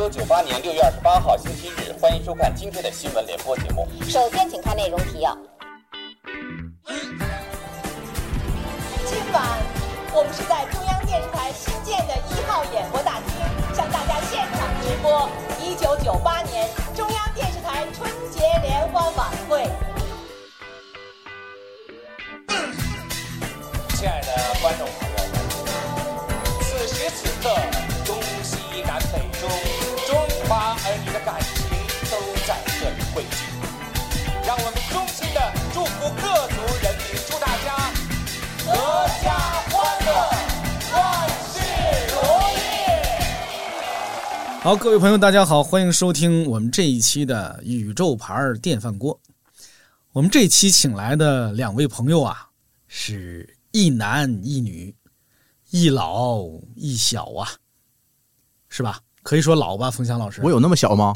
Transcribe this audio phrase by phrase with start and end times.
[0.00, 3.86] 一九九八年六月二十八号星期日，欢迎收看今天的新闻联播节目。
[4.08, 5.36] 首先，请看内容提要。
[44.70, 48.32] 好，各位朋友，大家好，欢迎收听我们这一期的宇宙牌
[48.62, 49.18] 电饭锅。
[50.12, 52.48] 我们这期请来的两位朋友啊，
[52.86, 54.94] 是一男一女，
[55.70, 56.44] 一老
[56.76, 57.50] 一小啊，
[58.68, 59.00] 是吧？
[59.24, 60.40] 可以说老吧，冯翔老师。
[60.44, 61.12] 我有那么小吗？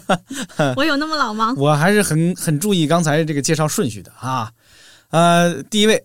[0.74, 1.52] 我有那么老吗？
[1.60, 4.50] 我还是很很注意刚才这个介绍顺序的啊。
[5.10, 6.02] 呃，第一位，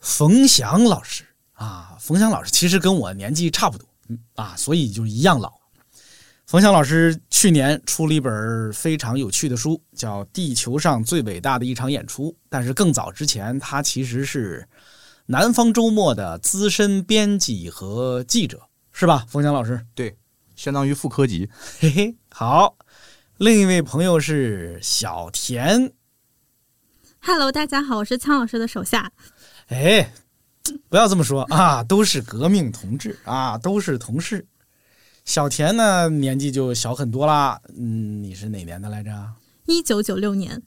[0.00, 5.52] 冯翔老师啊，冯翔老师其实跟我年纪差不多，嗯啊，所以就一样老。
[6.46, 12.30] 冯翔老师去年出了一本非常有趣的书，叫《地球上最伟大的一场演出》。
[12.48, 14.64] 但是更早之前，他其实是
[15.26, 19.26] 南方周末的资深编辑和记者，是吧？
[19.28, 20.16] 冯翔老师，对，
[20.54, 21.50] 相当于副科级。
[21.80, 22.76] 嘿嘿，好。
[23.38, 25.92] 另一位朋友是小田
[27.18, 29.10] ，Hello，大家好，我是苍老师的手下。
[29.66, 30.12] 哎，
[30.88, 34.46] 不要这么说啊，都是革命同志啊，都是同事。
[35.26, 37.60] 小田呢，年纪就小很多啦。
[37.76, 39.34] 嗯，你是哪年的来着？
[39.66, 40.62] 一九九六年，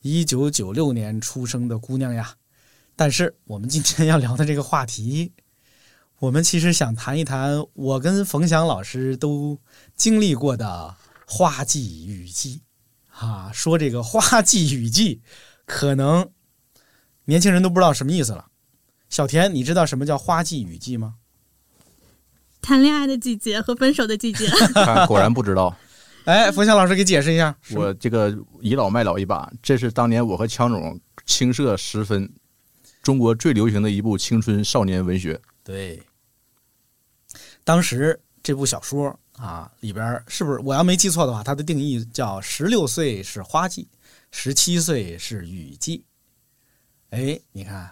[0.00, 2.36] 一九九六年出生的姑娘呀。
[2.94, 5.32] 但是我们今天要聊的这个话题，
[6.20, 9.58] 我们其实想谈一谈我跟冯翔老师都
[9.96, 10.94] 经历过的
[11.26, 12.62] 花季雨季
[13.10, 13.50] 啊。
[13.52, 15.20] 说这个花季雨季，
[15.66, 16.30] 可能
[17.24, 18.46] 年轻人都不知道什么意思了。
[19.08, 21.16] 小田，你知道什么叫花季雨季吗？
[22.60, 24.46] 谈恋爱的季节和分手的季节。
[24.74, 25.76] 看，果然不知道。
[26.24, 27.54] 哎，冯翔老师给解释一下。
[27.70, 32.30] 我这个倚老卖老一把，这是当年我和强总青涩时分，
[33.02, 35.40] 中国最流行的一部青春少年文学。
[35.64, 36.00] 对，
[37.64, 43.88] 当时这部小说啊里边是不是我要没记错的话，它的定义叫十六岁是花季，
[44.30, 46.04] 十七岁是雨季。
[47.10, 47.90] 哎，你看，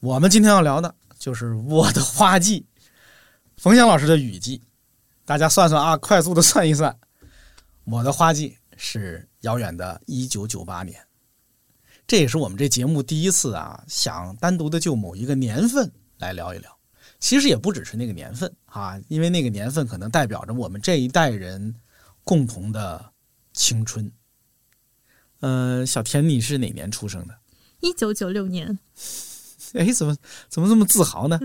[0.00, 2.66] 我们今天要聊的就是我的花季，
[3.62, 4.60] 冯翔老师的雨季。
[5.24, 6.98] 大家算算啊，快速的算一算，
[7.84, 11.00] 我的花季是遥远的一九九八年。
[12.04, 16.76] 这也是我们这节目第一次啊，想单独的就某一个年份来聊一聊。
[17.20, 21.72] 其实也不只是那个年份啊，因为那个年份可能代表着我们这一代人
[22.24, 23.12] 共同的
[23.52, 24.10] 青春。
[25.38, 27.38] 呃，小田，你是哪年出生的？
[27.78, 28.76] 一九九六年，
[29.74, 30.16] 哎，怎么
[30.48, 31.38] 怎么这么自豪呢？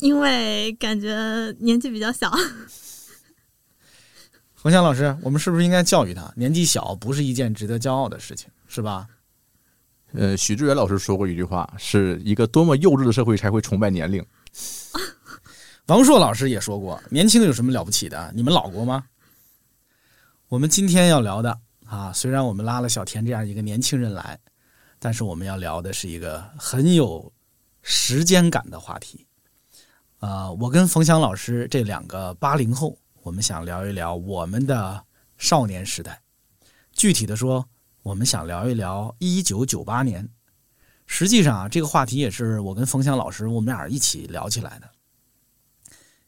[0.00, 2.30] 因为感觉年纪比较小。
[4.56, 9.06] 冯翔老师，我们是不是应该教育他，年纪小不是一件值得骄傲的事情，是吧？
[10.12, 14.24] 呃，许志远老师说过一句话，是一个多么幼稚的社会才会崇拜年龄。
[15.86, 18.30] 王硕老师也说过，年轻有什么了不起的？
[18.34, 19.04] 你们老过吗？
[20.48, 24.38] 我们今天要聊的啊，虽然我们拉了小田这样一个年轻人来，
[24.98, 27.32] 但是我们要聊的是一个很有
[27.82, 29.26] 时间感的话题。
[30.20, 35.02] 啊、我跟冯翔老师这两个八零后，我们想聊一聊我们的
[35.38, 36.20] 少年时代。
[36.92, 37.66] 具体的说，
[38.02, 40.28] 我们想聊一聊一九九八年。
[41.06, 44.90] 实际上啊，这个话题也是我跟冯翔老师我们俩一起聊起来的。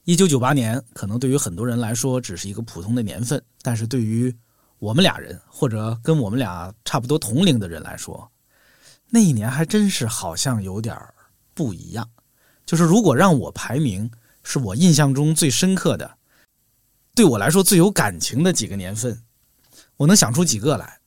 [0.04, 4.34] 一九九八年可能对于很多人来说只是一个普通的年份，但是对于
[4.78, 8.32] 我们俩人或者跟我们俩差不多同龄的人来说，
[9.10, 10.98] 那一年还真是好像有点
[11.52, 12.08] 不一样。
[12.64, 14.10] 就是如果让我排名，
[14.42, 16.18] 是我印象中最深刻的，
[17.14, 19.22] 对我来说最有感情的几个年份，
[19.96, 20.98] 我能想出几个来。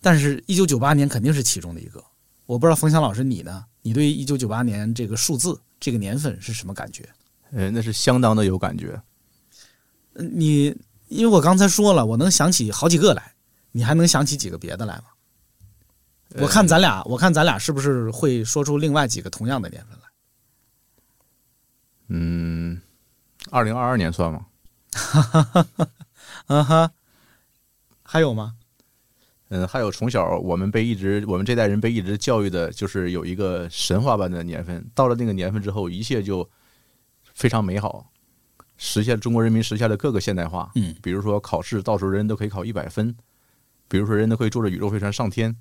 [0.00, 2.02] 但是，一九九八年肯定是其中的一个。
[2.46, 3.64] 我不知道冯翔老师你呢？
[3.82, 7.08] 你对一九九八年这个数字、这个年份是什么感觉？
[7.52, 9.00] 呃，那是相当的有感觉。
[10.14, 10.74] 呃你
[11.08, 13.32] 因为我刚才说了，我能想起好几个来，
[13.72, 15.04] 你还能想起几个别的来吗？
[16.36, 20.07] 我看咱俩，我看咱俩是不是会说出另外几个同样的年份来？
[22.08, 22.80] 嗯，
[23.50, 24.46] 二零二二年算吗？
[26.46, 26.92] 啊哈，
[28.02, 28.54] 还有吗？
[29.50, 36.48] 嗯，还有从小我们被一直我们这代人被一直教育的，就是有一个神话般的年份，到了那个年份之后，一切就
[37.34, 38.10] 非常美好。
[38.76, 40.70] 实现中国人民实现了各个现代化。
[40.74, 43.12] 嗯，比如说考试，到时候人人都可以考一百分；
[43.88, 45.56] 比如说人人都可以坐着宇宙飞船上天。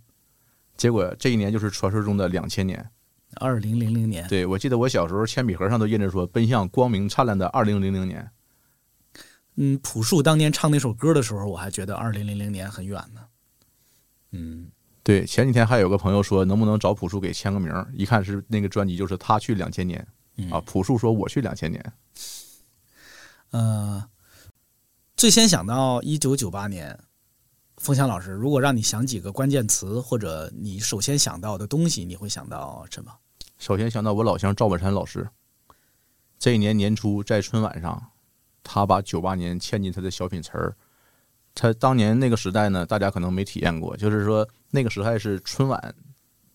[0.75, 2.89] 结果这一年就是传说中的两千年。
[3.37, 8.29] 二零零零年，对我记得我小时候铅笔盒上都印着说“奔向光明灿烂的二零零零年
[9.55, 13.21] 嗯，朴树当年唱那首歌的时候，我还觉得二零零零年很远呢。
[14.31, 14.69] 嗯，
[15.03, 21.93] 对，前几天还有个朋友说能不能找朴树给签个名，一看是那个专辑就是他去两千年嗯啊，朴树说我去两千年。
[23.49, 24.07] 呃，
[25.15, 26.99] 最先想到一九九八年，
[27.77, 33.11] 风翔老师，如果让你想几个关键词，或者你首先想到的东西，你会想到什么？
[33.57, 35.27] 首先想到我老乡赵本山老师，
[36.37, 38.11] 这一年年初在春晚上，
[38.63, 40.75] 他把九八年嵌进他的小品词儿。
[41.55, 45.95] 他当年那个时代呢，大家可能没体验过，就是说那个时代是春晚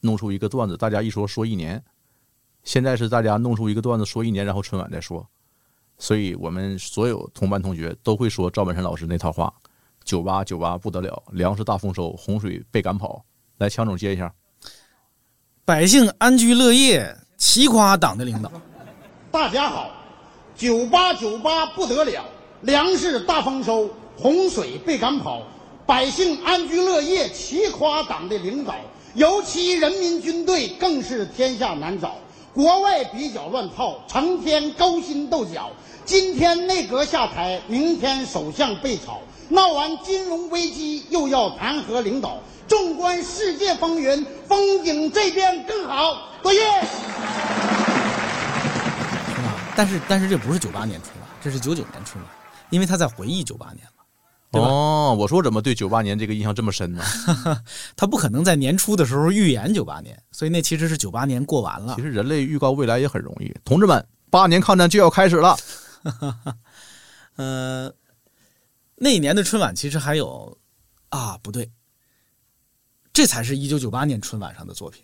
[0.00, 1.82] 弄出一个段子，大家一说说一年。
[2.62, 5.28] 现在是大家弄出一个段子说一年，然后春晚再说。
[5.98, 9.52] 所以我们所有同班同学都会说赵本山老师那套话
[10.05, 13.25] ：“九八九八不得了，粮食大丰收，洪水被赶跑。”
[13.58, 14.32] 来，强总接一下。
[15.64, 18.50] 百姓安居乐业，齐夸党的领导。
[19.31, 19.93] 大家好，
[20.56, 22.25] 九八九八不得了，
[22.62, 25.41] 粮食大丰收，洪水被赶跑，
[25.87, 28.75] 百姓安居乐业，齐夸党的领导。
[29.14, 32.17] 尤其人民军队更是天下难找，
[32.53, 35.70] 国外比较乱套，成天勾心斗角。
[36.04, 42.40] 今天内阁下台，明天首相被炒，闹完金融危机又要弹劾领导。
[42.66, 46.16] 纵观世界风云，风景这边更好。
[46.43, 46.58] 多谢。
[49.76, 52.32] 但是但是这不是九八年春晚，这是九九年春晚，
[52.70, 54.02] 因为他在回忆九八年嘛，
[54.50, 54.66] 对吧？
[54.69, 57.02] 哦，我说怎么对九八年这个印象这么深呢？
[57.94, 62.02] 他不可能在年初的时候预言九八年，所以那其实是九八年过完了其。
[62.02, 65.56] 实人类预告未来也很容易，同志们，八年抗战就要开始了。
[67.37, 67.93] 呃，
[68.96, 70.58] 那一年的春晚其实还有
[71.08, 71.70] 啊，不对，
[73.12, 75.02] 这才是一九九八年春晚上的作品，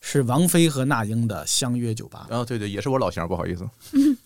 [0.00, 3.68] 是王菲和那英的《相约九八》，啊，对对，也是我老乡，不好意思。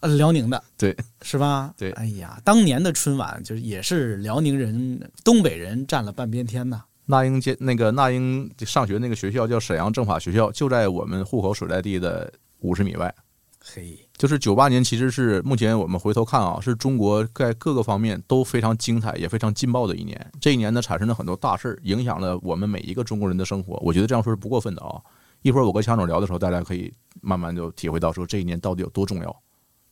[0.00, 1.74] 呃，辽宁的， 对，是吧？
[1.76, 6.82] 对哎呀，当年的春晚就是也是辽宁人、东北人占了半边天呐。
[7.04, 13.14] 那英街那个那英上学那个学校叫沈阳政法学校，就在我们户口所在地的五十米外。
[13.62, 20.32] 嘿，就是九八年，其实是目前我们回头看啊，是中国在各个方面都非常精彩也非常劲爆的一年。
[20.40, 23.78] 这一年呢，产生了很多大事儿，影响了我们每一个中国人的生活。
[23.84, 25.00] 我觉得这样说是不过分的啊。
[25.42, 29.42] 一会儿我跟强总聊的时候，大家可以慢慢就体会到说这一年到底有多重要。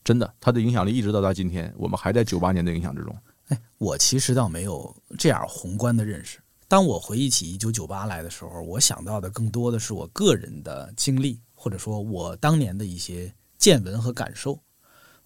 [0.02, 3.14] 真的，它的影响力一直到达今天，我们还在九八年的影响之中。
[3.48, 6.38] 哎，我其实倒没有这样宏观的认识。
[6.66, 14.58] 当我回忆起一九九八来的时候，我想到的更多的是我个人的经历，或者说我当年的一些见闻和感受。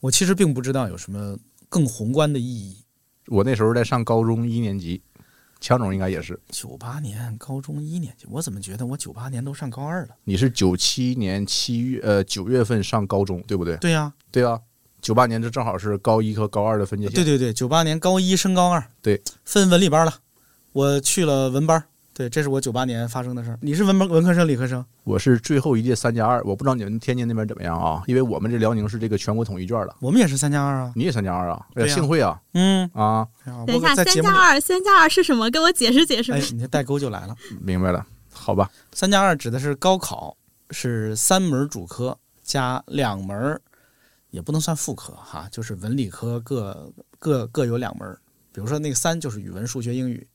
[0.00, 1.38] 我其实并不知道有什么
[1.69, 2.79] 更宏观的意义。
[3.29, 5.00] 我那时候在上高中一年级，
[5.61, 6.39] 强总应该也是。
[6.51, 10.17] 九八年高中一年级，我怎么觉得我九八年都上高二了？
[10.24, 13.77] 你是九七年七月呃九月份上高中，对不对？
[13.77, 14.60] 对呀、对啊，
[15.01, 17.15] 九八年这正好是高一和高二的分界线。
[17.15, 20.15] 对对对，九八年高一升高二，对，分文理班了，
[20.72, 21.84] 我去了文班。
[22.14, 23.58] 对，这是我九八年发生的事儿。
[23.62, 24.84] 你是文文科生、理科生？
[25.04, 28.02] 我是最后一届三加二，我不知道你们天津那边怎么样啊？
[28.06, 29.96] 因为我们这辽宁是这个全国统一卷了。
[29.98, 30.92] 我们也是三加二啊。
[30.94, 31.66] 你也三加二啊？
[31.88, 33.26] 幸会啊嗯，啊！
[33.66, 35.50] 等一下，三加二，三加二是什么？
[35.50, 37.34] 给我解释解释哎。，你这代沟就来了。
[37.60, 38.70] 明白了，好吧。
[38.92, 40.36] 三加二指的是高考，
[40.70, 43.58] 是三门主科加两门，
[44.28, 48.14] 也不能算副科哈，就是文理科各各各有两门。
[48.52, 50.26] 比如说那个三就是语文、数学、英语，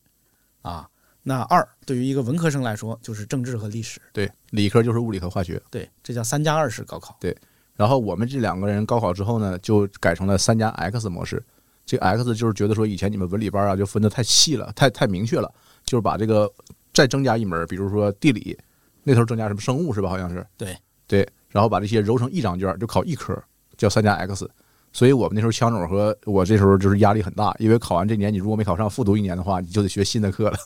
[0.63, 0.89] 啊，
[1.29, 3.99] 那二对于一个文科生来说就是政治和历史。
[4.13, 5.61] 对，理科就是物理和化学。
[5.69, 7.17] 对，这叫三加二式高考。
[7.19, 7.35] 对
[7.75, 11.43] 然后我们这两个人高考之后呢，就改成了三加 X 模式。
[11.85, 15.53] 这个 X 就是觉得说以前你们文理班啊就分得太细了，太太明确了，
[15.83, 16.49] 就是把这个
[16.93, 18.57] 再增加一门，比如说地理，
[19.03, 20.07] 那头增加什么生物是吧？
[20.07, 20.47] 好像是。
[20.55, 23.37] 对对，然后把这些揉成一张卷，就考一科，
[23.75, 24.49] 叫三加 X。
[24.93, 30.57] 所以我们那时候枪总和我这时候就是压力很大，因为考完这年你如果没考上，复读一年的话，你就得学新的课了。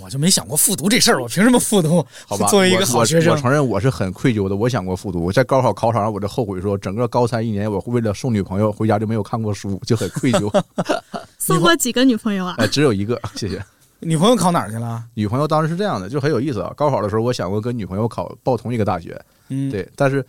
[0.00, 2.04] 我就没想过复读这事儿，我凭什么复读？
[2.26, 4.54] 好吧，作为一个好学生我，我，承认我是很愧疚的。
[4.56, 10.50] 我想过复读，我在高考考场上我就后悔说，整个高三一年，我为了送女朋友回家就没有看过书，就很愧疚。
[11.38, 12.54] 送过几个女朋友啊？
[12.58, 13.62] 哎，只有一个，谢谢。
[14.00, 15.02] 女朋友考哪儿去了？
[15.14, 16.72] 女朋友当时是这样的，就很有意思啊。
[16.76, 20.24] 高考的时候，我想过跟女朋友考报同一个大学，嗯，对，但是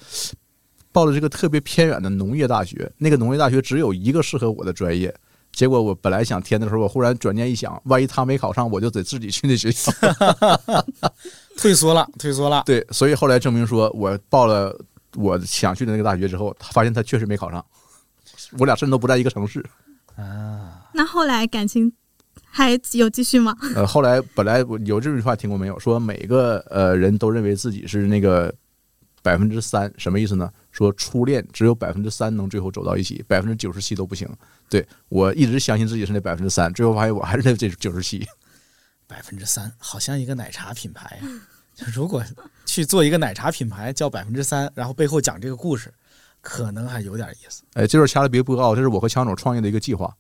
[0.92, 5.14] 报的这个特别偏远的农业大学，那个农业大学只有一个适合我的专业。
[5.60, 9.92] 结果我本来想填的时候，我忽然转念一想，万一他没考上，我就得自己去那学校。
[11.60, 12.64] 退缩了，退缩了。
[12.66, 14.74] 对，所以后来证明说我报了
[15.18, 17.66] 我想去的那个大学之后，他发现他确实没考上。
[18.58, 19.62] 我俩甚至都不在一个城市。
[20.16, 21.92] 啊，那后来感情
[22.50, 23.54] 还有继续吗？
[23.76, 25.78] 呃，后来本来我有这句话听过没有？
[25.78, 28.56] 说每个呃人都认为自己是那个
[29.22, 30.50] 百分之三，什么意思呢？
[30.72, 34.30] 说初恋只有百分之三能最后走到一起，百分之九十七都不行。
[34.70, 38.26] 对我一直相信自己是那百分之三，最后发现我还是那这九十七。
[39.08, 41.28] 百分之三，好像一个奶茶品牌呀、
[41.74, 42.24] 就如果
[42.66, 45.92] 去做一个奶茶品牌叫百分之三，然后背后讲这个故事，
[46.42, 47.64] 可能还有点意思。
[47.74, 48.76] 哎，这段掐了别播啊！
[48.76, 50.16] 这是我和强总创业的一个计划。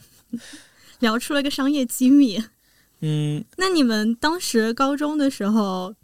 [1.00, 2.44] 聊出了个商业机密。
[3.00, 5.94] 嗯，那你们当时高中的时候，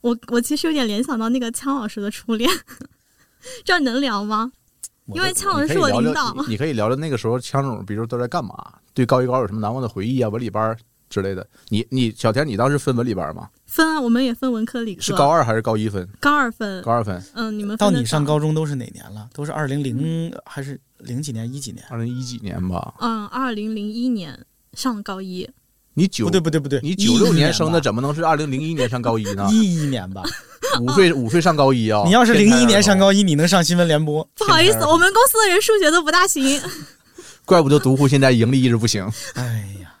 [0.00, 2.50] 我我其实有点联想到那个枪老师的初恋，
[3.64, 4.50] 这样能聊吗？
[5.12, 8.54] 因为枪老师是我你可聊聊领导，你你可以聊聊那个时候枪总，比如都在干嘛？
[8.94, 10.28] 对高一高二有什么难忘的回忆啊？
[10.28, 10.76] 文理班
[11.08, 11.44] 之类的。
[11.68, 13.48] 你你小田，你当时分文理班吗？
[13.66, 16.08] 分啊，我们也分文科理科，是高二还是高一分？
[16.20, 19.28] 高二分高，二分，嗯，你们到你上高中都是哪年了？
[19.32, 21.52] 都是二零零还是零几年？
[21.52, 21.84] 一几年？
[21.90, 22.94] 二零一几年吧？
[23.00, 25.48] 嗯，二零零一年上高一，
[25.94, 29.48] 你九不对不对不对，你九六年生的，怎么能是二零零一年上高一呢？
[29.52, 30.22] 一一年吧？
[30.80, 32.02] 五岁五岁上高一啊！
[32.06, 34.22] 你要是零一年上高，一，你能上新闻联播？
[34.36, 36.60] 不好意思，我们公司的人数学都不大行。
[37.44, 39.04] 怪不得独户现在盈利一直不行。
[39.34, 39.42] 哎
[39.82, 39.92] 呀，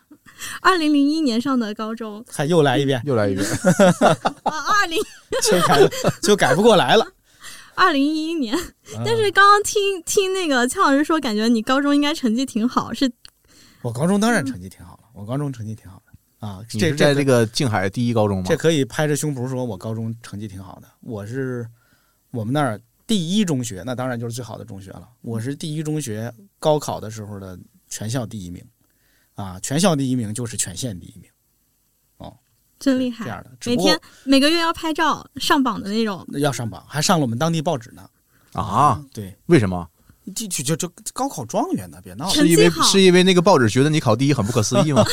[0.62, 3.44] 二零零一年上的高中，还又来一遍，又来一遍，
[4.44, 4.96] 啊，二零
[5.42, 5.90] 就改
[6.22, 7.04] 就改不过来了。
[7.74, 8.56] 二零一一年。
[8.56, 13.10] 嗯但是刚刚听听那个蔡老师说，感觉你高中应该成绩挺好，是
[13.82, 14.89] 我高中当然成绩挺好了，
[15.20, 16.64] 我高中成绩挺好的啊。
[16.72, 18.56] 你这是在这个个静海第一高中吗这？
[18.56, 20.88] 可以拍着胸脯说，我高中成绩挺好的。
[21.00, 21.68] 我是
[22.30, 25.08] 我们那儿第一中学，那当然就是最好的中学了。
[25.20, 27.58] 我是第一中学高考的时候的
[27.88, 28.64] 全校第一名，
[29.34, 31.30] 啊，全校第一名就是全县第一名，
[32.78, 33.26] 真厉害。
[33.26, 33.50] 这样的。
[33.66, 38.08] 每天每个月要拍照上榜的那种，要上榜，还上了我们当地报纸呢。
[38.54, 39.04] 啊？
[39.12, 39.86] 对，为什么？
[40.34, 42.30] 就就就就高考状元呢，别闹了。
[42.30, 45.04] 是因为是因为那个报纸觉得你考第一很不可思议吗？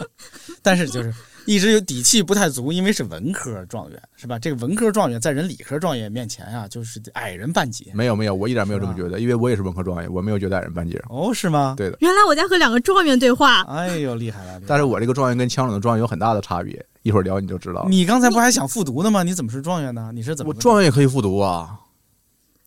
[0.62, 4.38] 但是就是一直有底气不太足，因为是文科状元，是吧？
[4.38, 7.92] 这个文科状元在人理科状元面前啊，就是矮人半截。
[7.94, 11.00] 没有没有，我一点没有这么觉得，因为我也是文科状元，我没有觉得矮人半截。
[11.08, 11.74] 哦，是吗？
[11.76, 13.60] 对的，原来我在和两个状元对话。
[13.62, 14.52] 哎呦，厉害了！
[14.52, 17.88] 害了但是我这个状元跟枪手的状元有很大的差别，一会儿聊你就知道了。
[17.88, 19.22] 你刚才不还想复读呢吗？
[19.22, 20.10] 你怎么是状元呢？
[20.12, 21.78] 你是怎么我状元也可以复读啊，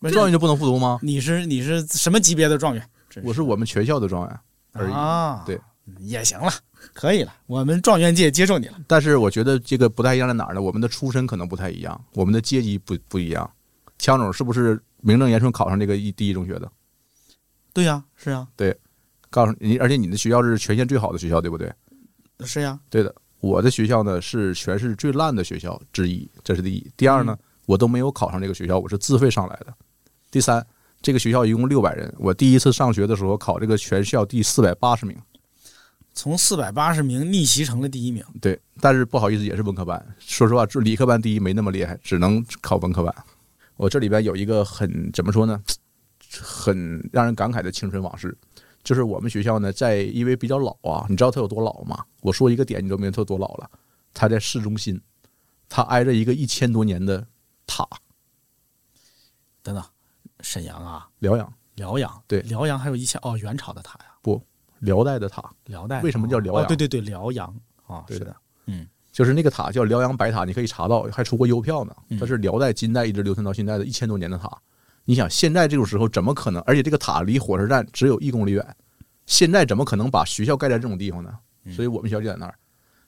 [0.08, 0.98] 状元就不能复读吗？
[1.02, 2.82] 你是你是什么级别的状元？
[3.10, 4.40] 真我是我们全校的状元
[4.72, 4.92] 而已。
[4.92, 5.60] 啊，对，
[5.98, 6.50] 也行了，
[6.94, 8.78] 可以了，我们状元界接受你了。
[8.86, 10.62] 但是我觉得这个不太一样在哪儿呢？
[10.62, 13.50] 我们的出身可能不太一样，我们的阶级不不一样。
[13.98, 16.70] 枪总是不是名正言顺考上这个一第一中学的？
[17.74, 18.46] 对呀、是呀、
[19.28, 21.72] 告诉你，而且你的学校是全县最好的学校，对不对？
[22.44, 26.90] 是呀、对的，我的学校呢是全市最烂的学校之一，这是第一。
[26.96, 29.74] 第二呢，我都没有考上这个学校，我是自费上来的。
[30.30, 30.64] 第三，
[31.02, 35.16] 这个学校一共六百人，我第一次上学的时候考这个全校第四百八十名，
[36.14, 38.24] 从四百八十名逆袭成了第一名。
[38.40, 38.60] 对。
[38.80, 40.14] 但是不好意思，也是文科班。
[40.18, 43.14] 说实话，就理科班第一没那么厉害，只能考文科班。
[43.76, 45.60] 我这里边有一个很怎么说呢，
[46.40, 48.36] 很让人感慨的青春往事。
[48.82, 52.02] 就是我们学校呢，在因为比较老啊，你知道它有多老吗？
[52.22, 53.70] 我说一个点，你都明白它有多老了。
[54.14, 54.98] 它在市中心，
[55.68, 57.26] 它挨着一个一千多年的
[57.66, 57.86] 塔，
[59.62, 59.84] 等等，
[60.42, 64.42] 沈阳啊，辽阳辽阳，对辽阳还有一千哦，元朝的塔呀，不
[64.80, 66.00] 辽代的塔，辽代。
[66.02, 67.54] 为什么叫辽阳哦对对对，辽阳
[67.86, 68.34] 啊，是的，
[69.12, 71.94] 就是那个塔叫辽阳白塔，你可以查到，还出过邮票呢。
[72.08, 74.50] 嗯它是辽代、金代一直流传到现在的一千多年的塔。
[75.04, 76.62] 你想，现在这种时候怎么可能？
[76.62, 78.76] 而且这个塔离火车站只有一公里远，
[79.26, 81.36] 现在怎么可能把学校盖在这种地方呢？
[81.64, 82.54] 嗯所以我们学校就在那儿，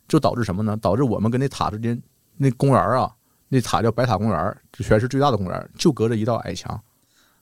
[0.08, 0.76] 就导致什么呢？
[0.76, 2.00] 导致我们跟那塔之间，
[2.36, 3.14] 那公园啊，
[3.48, 6.82] 那塔叫白塔公园，这全市最大的公园，就隔着一道矮墙。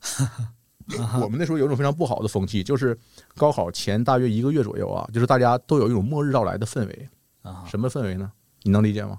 [1.23, 2.99] 我们那时候有一种非常不好的风气，就是
[3.37, 7.09] 高考前大约一个月左右啊，就是大家都有一种末日到来的氛围。
[7.43, 8.33] 啊，什么氛围呢？
[8.63, 9.19] 你能理解吗？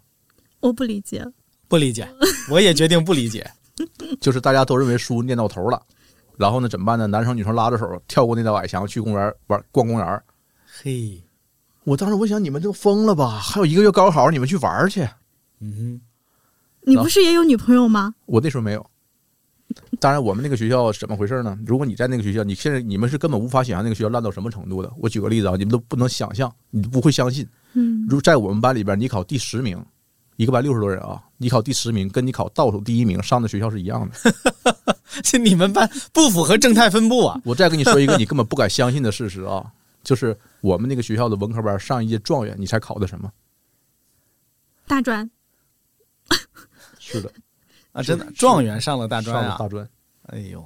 [0.60, 1.26] 我不理解，
[1.68, 2.08] 不理解，
[2.50, 3.50] 我也决定不理解。
[4.20, 5.82] 就是大家都认为书念到头了，
[6.38, 7.08] 然后呢怎么办呢？
[7.08, 10.24] 男生女生拉着手跳过那道矮墙去公园玩逛公园。
[10.66, 11.24] 嘿，
[11.86, 13.40] 我当时我想你们都疯了吧？
[13.40, 15.08] 还有一个月高考，你们去玩去？
[15.62, 16.02] 嗯
[16.82, 18.14] 你不是也有女朋友吗？
[18.26, 18.86] 我那时候没有。
[20.01, 21.55] 当然，我们那个学校怎么回事呢？
[21.63, 24.91] 如果你在那个学校，你现在你们是根本无法想象那个学校烂到什么程度的。
[24.98, 27.48] 我举个例子啊，你们都不能想象，你不会相信。
[27.74, 29.79] 嗯，如在我们班里边，你考第十名，
[30.38, 34.15] 一个班六十多人啊，你考第十名，跟你考倒数第一名上的学校是一样的。
[34.24, 37.39] 哼，这你们班不符合正态分布啊。
[37.46, 39.72] 我再跟你说一个 你根本不敢相信的事实啊，
[40.03, 43.31] 就是我们那个学校的文科班上一届状元，你猜考的什么？
[44.88, 45.29] 大专
[46.98, 47.31] 是的，
[47.92, 49.42] 啊，真的，状元上了大专啊！
[49.42, 49.88] 上了大专。
[50.28, 50.64] 哎呦，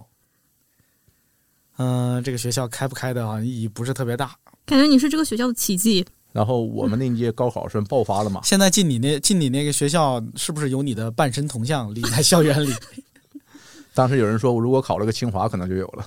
[1.77, 4.35] 嗯、这个学校开不开的好像意义不是特别大。
[4.65, 6.05] 感觉你是这个学校的奇迹。
[6.31, 12.73] 然后我们那届高考算爆发了嘛，现在进你那进你那个学校，是不是有你的半身铜像立在校园里
[13.95, 16.05] 当时有人说，我如果考了个清华，可能就有了。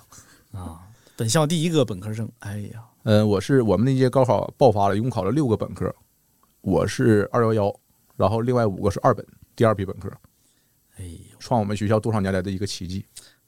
[0.53, 0.81] 啊？
[1.17, 5.93] 本校第一个本科生，哎呀，嗯，我是我们那届高考爆发了，一共考了六个本科，
[6.61, 7.75] 我是二幺幺，
[8.17, 10.13] 然后另外五个是二本，第二批本科，
[10.99, 13.05] 哎呦，创我们学校多少年来的一个奇迹。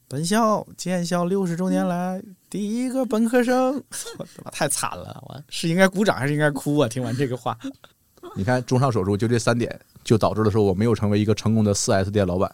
[0.07, 3.75] 本校建校六十周年来第一个本科生，
[4.17, 5.23] 我他妈太惨了！
[5.25, 6.87] 我是应该鼓掌还是应该哭啊？
[6.89, 7.57] 听完这个话，
[8.35, 12.53] 你看，综上所述，就这三点，就导致了说我没有成为一个成功的四 S 店老板，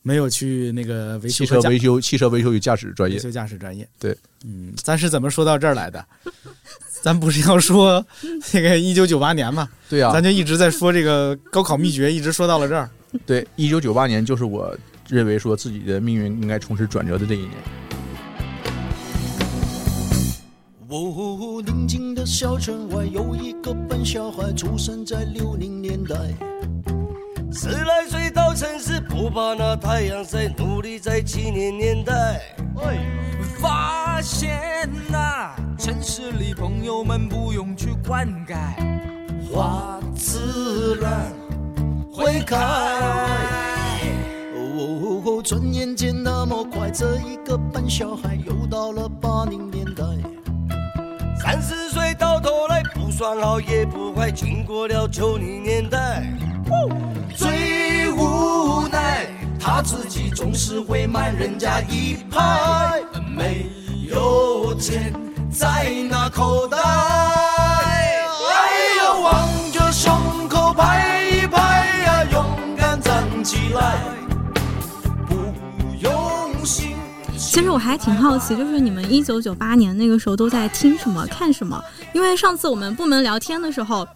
[0.00, 3.16] 没有去那个维修汽车维修、汽车维修与驾驶专业。
[3.16, 3.86] 维修驾驶专业。
[3.98, 6.02] 对，嗯，咱是怎么说到这儿来的？
[7.02, 8.04] 咱不是要说
[8.54, 9.68] 那个一九九八年嘛？
[9.90, 12.88] 对呀、咱就一直在说这个高考秘诀，一直说到了这儿。
[13.24, 14.76] 对，一九九八年就是我
[15.08, 17.50] 认为说自己的命运应该从此转折的这一年。
[20.88, 26.16] 哦，宁静的小村外有一个笨小孩，出生在六零年代。
[27.52, 32.40] 十来岁到城市，不怕那太阳晒，努力在七年年代。
[33.60, 38.54] 发现呐、城市里朋友们不用去灌溉，
[39.50, 41.32] 花自然
[42.18, 42.56] 会开。
[44.56, 50.02] 哦，转眼间那么快，这一个笨小孩又到了八零年代。
[51.40, 56.24] 三十岁到头来，不算好也不坏，经过了九零年代。
[57.36, 59.26] 最无奈，
[59.60, 63.00] 他自己总是会慢人家一拍，
[63.36, 63.70] 没
[64.10, 65.12] 有钱
[65.52, 66.76] 在那口袋。
[66.76, 68.24] 哎
[68.98, 70.12] 呀，望着胸
[70.48, 71.17] 口拍
[77.36, 81.82] 其实我还挺好奇，就是你们一九九八年那个时候都在听什么、看什么？
[82.12, 84.06] 因为上次我们部门聊天的时候，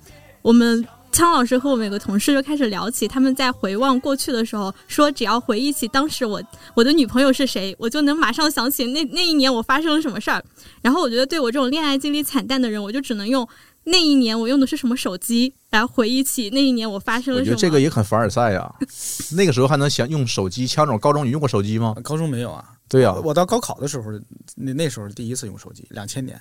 [0.43, 6.43] 我们枪老师和我们有个同事就开始聊起他们在回望过去的时候，说只要回忆起当时我
[6.75, 10.43] 我的女朋友是谁，我就能马上想起那那一年我发生了什么事儿。
[10.81, 13.49] 然后我觉得对我这种恋爱经历惨淡的人，我就只能用
[13.85, 17.45] 那一年我用的是什么手机来回忆起那一年我发生了什么。
[17.45, 18.73] 我觉得这个也很凡尔赛呀、
[19.37, 21.95] 那个时候还能想用手机，枪总，高中你用过手机吗？
[22.03, 22.77] 高中没有啊？
[22.89, 24.13] 对呀、我到高考的时候，
[24.55, 26.41] 那那时候第一次用手机，两千年，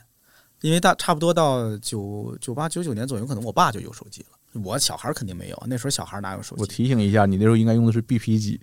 [0.62, 4.62] 因为大差不多到九九八九九年左右，可能我爸就有手机了。
[4.64, 6.68] 我小孩肯定没有，那时候小孩哪有手机我？
[6.68, 8.60] 提醒一下，你那时候应该用的是 BP 机。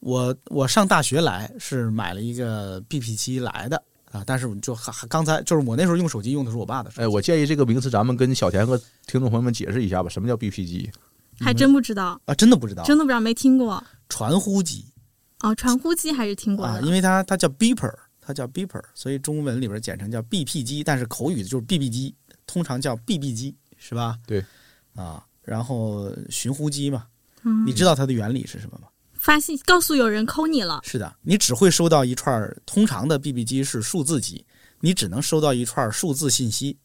[0.00, 7.02] 我我上大学来是买了一个 BP 机来的啊，但是就还还刚才就是我那时候用手机用的是我爸的手机。
[7.02, 10.90] 哎，我建议这个名词咱们跟小田和听众朋友们解释一下吧，什么叫 BP 机？
[11.38, 13.82] 还真不知道，啊，真的不知道，真的不知道，没听过。
[14.08, 14.84] 传呼机
[15.40, 16.72] 哦，传呼机还是听过的。
[16.72, 22.14] 啊，因为它它叫 beeper，它叫 beeper，所以中文里边简称叫 BP 机，但是口语就是 BB 机，
[22.46, 24.18] 通常叫 BB 机，是吧？
[24.26, 24.44] 对，
[24.94, 27.06] 啊，然后寻呼机嘛，
[27.44, 28.88] 嗯你知道它的原理是什么吗？
[29.20, 34.46] 发信告诉有人抠你了，是的，你只会收到一串儿，通常的 BB 机是数字机，
[34.80, 36.78] 你只能收到一串数字信息，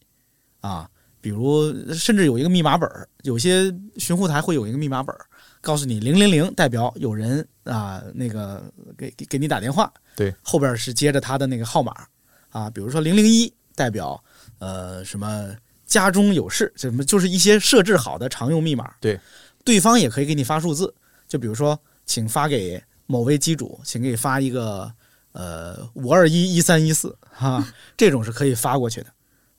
[0.59, 0.89] 啊，
[1.21, 5.25] 比如甚至有一个密码本儿，有些寻呼台会有一个密码本儿，
[5.61, 8.61] 告诉你零零零代表有人啊，那个
[8.97, 12.05] 给给给你打电话，对，后边是接着他的那个号码
[12.49, 14.21] 啊，比如说零零一代表
[14.59, 19.17] 呃什么家中有事，什么就是一些设置好的常用密码，对，
[19.63, 20.93] 对方也可以给你发数字，
[21.29, 24.91] 就比如说，请发给某位机主，请给发一个
[25.31, 27.65] 呃五二一一三一四哈，
[27.97, 29.07] 这种是可以发过去的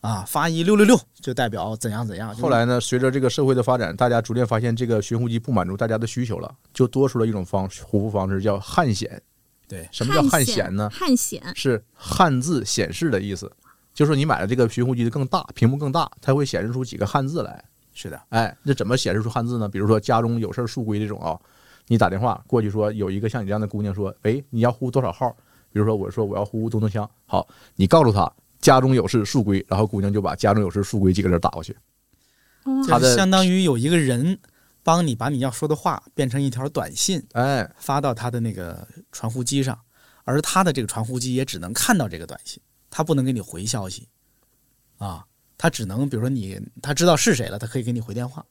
[0.01, 2.35] 啊，发一六六六就代表怎样怎样。
[2.37, 9.21] 后来呢，随着这个社会的发展，大家逐渐发现这个寻呼机不满足大家的需求了，就多出了一种方呼呼方式，叫汉显。
[9.69, 10.89] 对，什么叫汉显呢？
[10.93, 13.51] 汉显是汉字显示的意思，
[13.93, 17.65] 就是说你买的这个寻呼机的更大，屏幕更大，它会显示出几个汉字来。
[17.93, 19.69] 是的，哎，那怎么显示出汉字呢？
[19.69, 21.37] 比如说家中有事儿速归这种啊、
[21.87, 25.35] 你打电话过去说有一个像你这样的姑娘说，喂，你要呼多少号？
[25.73, 31.77] 比如说我说我要呼咚咚锵，好，你告诉她家中有事速归，然后姑娘就把家中有事速归几个字打过去。
[32.89, 34.39] 他的就相当于有一个人
[34.83, 39.79] 帮你把你要说的话变成一条短信，哎，发到他的那个传呼机上，
[40.25, 44.09] 而他的这个传呼机也只能看到这个短信，他不能给你回消息，
[44.99, 45.25] 啊，
[45.59, 48.45] 他只能比如说你他知道是谁了，他可以给你回电话，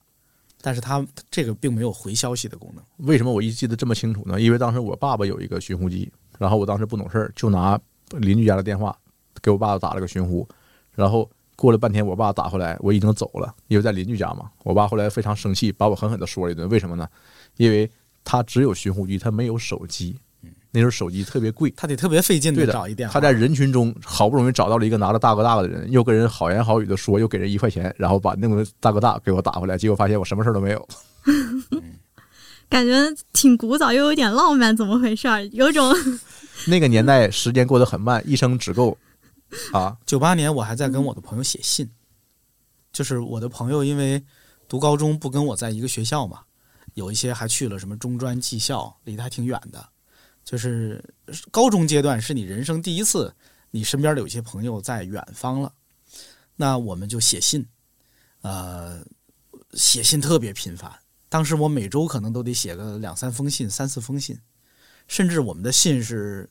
[0.62, 2.84] 但是他这个并没有回消息的功能。
[3.08, 4.40] 为什么我一记得这么清楚呢？
[4.42, 7.80] 因为当时我爸爸有一个寻呼机，然后我当时不懂事儿，就拿
[8.12, 8.98] 邻居家的电话
[9.42, 10.48] 给我爸爸打了个寻呼，
[10.94, 14.50] 然后过了半天，我爸打回来，我已经走了，因为在邻居家嘛。
[14.64, 16.68] 我爸后来非常生气，把我狠狠地说了一顿。
[16.70, 17.08] 为什么呢？
[17.58, 17.90] 因为
[18.24, 20.20] 他只有寻呼机，他没有手机。
[20.76, 23.14] 那时候手机特别贵，他得特别费劲对的的找一电话。
[23.14, 30.88] 他在人群中好不容易找到了一个拿着大哥大的人，又跟人好言好语的说，又给人一块钱，然后把那个大哥大给我打回来，结果发现我什么事儿都没有。
[32.68, 32.94] 感觉
[33.32, 35.46] 挺古早又有点浪漫，怎么回事儿？
[35.54, 35.94] 有种
[36.68, 38.98] 那个年代时间过得很慢，一生只够
[39.72, 41.90] 啊，九八年我还在跟我的朋友写信，
[42.92, 44.22] 就是我的朋友因为
[44.68, 46.42] 读高中不跟我在一个学校嘛，
[46.96, 49.88] 有一些还去了什么中专技校，离得还挺远的。
[50.46, 51.04] 就是
[51.52, 53.34] 高中阶段是你人生第一次，
[53.72, 55.74] 你身边的有些朋友在远方了，
[56.56, 57.66] 那我们就写信，
[58.42, 59.04] 呃，
[59.74, 60.90] 写信特别频繁。
[61.30, 64.40] 当时我每周可能都得写个两三封信、三四封信，
[65.08, 66.48] 甚至我们的信是，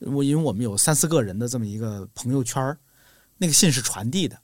[0.00, 2.76] 我因为我们有三四个人的这么一个朋友圈
[3.38, 4.36] 那个信是传递的。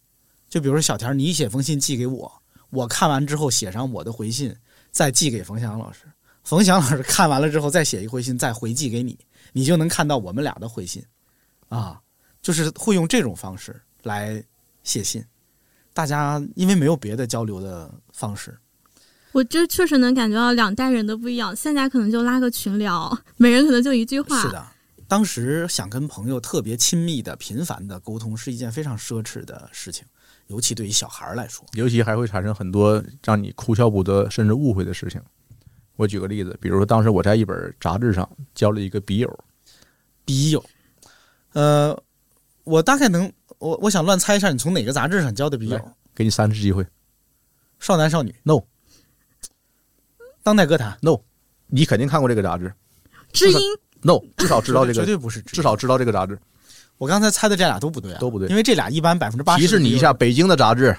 [0.48, 2.32] 就比如说小田，你写封信寄给我，
[2.70, 4.54] 我看完之后写上我的回信，
[4.92, 6.04] 再寄给冯翔老师。
[6.42, 9.18] 冯翔老师看完了之后再写一回信，再回寄给你，
[9.52, 11.04] 你就能看到我们俩的回信，
[11.68, 12.00] 啊，
[12.42, 14.42] 就是会用这种方式来
[14.82, 15.24] 写信。
[15.94, 18.58] 大家因为没有别的交流的方式，
[19.32, 21.54] 我这确实能感觉到两代人的不一样。
[21.54, 24.40] 现在可能就拉个群聊，每人可能就一句话。
[24.40, 24.66] 是的，
[25.06, 30.04] 当时想跟朋友特别亲密的、频繁的沟通，是一件非常奢侈的事情，
[30.46, 31.64] 尤其对于小孩来说。
[31.74, 35.20] 尤其还会产生很多让你哭笑不得甚至误会的事情。
[36.02, 39.38] 我举个例子，比如说当时我在一本杂志上交了一个笔友，
[40.24, 40.64] 笔友，
[41.52, 41.96] 呃，
[42.64, 45.80] 我大概能，我我想乱猜一下，你从哪个杂志上交的笔友？
[46.12, 46.84] 给你三次机会。
[47.78, 48.60] 少男少女？No。
[50.42, 51.16] 当代歌坛？No。
[51.68, 52.72] 你肯定看过这个杂志。
[53.32, 53.60] 知音
[54.00, 56.36] ？No，至少知道这个， 绝对不是，至少知道这个杂志。
[56.98, 59.60] 我刚才猜的这俩都不对啊，都不对，因为这俩一般百分之八十。
[59.60, 60.96] 提示你一下，北京的杂志。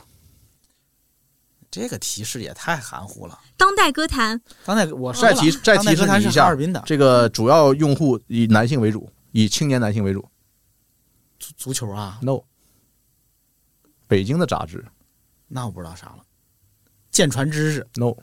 [1.73, 3.39] 这个提示也太含糊了。
[3.57, 6.55] 当代歌坛，当代我再提再提示你一下，
[6.85, 10.23] 这个主要用户以男性为主，以青年男性为主。
[11.39, 12.41] 足足球啊？No。
[14.07, 14.85] 北京的杂志，
[15.47, 16.19] 那我不知道啥了。
[17.09, 18.13] 舰船知识？No。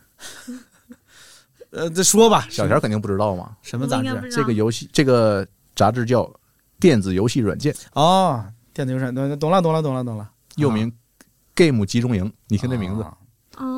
[1.70, 3.56] 呃，再说吧，小田肯定不知道嘛。
[3.62, 4.30] 什么杂志？
[4.30, 6.32] 这个游戏，这个杂志叫
[6.78, 7.74] 电子游戏软件。
[7.94, 10.30] 哦，电子游戏软件，懂了，懂了，懂了，懂了。
[10.54, 10.92] 又名
[11.56, 13.04] Game 集中营，你听这名字。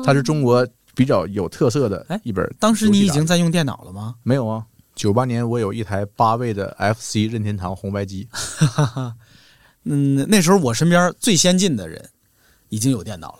[0.03, 2.47] 它是中国比较有特色的一本。
[2.59, 4.15] 当时你已经在用电脑了吗？
[4.23, 4.65] 没有啊，
[4.95, 8.27] 九八年我有一台八位的 FC 任天堂红白机。
[9.85, 12.09] 嗯，那时候我身边最先进的人
[12.69, 13.39] 已经有电脑了，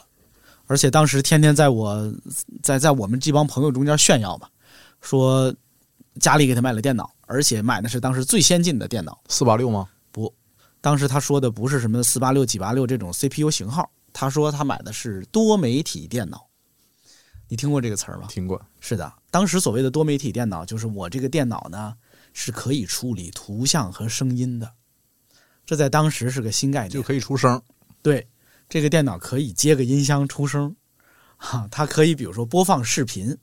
[0.68, 2.14] 而且当时天天在我
[2.62, 4.48] 在在我们这帮朋友中间炫耀嘛，
[5.00, 5.54] 说
[6.20, 9.18] 家里给他买了电脑，而且买的是当时最先进的电脑。
[9.30, 9.88] 四八六吗？
[10.12, 10.34] 不，
[10.82, 13.90] 当时他说的不是什么四八六、几八六这种 CPU 型号。
[14.14, 16.48] 他说他买的是多媒体电脑，
[17.48, 18.28] 你听过这个词儿吗？
[18.30, 18.64] 听过。
[18.80, 21.96] 是的，当时所谓的多媒体电脑，就是我这个电脑呢
[22.32, 24.72] 是可以处理图像和声音的，
[25.66, 27.62] 这在当时是个新概念，就可以出声。
[28.02, 28.28] 对，
[28.70, 30.76] 这个电脑可以接个音箱出声，
[31.38, 33.36] 哈，它可以比如说播放视频，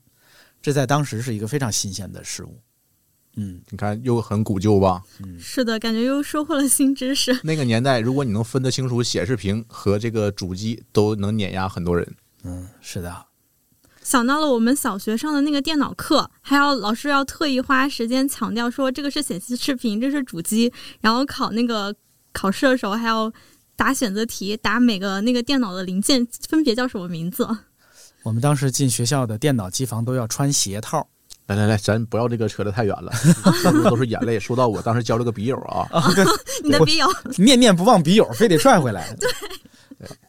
[0.61, 2.61] 这在当时是一个非常新鲜的事物。
[3.37, 5.01] 嗯，你看又很古旧吧？
[5.23, 7.39] 嗯，是的，感觉又收获了新知识。
[7.43, 12.15] 那个年代，如果你能分得清楚显示屏和这个主机，都能碾压很多人。
[12.43, 13.27] 嗯，是的。
[14.03, 21.95] 想到了我们小学上的那个电脑课，还要老师要特意花时间强调说这个是显示视频，这是主机，然后考那个
[22.33, 23.31] 考试的时候还要
[23.75, 27.47] 答选择题，答每个那个电脑的零件分别叫什么名字。
[28.23, 31.07] 我们当时进学校的电脑机房都要穿鞋套。
[31.55, 33.11] 来来来，咱不要这个扯得太远了，
[33.83, 34.39] 都是眼泪。
[34.39, 35.85] 说到我当时交了个笔友啊，
[36.63, 39.13] 你的笔友 念念不忘笔友，非得拽回来。
[39.19, 39.29] 对，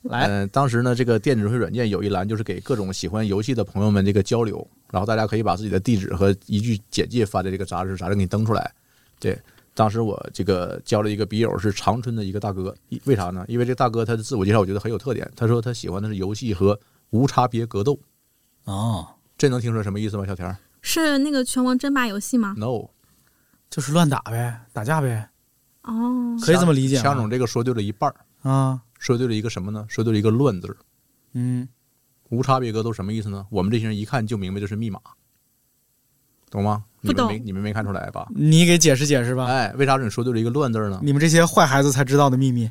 [0.02, 8.70] 来，嗯，当时呢，这个电子游戏软件有一栏就是给各种喜欢游戏的朋友们这个交流，然后大家可以把自己的地址和一句简介发在这个杂志，杂志给你登出来。
[9.20, 9.38] 对，
[9.74, 13.44] 当时我这个交了一个笔友是长春的一个大哥，为啥呢？
[13.48, 16.78] 因为这大哥他的自我介绍我觉得很有特点，他说他喜欢的是游戏和
[17.10, 17.98] 无差别格斗。
[18.64, 19.06] 哦，
[19.38, 20.26] 这能听出来什么意思吗？
[20.26, 20.54] 小田？
[20.82, 22.90] 是那个拳王争霸游戏吗？No，
[23.70, 25.30] 就是乱打呗，打架呗。
[25.82, 26.98] 哦，可以这么理解。
[26.98, 29.86] 强总这个说对了一半啊，说对了一个什么呢？
[29.88, 30.76] 说对了一个“乱”字
[31.32, 31.68] 嗯，
[32.28, 33.46] 无差别格斗什么意思呢？
[33.48, 35.00] 我们这些人一看就明白这是密码，
[36.50, 36.84] 懂吗？
[37.00, 38.28] 你们没你们没看出来吧？
[38.34, 39.46] 你给解释解释吧。
[39.46, 41.00] 哎，为啥你说对了一个“乱”字呢？
[41.02, 42.70] 你们这些坏孩子才知道的秘密，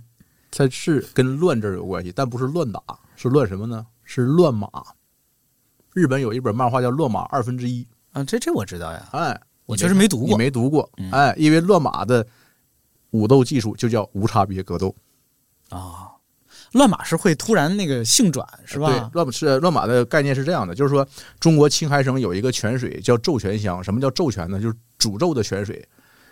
[0.52, 2.82] 它是跟“乱”字有关系，但不是乱打，
[3.16, 3.88] 是乱什么呢？
[4.04, 4.70] 是乱码。
[5.94, 7.84] 日本有一本漫画叫《乱码二分之一》。
[8.12, 12.26] 啊，这这我知道呀，哎，我确实没读过，你没读过，哎，因为乱马的
[13.12, 14.94] 武斗技术就叫无差别格斗
[15.70, 16.12] 啊，
[16.74, 18.90] 乱马是会突然那个性转是吧？
[18.90, 21.08] 对，乱是乱马的概念是这样的，就是说
[21.40, 24.60] 中国青海省有一个泉水叫咒泉乡，什么叫咒泉呢？
[24.60, 25.88] 就是诅咒的泉水，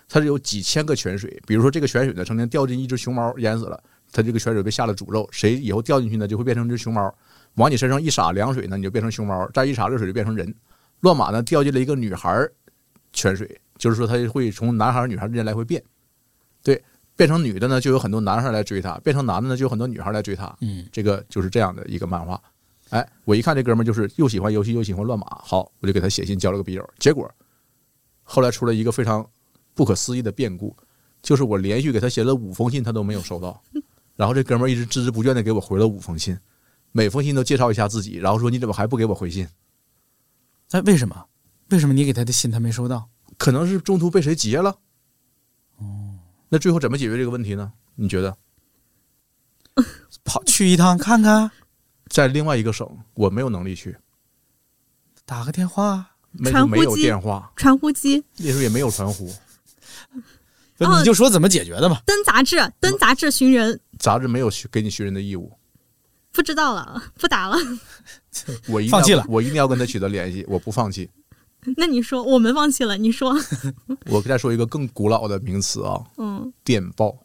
[0.08, 1.42] 它是有几千个泉水。
[1.48, 7.14] 比如说这个泉水呢，曾经掉进一只熊猫淹死了，它这个泉水被下了诅咒，谁以后掉进去呢，就会变成只熊猫，
[7.56, 10.54] 往你身上一洒凉水呢，你就变成熊猫；再一洒热水就变成人。
[11.02, 12.52] 乱马呢掉进了一个女孩儿
[13.14, 15.82] 泉水，就是说他会从男孩儿、女孩儿之间来回变。
[16.62, 16.82] 对，
[17.16, 20.54] 变成女的呢，就有很多男孩儿来追她；变成男的呢，就有很多女孩儿来追她。
[20.62, 22.42] 嗯，这个就是这样的一个漫画。
[22.90, 26.90] 哎，我一看这哥们儿就是又喜欢游戏又喜欢乱码，好，我就给他写信交了个笔友。
[26.98, 27.30] 结果
[28.24, 29.26] 后来出了一个非常
[29.74, 30.76] 不可思议的变故，
[31.22, 33.62] 就是我连续给他写了五封信，他都没有收到。
[34.16, 36.38] 然后这哥们儿一直孜孜不倦的给我回了五封信，
[36.92, 39.48] 每封信都介绍一下自己，然后说你怎么还不给我回信？
[40.72, 41.26] 哎，为什么？
[41.70, 43.10] 为什么你给他的信他没收到？
[43.38, 44.78] 可能是中途被谁劫了。
[45.78, 46.18] 哦，
[46.50, 47.72] 那最后怎么解决这个问题呢？
[47.96, 48.38] 你觉得？
[50.24, 51.50] 跑去一趟看看，
[52.08, 53.96] 在另外一个省，我没有能力去，
[55.26, 59.34] 打个电话，没传呼没有机电话，传呼机，那时候也没有传呼，
[60.78, 62.02] 不你就说怎么解决的吧。
[62.06, 65.52] 登杂志，登杂志寻人，杂志没有给你寻人的义务。
[66.32, 67.58] 不知道了，不打了。
[68.70, 71.10] 我一定要放弃了我一定要跟他取得联系，我不放弃。
[71.76, 73.36] 那你说，我们放弃了，你说，
[74.10, 77.16] 我再说一个更古老的名词啊，嗯，电报。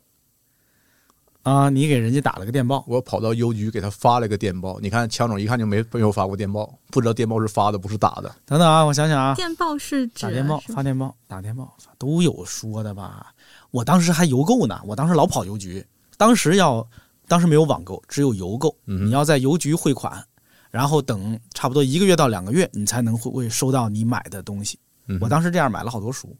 [1.42, 4.80] 啊，你给人家打了个电报，我跑到邮局给他发了个电报。
[4.80, 8.34] 你看，强总一看就没没有发过电报，不知道电报是发的不是打的。
[8.46, 13.34] 等等啊，我想想啊，电报是指打电报、发电报、打电报都有说的吧？
[13.70, 15.84] 我当时还邮购呢，我当时老跑邮局，
[16.16, 16.88] 当时要
[17.26, 20.22] 当时没有网购，只有邮购，嗯你要在邮局汇款，
[20.70, 24.78] 然后等差不多一个月到两个月，你才能会会收到你买的东西。
[25.06, 26.36] 嗯我当时这样买了好多书，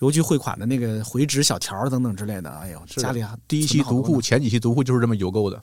[0.00, 5.62] 邮局汇款的那个回执小条儿等等之类的，哎呦，家里啊第一期读库，前几期读库就是这么邮购的，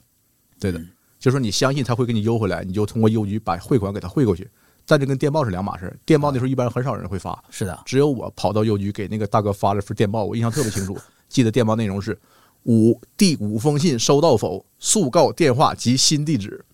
[0.60, 0.88] 对的，嗯。
[1.18, 4.50] 就说你相信他会给你邮回来，你就通过邮局把汇款给他汇过去。
[4.84, 12.20] 但这跟电报是两码事，电报那时候一般很少人会发，是的，只有我跑到邮局给那个大哥发了份电报，我印象特别清楚， 记得电报内容是
[12.64, 14.64] 五第五封信收到否？
[14.78, 16.64] 速告电话及新地址。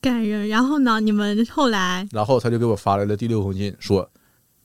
[0.00, 0.48] 感人。
[0.48, 4.08] 然后呢，你们后来然后他就给我发来了第六封信，说，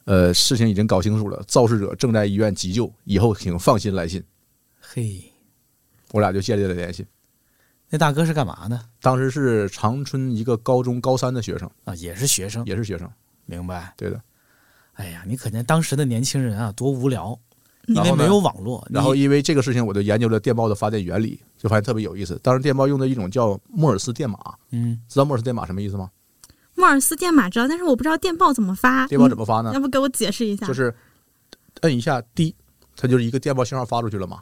[0.05, 4.23] 呃，事情已经搞清楚了，肇事者正在医院急救，以后请放心来信。
[4.79, 5.23] 嘿，
[6.11, 7.05] 我俩就建立了联系。
[7.89, 11.93] 那大哥是干嘛呢当时是长春一个高中高三的学生，啊？
[11.95, 13.11] 也是学生，也是学生，
[13.45, 13.93] 明白？
[13.97, 14.21] 对的。
[14.93, 17.37] 哎呀，你可见当时的年轻人啊多无聊，
[17.87, 18.85] 因为没有网络。
[18.89, 22.39] 然后因为这个事情，我就研究了电报的发电原理，就发现特别有意思。
[22.43, 24.37] 当时电报用的一种叫莫尔斯电码，
[24.71, 26.09] 嗯，知道莫尔斯电码什么意思吗？
[26.75, 29.05] 莫尔斯电码知道，但是我不知道电报怎么发。
[29.07, 30.65] 电报怎么发呢要不给我解释一下？
[30.65, 30.93] 就是
[31.81, 32.55] 摁一下滴，
[32.95, 34.41] 它就是一个电报信号发出去了嘛。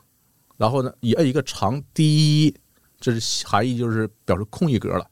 [0.57, 2.53] 然后呢，你摁一个长滴，
[2.99, 5.05] 这是含义就是表示空一格了。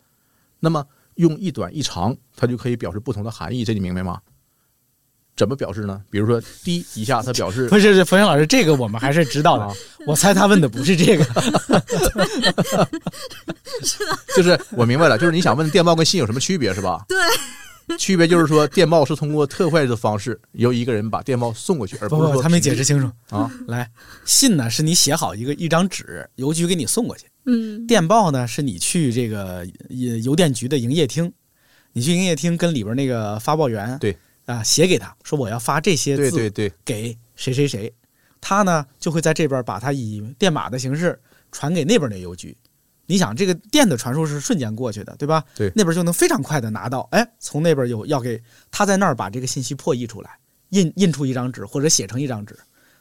[0.59, 0.85] 那么
[1.15, 4.21] 用一短一长，它就可以表示不同的含义，这你明白吗？
[5.37, 6.01] 怎么表示呢？
[6.09, 9.63] 比如说滴一下，它表示不是，是冯翔老师，这个我们还是知道的。
[9.63, 9.73] 啊。
[10.07, 11.25] 我猜他问的不是这个，
[14.35, 17.05] 就是我明白了，就是你想问电报跟信有什么区别是吧？
[17.07, 17.17] 对，
[17.97, 23.11] 区别就是说电报是通过特快的方式由一个人把电报送过去，而不不，不是说他没解释清楚。
[23.35, 23.51] 啊。
[23.67, 23.89] 来，
[24.25, 31.31] 信呢是你写好一个一张纸，邮局给你送过去；嗯，电报呢是你去这个呃邮电局的营业厅，
[31.91, 34.17] 你去营业厅跟里边那个发报员对
[34.47, 37.93] 啊写给他说我要发这些字对对对，给谁谁谁，
[38.41, 41.17] 他呢就会在这边把它以电码的形式
[41.51, 42.57] 传给那边的邮局。
[43.09, 45.43] 你想，这个电的传输是瞬间过去的，对吧？
[45.55, 47.07] 对那边就能非常快的拿到。
[47.11, 50.37] 哎，从那边有要给他在那儿把这个信息破译出来，
[50.69, 52.57] 印印出一张纸或者写成一张纸，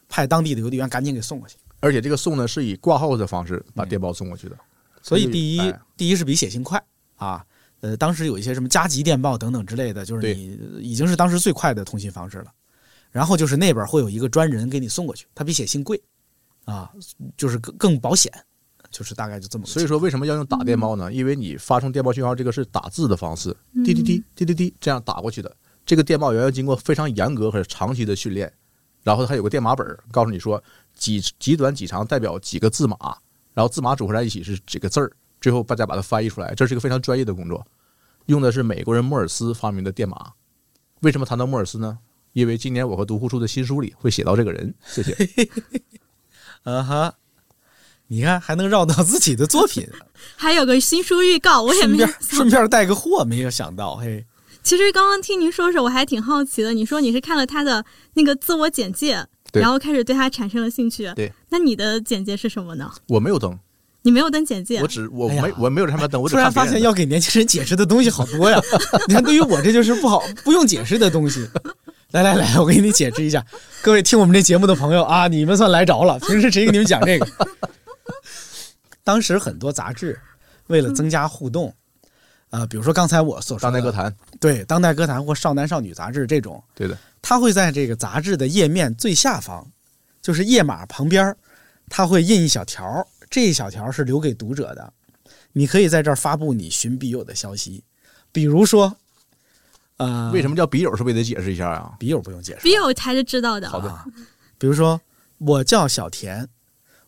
[0.09, 1.57] 派当地的邮递员赶紧给送过去。
[1.81, 4.57] 而且这个送呢是以挂号的方式把电报送过去的。
[5.03, 6.81] 所以第一，哎第一是比写信快
[7.17, 7.45] 啊。
[7.81, 12.53] 呃，当时有一些什么加急电报等等之类的，就是你已经是当时最快的通信方式了。
[13.12, 15.99] 然后就是那边会有一个专人给你送过去，它比写信贵
[16.65, 16.93] 啊，
[17.37, 18.31] 就是更更保险，
[18.91, 19.65] 就是大概就这么。
[19.65, 21.11] 所以说为什么要用打电报呢？
[21.11, 25.57] 因为你发送电报信号这个是打字的方式，滴滴滴滴滴滴这样打过去的。
[25.87, 28.53] 这个电报员要经过非常严格和长期的训练，
[29.03, 30.62] 然后他有个电码本儿，告诉你说
[30.95, 32.97] 几几短几长代表几个字码，
[33.55, 35.11] 然后字码组合在一起是几个字儿，
[35.47, 36.53] 最后大家把它翻译出来。
[36.57, 37.65] 这是一个非常专业的工作，
[38.27, 40.33] 用的是美国人莫尔斯发明的电码。
[41.03, 41.99] 为什么谈到莫尔斯呢？
[42.33, 44.75] 因为今年我和读库出的新书里会写到这个人。
[44.85, 45.17] 谢谢。
[46.67, 47.15] 啊哈，
[48.09, 49.89] 你看还能绕到自己的作品，
[50.35, 54.27] 还有个新书预告，我也没有便顺便带个货，没有想到，嘿，
[54.65, 56.75] 其实刚刚听您说说，我还挺好奇的。
[56.75, 61.09] 你说你是看了他的那个自我简介，然后开始对他产生了兴趣。
[61.15, 62.93] 对，那你的简介是什么呢？
[63.07, 63.57] 我没有登，
[64.07, 68.57] 你没有登简介，我只我没我没有让他们登，我突然发现要给年轻人解释的东西好多呀。
[69.09, 71.45] 你看，对于我这就是不好不用解释的东西。
[72.12, 73.45] 来来来，我给你解释一下，
[73.83, 76.21] 各位听我们这节目的朋友啊，你们算来着了。
[76.21, 77.27] 平时谁给你们讲这个？
[79.03, 80.16] 当时很多杂志
[80.69, 81.75] 为了增加互动，
[82.51, 89.66] 啊、比如说刚才我所说的当代歌坛，对当代歌坛或少男少女杂志这种，对的，它会在这个杂志的页面最下方，
[90.23, 91.37] 就是页码旁边儿，
[91.90, 94.93] 它会印一小条儿，这一小条是留给读者的。
[95.53, 97.83] 你可以在这儿发布你寻笔友的消息，
[98.31, 98.95] 比如说，
[99.97, 100.95] 呃，为什么叫笔友？
[100.95, 101.95] 是不是也得解释一下啊？
[101.99, 102.62] 笔友不用解释？
[102.62, 103.69] 笔友才是知道的。
[103.71, 104.05] 好的，
[104.59, 105.01] 比如说，
[105.39, 106.47] 我叫小田，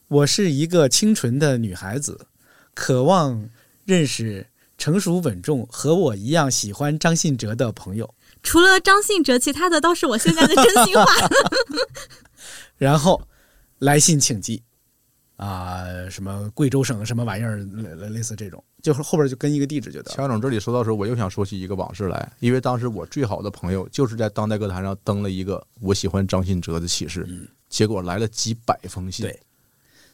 [0.08, 2.26] 我是一个清纯的女孩子，
[2.72, 3.48] 渴望
[3.84, 4.46] 认识
[4.78, 8.14] 成熟稳重和我一样喜欢张信哲的朋友。
[8.42, 11.04] 除了张信哲，其他的都是我现在的真心话。
[12.78, 13.20] 然后
[13.80, 14.62] 来信请寄
[15.38, 20.16] 啊、什么贵州省什么玩意儿，类类类似这种，就是后边就跟一个地址就得了。
[20.16, 27.24] 强总这里说到时候，我又想说起一个往事来，因为当时我最好的朋友就是在当代歌坛上登了一个我喜欢张信哲的启事，
[27.68, 29.24] 结果来了几百封信。
[29.24, 29.40] 嗯对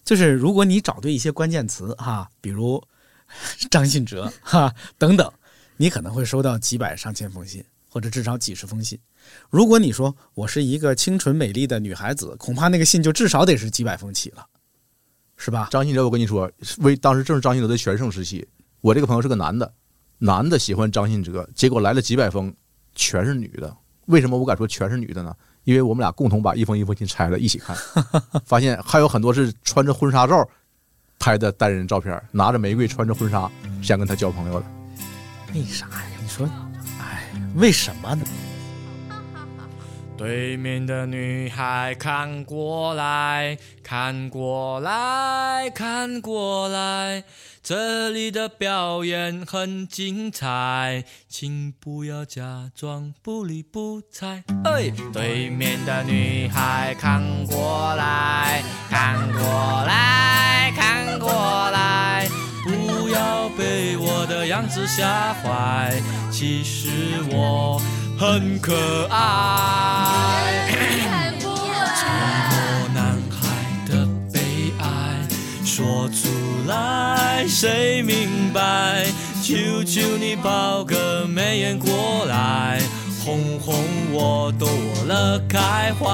[0.05, 2.79] 就是如果你找对一些关键词哈，比如
[3.71, 5.33] 张信哲哈等等，
[5.79, 9.01] 你可能会收到几百上千封信，或者至少几十封信。
[9.49, 14.47] 如果你说我是一个清纯美丽的女孩子，恐怕那个信就至少得是几百封起了，
[15.37, 15.69] 是吧？
[15.71, 18.47] 张信哲，我跟你说，为当时正是张信哲的全盛时期。
[18.81, 19.73] 我这个朋友是个男的，
[20.19, 22.55] 男的喜欢张信哲，结果来了几百封，
[22.95, 23.75] 全是女的。
[24.07, 25.35] 为什么我敢说全是女的呢？
[25.65, 27.75] 因为我们俩共同把一封一封信拆了一起看，
[28.45, 30.47] 发现还有很多是穿着婚纱照
[31.19, 33.51] 拍的单人照片，拿着玫瑰，穿着婚纱，
[33.83, 34.67] 想跟他交朋友的。
[35.55, 36.03] 为啥呀？
[36.21, 36.47] 你说，
[37.01, 38.25] 哎，为什么呢？
[40.25, 47.25] 对面的女孩看过来，看过来，看过来，
[47.63, 54.43] 这里的表演很精彩，请不要假装不理不睬。
[54.65, 59.43] 哎，对面的女孩看过来，看过
[59.87, 61.29] 来，看过
[61.71, 62.27] 来，
[62.65, 65.93] 不要被我的样子吓坏，
[66.31, 66.89] 其实
[67.31, 67.79] 我
[68.19, 68.75] 很可
[69.11, 70.69] 爱。
[71.95, 72.07] 寂
[72.51, 72.55] 寞
[72.95, 74.41] 男孩的悲
[74.81, 75.29] 哀，
[75.65, 76.29] 说出
[76.69, 79.07] 来谁明白？
[79.43, 82.81] 求求你抛个媚眼过来，
[83.25, 83.75] 哄哄
[84.13, 84.69] 我躲
[85.07, 86.05] 了开怀。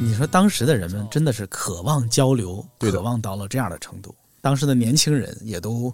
[0.00, 4.14] 你说当时的人们真的是渴望交流，渴望到了这样的程度。
[4.40, 5.92] 当时的年轻人也都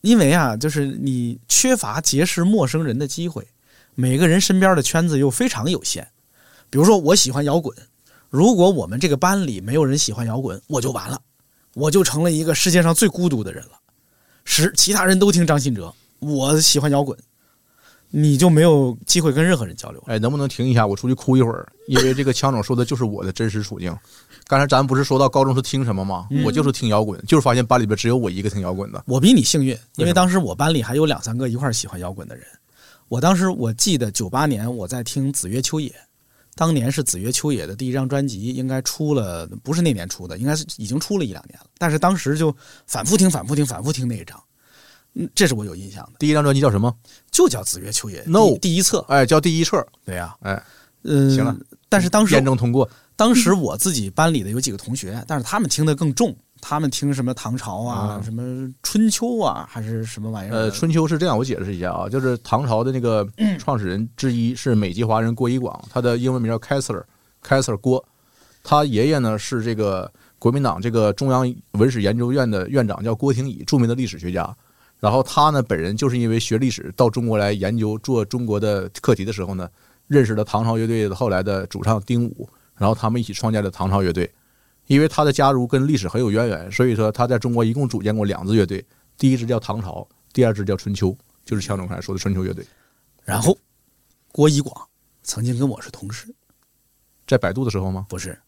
[0.00, 3.46] 因为啊，就是你缺乏结识陌生人的机会，
[3.94, 6.06] 每个人身边的圈子又非常有限。
[6.70, 7.76] 比如说，我喜欢摇滚，
[8.30, 11.20] 如果我们这个班里没有人喜欢摇滚，我就完了，
[11.74, 13.72] 我就成了一个世界上最孤独的人了。
[14.44, 17.18] 十其他人都听张信哲，我喜欢摇滚，
[18.10, 20.02] 你就没有机会跟任何人交流。
[20.06, 20.86] 哎，能不能停一下？
[20.86, 23.94] 我出去哭一会儿，因为这个强总说的就是我的真实处境。
[24.48, 26.26] 刚才咱不是说到高中是听什么吗？
[26.30, 29.04] 嗯我就是听摇滚，就是发现班里边只有我一个听摇滚的。
[29.06, 32.46] 我比你幸运，因为当时我班里还有两三个一块儿喜欢摇滚的人。
[33.08, 35.94] 我当时我记得九八年我在听子曰秋野，
[36.54, 41.66] 当年是子曰秋野的第一张专辑，应该出了，不是那年出的，应该是已经出了一两年了。
[41.76, 42.54] 但是当时就
[42.86, 44.42] 反复听、反复听、反复听那一张，
[45.12, 46.90] 嗯，这是我有印象的，第一张专辑叫什么
[47.30, 48.22] 就叫子曰秋野。
[48.26, 49.86] ？No，第第一册，哎，叫第一册。
[50.06, 50.62] 对呀、哎，
[51.02, 51.54] 嗯，行了。
[51.90, 52.88] 但是当时验证通过。
[53.18, 60.54] 当时我自己班里的有几个同学，但是他们听得更重，他们听什么唐朝啊，嗯什么春秋啊，还是什么玩意儿？
[60.54, 63.26] 呃，春秋是这样，我解释一下啊，就是唐朝的那个
[63.58, 68.04] 创始人之一是美籍华人郭一广，他的英文名叫 Kessler，Kessler 郭，
[68.62, 70.08] 他爷爷呢是这个
[70.38, 74.56] 国民党这个中央文史研究院的院长，叫郭廷乙，著名的历史学家。
[75.00, 79.68] 然后他呢本人就是因为学历史到中国来研究做中国的课题的时候呢，
[80.06, 82.48] 认识了唐朝乐队的后来的主唱丁武，
[82.78, 84.30] 然后他们一起创建了唐朝乐队。
[84.86, 88.82] 因为他的加入跟历史很有渊源，所以说他在中国一共组建过两支乐队，
[89.18, 91.14] 第一支叫唐朝，第二支叫春秋，
[91.44, 92.64] 就是强总刚才说的春秋乐队。
[93.22, 93.54] 然后
[94.32, 94.88] 郭一广
[95.22, 96.34] 曾经跟我是同事，
[97.26, 98.06] 在百度的时候吗？
[98.08, 98.40] 不是，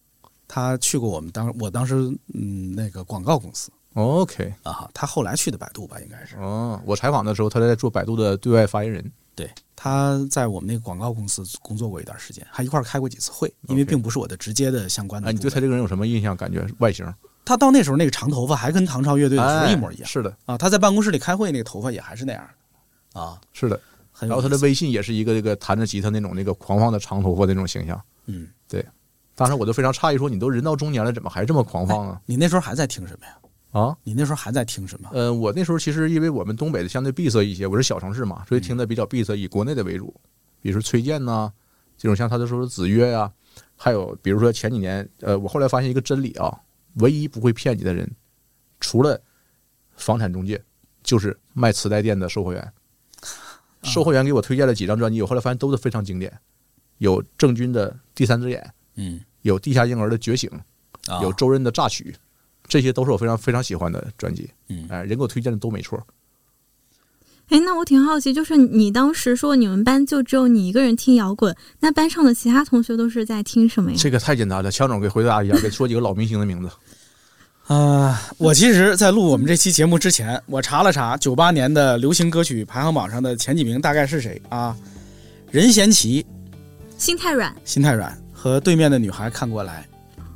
[0.49, 1.95] 他去过我们当我当时
[2.33, 6.37] 嗯那个广告公司 OK 啊，他后来去的百度吧，应该是。
[6.37, 9.12] 哦，我采访的时候，他在做百度的对外发言人。
[9.41, 15.28] 对，他在我们那个广告公司工作过一段时间，还一块儿开过几次会，因为并不是我的直接的相关的。
[15.28, 16.36] 哎，你对他这个人有什么印象？
[16.36, 17.07] 感觉外形？
[17.45, 20.05] 他到那时候那个长头发还跟唐朝乐队的时候一模一样。
[20.05, 22.47] 哎是的啊，他在办公室里开会，那个头发也还是那样
[23.12, 23.41] 的啊。
[23.53, 23.80] 是的。
[24.20, 27.99] 然后他的微信也是一个这个弹着吉他那种那个狂放的长头发那种形象。
[28.26, 28.84] 嗯，对。
[29.34, 32.20] 当时我就非常诧异，说你都人到中年了，怎么还这么狂放呢？
[32.26, 33.32] 你那时候还在听什么呀？
[33.71, 35.09] 啊，你那时候还在听什么？
[35.12, 40.12] 呃，我那时候其实因为我们东北的相对闭塞一些，我是小城市嘛，所以听的比较闭塞，以国内的为主。
[40.61, 41.53] 比如说崔健呐、
[41.97, 43.33] 这种像他的说子曰呀、
[43.77, 46.53] 还有比如说前几年，呃，我后来发现一个真理啊，
[46.95, 48.11] 唯一不会骗你的人，
[48.81, 49.21] 除了
[49.95, 50.61] 房产中介，
[51.03, 52.73] 就是卖磁带店的售货员。
[53.83, 56.31] 售货员给我推荐了几张专辑，我后来发现都是非常经典，
[56.99, 58.61] 有郑钧的《第三只眼》，
[58.97, 60.51] 嗯，有地下婴儿的《觉醒》，
[61.14, 62.12] 啊有周润的《榨取》，
[62.71, 64.49] 这些都是我非常非常喜欢的专辑。
[64.68, 66.01] 嗯，哎，人给我推荐的都没错。
[67.49, 73.97] 哎，那我挺好奇，就是你当时说你们班就只有你一个人听摇滚，那班上的其他同学都是在听什么呀？
[73.99, 76.71] 这个太简单了，强总给回答一下，给说几个老明星的名字。
[77.66, 84.77] 啊、我其实，在录我们这期节目之前，我查了查九八年的流行歌曲排行榜上的前几名大概是谁啊？
[85.51, 86.25] 任贤齐、
[86.99, 89.89] 心太软，心太软和对面的女孩看过来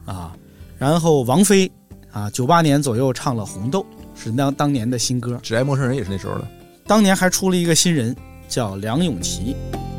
[0.04, 0.32] 啊，
[0.78, 1.70] 然后王菲
[2.14, 3.80] 啊，九八年左右唱了《红豆》，
[4.14, 5.36] 是当当年的新歌。
[5.42, 6.46] 只爱陌生人也是那时候的。
[6.86, 8.14] 当年还出了一个新人，
[8.46, 9.56] 叫梁咏琪。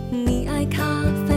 [0.09, 0.81] 你爱咖
[1.27, 1.35] 啡，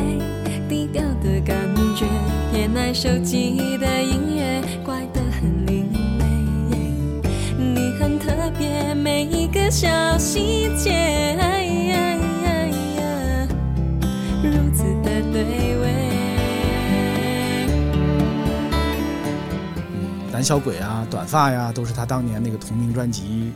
[0.69, 1.57] 低调的感
[1.97, 2.07] 觉，
[2.53, 6.25] 偏爱手机的音乐，怪得很另类。
[7.59, 11.37] 你很特别，每一个小细节，
[14.45, 15.43] 如此的对
[15.83, 15.98] 味。
[20.39, 23.51] 胆小鬼啊，短发呀，都是他当年那个同名专辑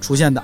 [0.00, 0.40] 出现的。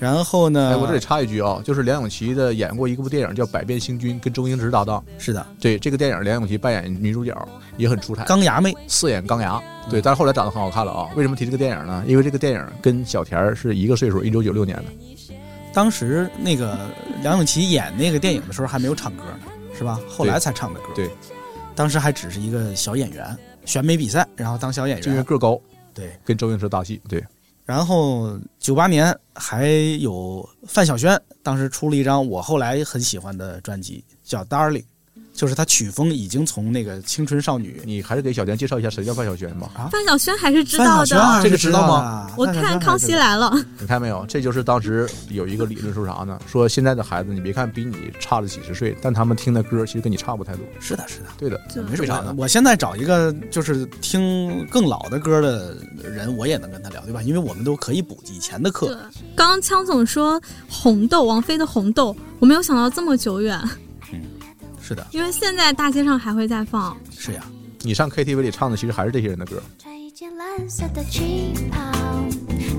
[0.00, 5.04] 然后呢，哎，我这里插一句啊，就是梁咏琪的演过一部电影叫《百变星君》，跟周星驰搭档。
[5.18, 7.36] 是的，对这个电影，梁咏琪扮演女主角
[7.76, 9.62] 也很出彩，钢牙妹四眼钢牙。
[9.90, 11.10] 对，但是后来长得很好看了啊。
[11.14, 12.02] 为什么提这个电影呢？
[12.06, 14.84] 因为这个电影跟小田儿是一个岁数，一九九六年的。
[15.74, 16.78] 当时那个
[17.20, 20.00] 梁咏琪演那个电影的时候还没有唱歌呢，是吧？
[20.08, 20.86] 后来才唱的歌。
[20.94, 21.10] 对，
[21.74, 25.22] 当时还只是一个小演员，选美比赛，然后当小演员因为。
[25.22, 25.60] 个高，
[25.92, 27.00] 对，跟周星驰搭戏。
[27.08, 27.24] 对，
[27.64, 29.66] 然后九八年还
[30.00, 34.82] 有范晓萱，当时出了一张我后来很喜欢的专辑，叫《Darling》，
[35.34, 37.82] 就是他曲风已经从那个青春少女。
[37.84, 39.70] 你还是给小娟介绍一下谁叫范晓萱吧。
[39.74, 41.42] 啊，范晓萱还是知道的。
[41.42, 44.24] 这个知道吗我看《康熙来了》，你看没有？
[44.26, 46.38] 这就是当时有一个理论说啥呢？
[46.46, 50.64] 说现在的孩子，你别看比你差了几十岁，但他们听的歌其实跟你差不太多。
[50.80, 51.26] 是的，是的。
[51.36, 51.60] 对的，
[51.90, 52.34] 没为啥呢？
[52.38, 57.20] 我现在找一个就是听更老的歌的人，我也能跟他聊，对吧？
[57.22, 58.96] 因为我们都可以补以前的课。
[59.34, 63.60] 刚刚枪总说红豆，王菲的红豆，我没有想到这么久远，
[64.86, 66.94] 是的，因为现在大街上还会再放。
[67.10, 67.44] 是呀。
[67.80, 69.62] 你上 KTV 里唱的其实还是这些人的歌。
[69.78, 71.78] 穿一件蓝色的旗袍，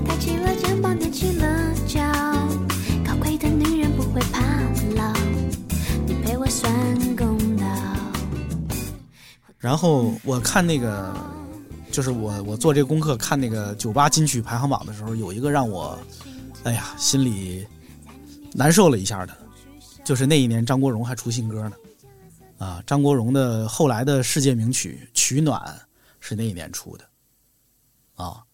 [0.04, 2.02] 抬起了肩膀，踮起了脚，
[3.04, 4.40] 高贵的女人不会怕
[4.96, 5.12] 老，
[6.06, 6.72] 你陪我算
[7.16, 7.64] 公道。
[9.58, 11.14] 然后我看那个，
[11.92, 15.96] 就是我我做这个功课看那个酒吧金曲排行榜的时候，有一个让我，
[16.64, 17.64] 哎呀，心里
[18.54, 19.36] 难受了一下的，
[20.04, 21.72] 就是那一年张国荣还出新歌呢，
[22.58, 25.60] 啊，张国荣的后来的世界名曲《取暖》
[26.20, 27.04] 是那一年出的，
[28.14, 28.44] 啊，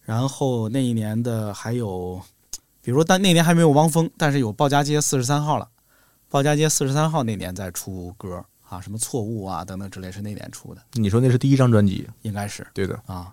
[0.00, 2.20] 然后那一年的还有，
[2.80, 5.68] 比如但那年还没有汪峰，但是有鲍家街四十三号了，
[6.28, 8.44] 鲍家街四十三号那年在出歌。
[8.68, 13.30] 啊，什么错误啊等等之类是那年出的，你说那是第一张专辑，应该是对的啊。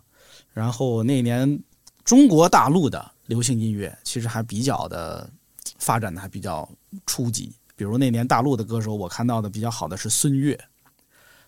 [0.51, 1.63] 然后那年
[2.03, 5.30] 中国大陆的流行音乐其实还比较的
[5.77, 6.69] 发展的还比较
[7.05, 10.59] 初级，比如那年大陆的歌手，我看到的比较好的是孙悦，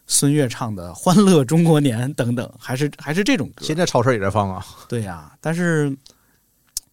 [0.08, 3.66] 孙悦唱的《欢乐中国年》等等， 还是还是这种歌。
[3.66, 4.66] 现在超市也在放啊。
[4.88, 5.94] 对呀、但是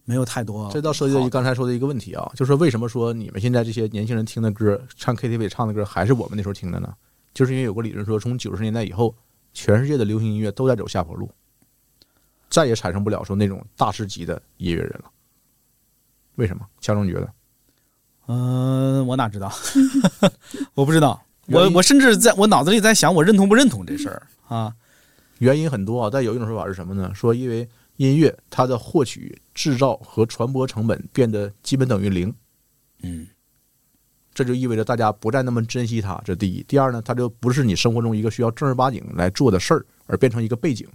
[0.03, 0.69] 没有太多。
[0.73, 6.93] 这倒涉及到刚才说的一个问题啊，就是说为什么说你们现在这些年轻人听的歌，唱 KTV 唱的歌，还是我们那时候听的呢？
[7.33, 9.15] 就是因为有个理论说，从九十年代以后，
[9.53, 11.31] 全世界的流行音乐都在走下坡路，
[12.49, 15.05] 再也产生不了说那种大师级的音乐人了。
[16.35, 16.67] 为什么？
[16.81, 17.33] 强总觉得？
[18.31, 19.51] 嗯、我哪知道？
[20.75, 21.19] 我不知道。
[21.47, 24.71] 我我甚至在我脑子里在想，我认同不认同这事儿啊？
[25.39, 27.11] 原因很多啊，但有一种说法是什么呢？
[27.15, 27.67] 说因为
[27.97, 32.31] 音乐它的获取、制造和传播成本变得基本等于零，
[33.01, 33.25] 嗯，
[34.31, 36.63] 这就意味着大家不再那么珍惜它，这第一。
[36.67, 40.87] 第二呢，它就不是你生活中一个需要正儿八经来做的事儿，而变成一个背景。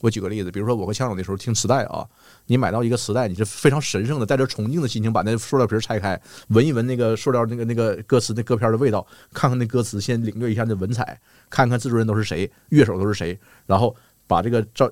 [0.00, 2.06] 我举个例子，比如说我和枪手那时候听磁带啊，
[2.46, 11.20] 你买到一个磁带，你是非常神圣的，带着崇敬的心情把那塑料皮拆开，闻一闻那个塑料那个那个歌词那歌片的味道，看看那歌词，先领略一下那文采，
[11.50, 13.94] 看看制作人都是谁，乐手都是谁，然后
[14.26, 14.90] 把这个照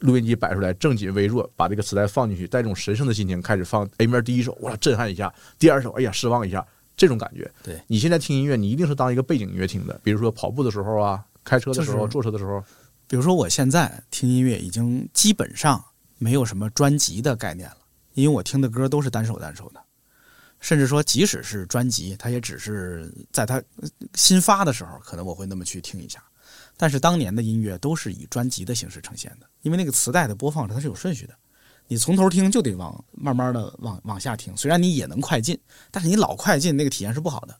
[0.00, 5.28] 录音机摆出来，正襟危坐，把这个磁带放进去，带这种神圣的心情开始放 A 面第一首，哇，震撼一下；
[5.58, 6.64] 第二首，哎呀，失望一下，
[6.96, 7.50] 这种感觉。
[7.64, 12.62] 对你现在听音乐，你一定是当一个背景音乐听的，比如说跑步的时候啊，开车的时候，就是坐车的时候。
[13.06, 15.84] 比如说我现在听音乐已经基本上
[16.18, 17.78] 没有什么专辑的概念了，
[18.14, 19.80] 因为我听的歌都是单首单首的，
[20.60, 23.62] 甚至说即使是专辑，它也只是在它
[24.14, 26.22] 新发的时候，可能我会那么去听一下。
[26.76, 31.34] 但是当年的音乐都是以专辑的形式呈现的，因为那个磁带的播放它是有顺序的，
[31.86, 34.56] 你从头听就得往慢慢的往往下听。
[34.56, 35.58] 虽然你也能快进，
[35.90, 37.56] 但是你老快进那个体验是不好的，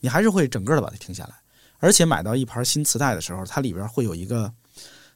[0.00, 1.34] 你还是会整个的把它听下来。
[1.84, 4.50] 而且买到一盘新磁带的时候，它里边会有一个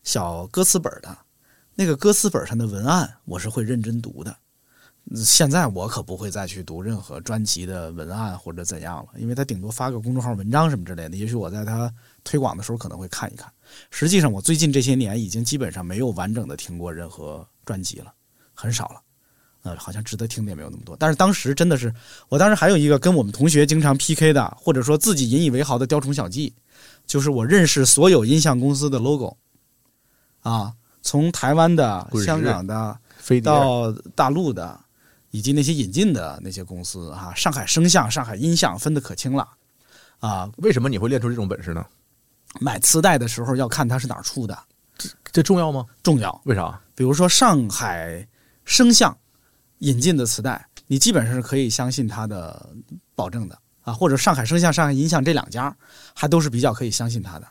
[0.05, 1.17] 小歌词本的，
[1.75, 4.37] 那个歌词本上的文案我是会认真读的。
[5.17, 11.91] 现在我可不会再去读任何专辑的文案或者怎样了，因为他顶多发个公众号文章什么之类的，也许我在他
[12.23, 13.51] 推广的时候可能会看一看。
[13.91, 18.13] 实际上，我最近这些年已经基本上没有完整的听过任何专辑了，
[18.53, 19.01] 很少了。
[19.69, 20.97] 呃，好像值得听的也没有那么多。
[20.97, 21.93] 但是当时真的是，
[22.29, 26.55] 我当时还有一个跟我们同学经常 PK 的，或者说自己引以为豪的雕虫小技，
[27.07, 29.37] 就是我认识所有音像公司的 logo，
[30.41, 34.79] 啊，从台湾的、香港的飞到大陆的，
[35.31, 39.47] 以及那些引进的那些公司哈、上海声像、上海音像分得可清了
[40.21, 40.51] 啊。
[40.59, 41.85] 为什么你会练出这种本事呢？
[42.61, 44.59] 买磁带的时候要看它是哪儿出的，
[44.97, 45.85] 这这重要吗？
[46.03, 46.41] 重要。
[46.45, 46.81] 为啥？
[46.95, 48.27] 比如说上海
[48.65, 49.17] 声像
[49.79, 52.71] 引进的磁带，你基本上是可以相信它的
[53.15, 55.75] 保证的啊，或者上海声像、上海音像这两家
[56.15, 57.47] 还都是比较可以相信它的。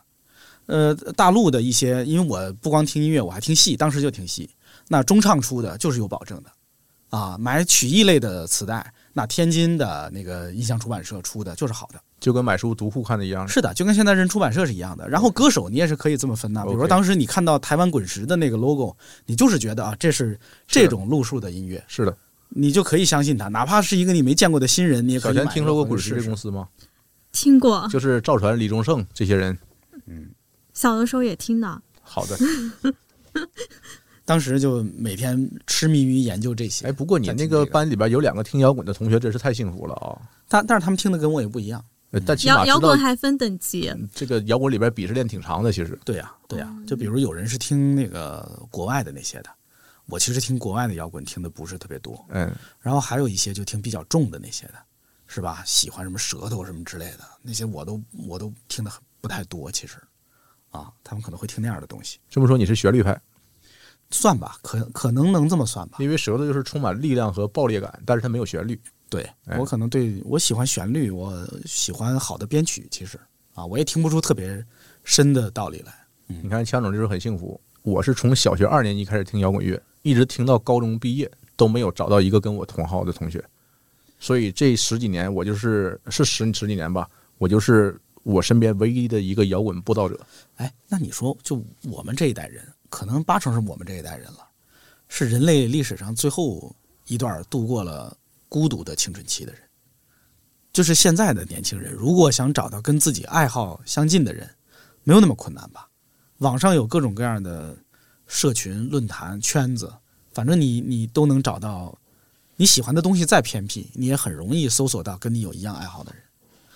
[0.65, 4.49] 呃，大陆的一些，因为我不光听音乐，我还听戏，当时就听戏。
[4.89, 6.51] 那中唱出的就是有保证的，
[7.09, 11.99] 啊，买曲艺类的磁带，那天津的那个音像出版社出的就是好的。
[12.19, 13.47] 就跟买书读库看的一样。
[13.47, 15.09] 是的，就跟现在人出版社是一样的。
[15.09, 18.95] 然后歌手你也是可以这么分的，比如说当时你看到台湾滚石的那个 logo，
[19.25, 22.15] 你就是觉得啊，这是这种路数的音乐，是的，
[22.49, 26.67] 你就可以相信他，哪怕是一个你没见过的新人，你也可小田以买听说过滚石回去试试这公司吗？
[27.31, 29.57] 听过，就是赵传、李宗盛这些人。
[30.05, 30.29] 嗯
[30.73, 31.81] 小的时候也听的。
[32.01, 32.37] 好的，
[34.27, 36.87] 当时就每天痴迷于研究这些。
[36.87, 40.19] 哎，不过你那个班里边有两个听摇滚的同学，真是太幸福了啊！
[40.49, 41.81] 但但是他们听的跟我也不一样，
[42.65, 45.97] 摇滚还分等级，这个摇滚里边鄙视链挺长的，其实。
[46.03, 49.49] 对呀、对呀、就比如有人是听那个国外的那些的，
[50.07, 54.73] 我其实听国外的摇滚听的不是特别多，嗯，然后还有一些就听比较重的那些的，
[55.25, 55.63] 是吧？
[55.65, 59.95] 喜欢什么舌头什么之类的，那些我都我都听的很不太多，其实，
[60.71, 63.17] 啊，他们可能会听那样的东西，这么说你是旋律派，
[64.09, 65.97] 算吧，可可能能这么算吧。
[65.99, 68.79] 因为舌头就是充满力量和爆裂感，但是它没有旋律。
[69.09, 71.33] 对哎我可能对我喜欢旋律，我
[71.65, 73.17] 喜欢好的编曲，其实
[73.53, 74.61] 啊，我也听不出特别
[75.03, 75.93] 深的道理来。
[76.25, 83.41] 你看强总就是很幸福，我是从小学二年级开始听摇滚乐，一直听到高中毕业都没有找到一个跟我同号的同学，
[84.19, 90.19] 所以这十几年我就是是十十几年吧，我就是我身边唯一的一个摇滚布道者。
[90.57, 94.47] 哎，那你说，就我们这一代人，可能八成是我们这一代人了，
[95.07, 96.75] 是人类历史上最后
[97.05, 98.15] 一段度过了
[98.49, 99.61] 孤独的青春期的人。
[100.73, 104.47] 就是现在的年轻人，如果想找到跟自己爱好相近的人，
[105.03, 105.89] 没有那么困难吧？
[106.37, 107.75] 网上有各种各样的
[108.27, 109.91] 社群、论坛、圈子，
[110.33, 111.97] 反正你你都能找到
[112.55, 113.25] 你喜欢的东西。
[113.25, 116.21] 再偏僻，你也很容易搜索到跟你有一样爱好的人。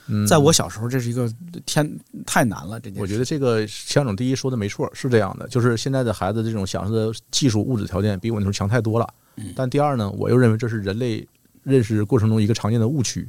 [0.07, 1.31] 嗯，在我小时候，这是一个
[1.65, 2.79] 天太难了。
[2.79, 9.13] 这件事我觉得这个枪总第一说的没错，是这样的，就是现在的孩子这种享受的技术物质条件比我那时候强太多了。
[9.37, 11.25] 嗯但第二呢，我又认为这是人类
[11.63, 13.27] 认识过程中一个常见的误区。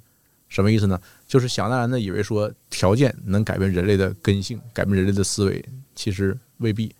[0.49, 1.01] 什么意思呢？
[1.27, 5.65] 就是想当然的以为说条件能改变人类的根性，改变人类的思维，
[5.95, 6.95] 其实未必。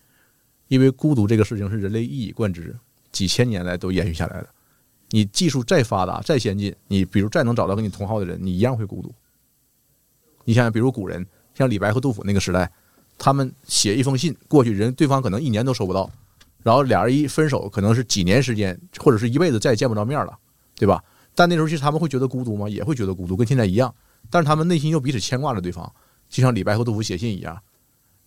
[0.69, 2.75] 因为孤独这个事情是人类一以贯之，
[3.11, 4.49] 几千年来都延续下来的。
[5.11, 9.13] 你技术再发达、再先进，你比如再能找到跟你同号的人，你一样会孤独。
[10.45, 12.71] 你想想，比如古人，像李白和杜甫那个时代，
[13.19, 16.11] 他们写一封信过去，人对方可能一年都收不到，
[16.63, 20.39] 然后俩人一分手，可能是几年时间，或者是一辈子再也见不着面了，
[20.77, 21.03] 对吧？
[21.35, 22.69] 但那时候其实他们会觉得孤独吗？
[22.69, 23.95] 也会觉得孤独，跟现在一样。
[24.31, 25.91] 但是他们内心又彼此牵挂着对方，
[26.29, 27.61] 就像李白和杜甫写信一样。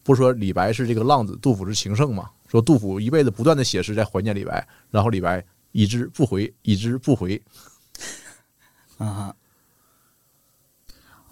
[0.03, 2.29] 不是说李白是这个浪子，杜甫是情圣嘛？
[2.47, 7.41] 说杜甫一辈子不断的写诗在怀念李白，然后李白已知不回，已知不回。
[8.97, 9.35] 啊，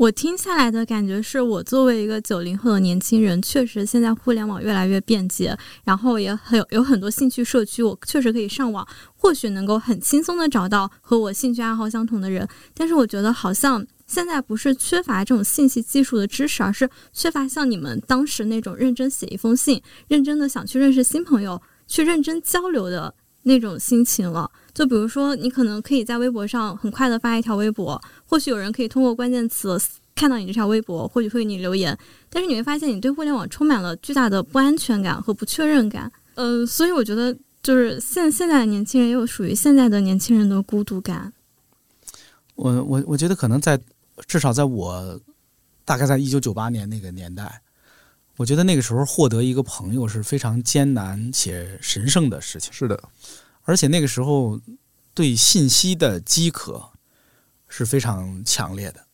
[0.04, 8.86] 我听下来的感觉是我作为一个九零后的年轻人，确实现在互联网越来越便捷，然后也很有有很多兴趣社区，我确实可以上网，
[9.16, 12.46] 或许能够很轻松的找到和我兴趣爱好相同的人。
[12.74, 24.52] 但是我觉得好像现在不是缺乏这种信息技术的知识，而是缺乏像你们当时那种认真写一封信、认真的想去认识新朋友、去认真交流的那种心情了。
[24.74, 29.80] 就比如说，你可能可以在微博上很快的发一条微博，或许有人可以通过关键词
[30.16, 31.98] 看到你这条微博，或许会给你留言，
[32.30, 36.12] 但是你会发现你对互联网充满了巨大的不安全感和不确认感。
[36.36, 41.32] 呃，所以我觉得就是现现在的年轻人也有属于现在的年轻人的孤独感。
[42.56, 43.80] 我我我觉得可能在
[44.28, 45.20] 至少在我
[45.86, 47.62] 大概在一九九八年那个年代，
[48.38, 52.74] 我觉得那个时候获得一个朋友是非常艰难且神圣的事情。
[52.74, 53.04] 是的，
[53.64, 54.60] 而且那个时候
[55.14, 56.92] 对信息的饥渴
[57.68, 59.06] 是非常强烈的，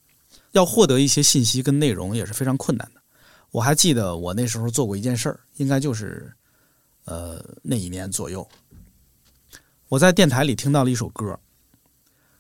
[0.51, 3.01] 要获得一些信息跟内容也是非常困难的。
[3.51, 6.31] 我还记得我那时候做过一件事儿，应该就是
[7.05, 8.47] 呃那一年左右，
[9.87, 11.39] 我在电台里听到了一首歌，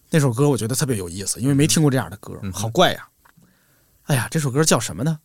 [0.09, 3.07] 那首歌我觉得特别有意思，因为没听过这样的歌，好怪呀！
[4.03, 5.19] 哎呀，这首歌叫什么呢？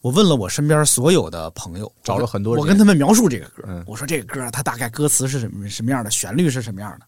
[0.00, 7.06] 我问了我身边所有的朋友，找了很多人我跟他们描述这个歌，嗯我说这个歌它大概歌词是什么什么样的，旋律是什么样的，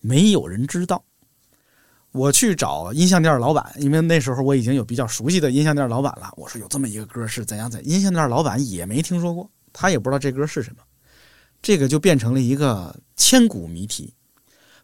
[0.00, 1.02] 没有人知道。
[2.12, 6.30] 我去找音像店老板，因为那时候我已经有比较熟悉的音像店老板了。
[6.36, 10.82] 我说有这么一个歌是怎样怎，音像店老板也没听说过，他也不知道这歌是什么，
[11.62, 14.12] 这个就变成了一个千古谜题。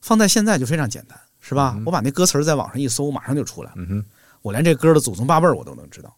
[0.00, 1.78] 放在现在就非常简单，是吧？
[1.84, 3.76] 我把那歌词在网上一搜，马上就出来了。
[3.78, 4.04] 嗯，
[4.42, 6.14] 我连这歌的祖宗八辈儿我都能知道。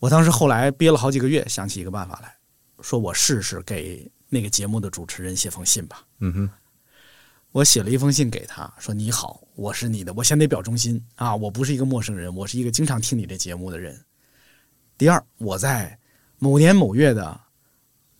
[0.00, 2.34] 我当时后来憋了好几个月，想起一个办法来，
[2.80, 6.02] 说我试试给那个节目的主持人写封信吧。
[6.20, 6.50] 嗯哼，
[7.52, 13.94] 我写了一封信给他，说：“你好，我是你的，我先得表忠心啊，我不是一个陌生人，我是一个经常听你这节目的人。
[14.96, 15.98] 第二，我在
[16.38, 17.38] 某年某月的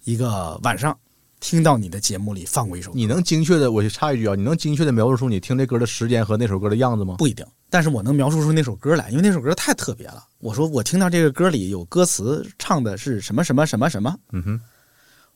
[0.05, 0.95] 一个晚上，
[1.41, 7.15] 听到你的节目里放过一首歌，你能精确的，我就插一句啊，你能精确的描述出你听这歌的时间和那首歌的样子吗？
[7.17, 10.27] 不一定，但是我能描述出那首歌来，因为那首歌太特别了。
[10.41, 14.15] 我说我听到这个歌里有歌词，唱的是什么什么什么什么。
[14.33, 14.61] 嗯哼，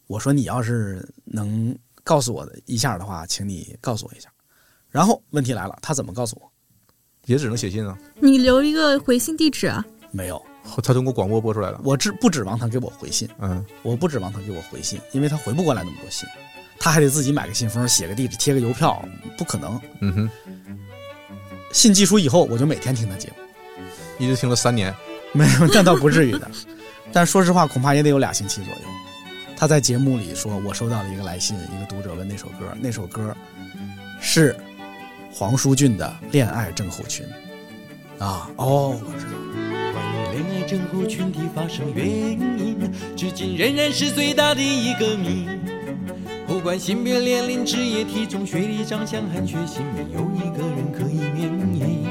[0.08, 4.28] 我说你要是能告诉我的一下的话，请你告诉我一下。
[4.90, 6.50] 然后问题来了，他怎么告诉我？
[7.26, 7.96] 也只能写信啊。
[8.20, 10.44] 你留一个回信地址啊，没有，
[10.82, 11.80] 他通过广播播出来了。
[11.84, 16.28] 我指不指望他给我回信，嗯，我不指望他给我回信，因为他回不过来那么多信，
[16.78, 19.02] 他还得自己买个信封，写个地址，贴个邮票，
[19.38, 19.80] 不可能。
[20.00, 20.30] 嗯哼，
[21.74, 23.34] 信技术以后，我就每天听他节目，
[24.24, 24.94] 一直听了三年。
[25.32, 26.48] 没有， 那倒不至于的。
[27.12, 28.80] 但说实话，恐怕也得有俩星期左右。
[29.56, 33.36] 他在节目里说，我收到了一个来信，一个读者问那首歌，那首歌
[34.20, 34.56] 是
[35.32, 37.26] 黄舒骏的《恋爱症候群》
[38.24, 38.48] 啊。
[38.56, 39.32] 哦，我知道。
[39.92, 42.78] 关于恋爱症候群的发生原因，
[43.16, 45.48] 至今仍然是最大的一个谜。
[46.46, 52.06] 不管性别、年龄、职业、体重、学历、长相和血型，没有一个人可以免疫。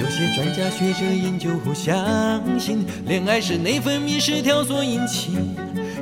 [0.00, 5.36] 有些专家学者研究后相信，恋爱是内分泌失调所引起，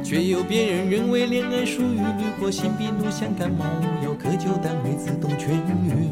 [0.03, 3.65] 却有别人认为恋爱属于女或性病毒，像感冒
[4.03, 5.51] 药嗑酒单会自动痊
[5.85, 6.11] 愈。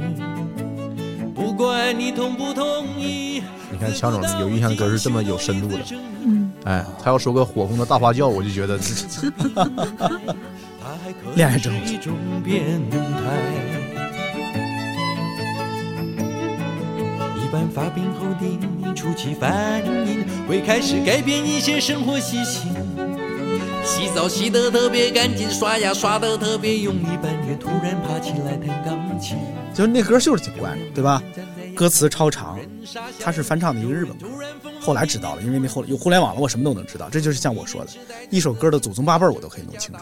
[1.35, 3.43] 不管你同不同意。
[3.71, 5.79] 你看强总有印象的歌是这么有深度的，
[6.65, 8.79] 哎，他要说个火红的大花轿，我就觉得
[11.35, 11.99] 恋爱症是一。
[17.55, 22.75] 般发病后的初期反应会开始改变一些生活习性，
[23.85, 29.39] 洗澡洗得特别干净，刷牙刷得特别用力，半夜突然爬起来弹钢琴。
[29.73, 31.23] 就是那歌就是挺怪的，对吧？
[31.77, 32.59] 歌词超长，
[33.21, 34.27] 它是翻唱的一个日本歌。
[34.81, 37.09] 后来知道了，因为那后有互联网了，我什么都能知道。
[37.09, 37.91] 这就是像我说的，
[38.31, 40.01] 一首歌的祖宗八辈儿我都可以弄清楚。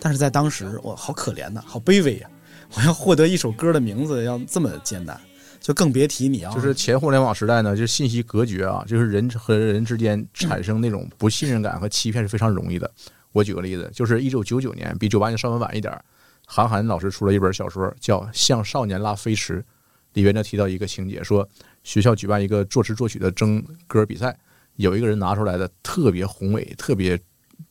[0.00, 2.30] 但是在当时，我好可怜呐、好卑微呀、
[2.76, 5.20] 我要获得一首歌的名字要这么艰难，
[5.60, 12.90] 就更别提你啊就是前互联网时代呢，就是信息隔绝啊，就是人和人之间产生那种不信任感和欺骗是非常容易的。
[13.32, 15.92] 我举个例子，就是一九九九年，比九八年稍微晚一点，
[16.46, 19.60] 韩寒老师出了一本小说叫《向少年拉飞驰》，
[20.14, 21.46] 里边呢提到一个情节，说
[21.84, 24.36] 学校举办一个作词作曲的征歌比赛，
[24.76, 27.20] 有一个人拿出来的特别宏伟、特别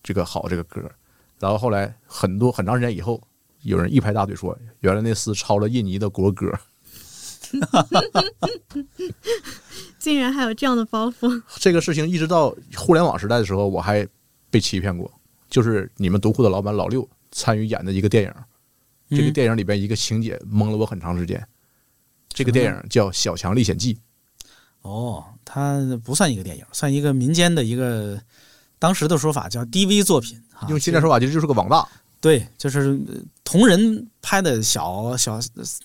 [0.03, 0.81] 这个好这个歌，
[1.39, 3.21] 然后后来很多很长时间以后，
[3.61, 6.51] 有人一拍大腿说，原来那厮抄了印尼的国歌。
[9.99, 11.41] 竟然还有这样的包袱。
[11.59, 14.07] 这个事情一直到互联网时代的时候，我还
[14.49, 15.11] 被欺骗过。
[15.49, 18.33] 就是你们独库的老板老六参与演的一个电影，
[19.09, 21.47] 这个嗯电影里边一个情节蒙了我很长时间。
[22.29, 23.95] 这个电影叫《小强历险记》，
[24.81, 28.21] 哦，它不算一个电影，算一个民间的一个
[28.77, 30.46] 当时的说法叫 DV 作品啊。
[30.69, 31.87] 用现在说法，其实就是个网大。
[32.19, 35.39] 对，就是呃同人拍的小小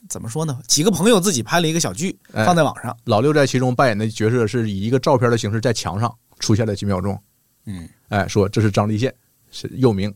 [0.08, 0.58] 怎么说呢？
[0.66, 2.96] 几个朋友自己拍了一个小剧，哎放在网上。
[3.04, 7.20] 老六在其中扮演的角色是以一个照片的形式在墙上出现了几秒钟。
[7.66, 9.14] 嗯，哎，说这是张立宪，
[9.50, 10.12] 是又名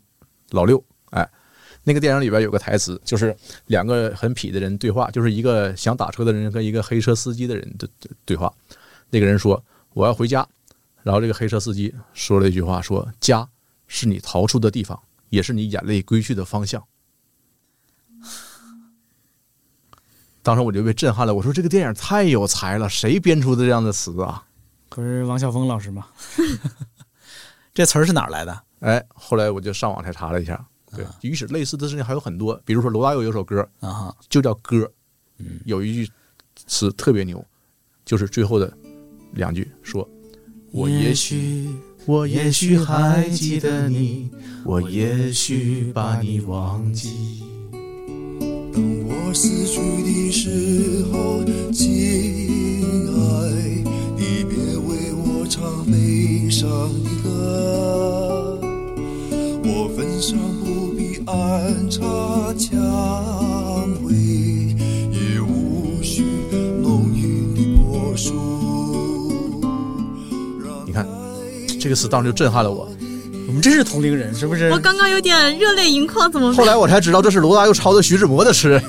[0.50, 0.82] 老六。
[1.10, 1.28] 哎，
[1.84, 3.36] 那个电影里边有个台词，就是
[3.66, 8.52] 两个很痞的人对话，就是一个想打车的人跟一个黑车司机的人的的对话。
[9.10, 10.44] 那个人说：“我要回家。”
[11.04, 13.46] 然后这个黑车司机说了一句话：“说家
[13.86, 16.82] 是你逃出的地方，也是你眼泪归去的方向。
[20.42, 24.46] ”当时我就被震撼了，我说这个电影太有才了，谁编出的这样的词啊？
[24.88, 26.06] 不是王晓峰老师吗？
[27.74, 28.62] 这词儿是哪儿来的？
[28.80, 30.64] 哎，后来我就上网才查了一下，
[30.94, 34.90] 对，与此类似的事情还有很多，比如说罗大佑有首歌啊，就叫歌，
[35.38, 36.10] 嗯，有一句
[36.66, 37.44] 词特别牛，
[38.04, 38.72] 就是最后的
[39.32, 40.08] 两句说
[40.72, 41.74] ：“我也许，
[42.06, 44.30] 我也许还记得你，
[44.64, 47.42] 我也许把你忘记。”
[48.72, 51.42] 当我死去的时候，
[51.72, 53.16] 亲爱，
[54.16, 56.68] 你别为我唱悲伤
[57.02, 58.60] 的歌。
[59.64, 62.00] 我坟上不必安插
[62.54, 62.78] 蔷
[64.04, 64.14] 薇，
[71.86, 72.90] 这个词当时就震撼了我。
[73.46, 74.68] 我们真是同龄人，是不是？
[74.70, 76.56] 我刚刚有点热泪盈眶，怎么办？
[76.56, 78.82] 后来我才知道这是罗大佑抄的徐志摩的诗。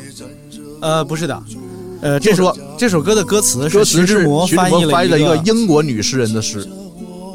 [0.82, 1.44] 呃，不是的，
[2.02, 6.64] 呃，这首这首歌的歌词是徐志摩翻译了一一个英国女诗人的诗。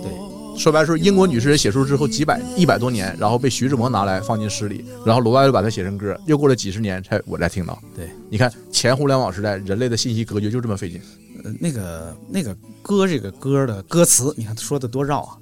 [0.03, 7.81] 对，说白了是英国女诗人写出之后几百一百多年，然后被徐志摩拿来放进诗里，然后罗大佑把它写成歌，又过了几十年才我才听到。
[7.95, 11.01] 对，你看前互联网时代，人类的信息隔绝就这么费劲。
[11.45, 12.53] 呃，那个那个
[12.83, 15.39] 歌这个歌的歌词，你看说的多绕啊。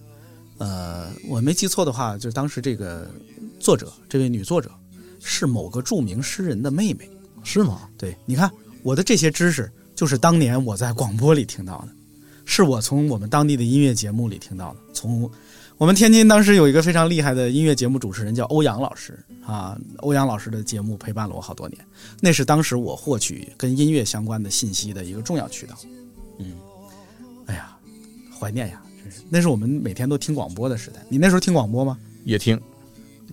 [0.60, 3.10] 呃，我没记错的话，就是当时这个
[3.58, 4.70] 作者，这位女作者
[5.18, 7.08] 是某个著名诗人的妹妹，
[7.42, 7.88] 是吗？
[7.96, 8.50] 对，你看
[8.82, 11.88] 我的这些知识，就是当年我在广播里听到的，
[12.44, 14.80] 是我从我们当地的音乐节目里听到的。
[14.92, 15.30] 从
[15.78, 21.82] 我们天津当时有一个非常厉害的音乐节目主持人叫欧阳老师啊，欧阳老师的节目陪伴了我好多年，
[22.20, 25.74] 那是当时我获取跟音乐相关的信息的一个重要渠道。
[26.38, 26.52] 嗯，
[27.46, 27.74] 哎呀，
[28.38, 28.82] 怀念呀。
[29.28, 31.00] 那是我们每天都听广播的时代。
[31.08, 31.98] 你那时候听广播吗？
[32.24, 32.60] 也听，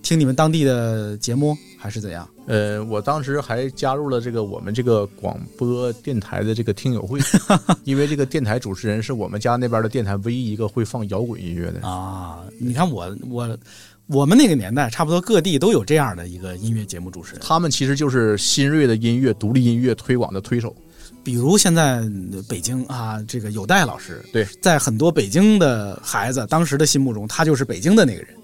[0.02, 2.28] 听你们当地的节目还是怎样？
[2.46, 7.20] 呃，我当时还加入了这个我们这个广播电台的这个听友会，
[7.84, 12.40] 因为这个电台主持人是我们家那边的电台唯一一个会放摇滚音乐的人啊。
[12.58, 13.58] 你看我我
[14.06, 20.74] 我们那个年代，差不多各地都有这样的一个音乐节目主持人，他们其实就是新锐的音乐、独立音乐推广的推手。
[21.22, 22.02] 比如现在
[22.48, 28.34] 北京啊，这个有代老师，对，在很多北京的孩子当时的心目中，他就是北京的那个人。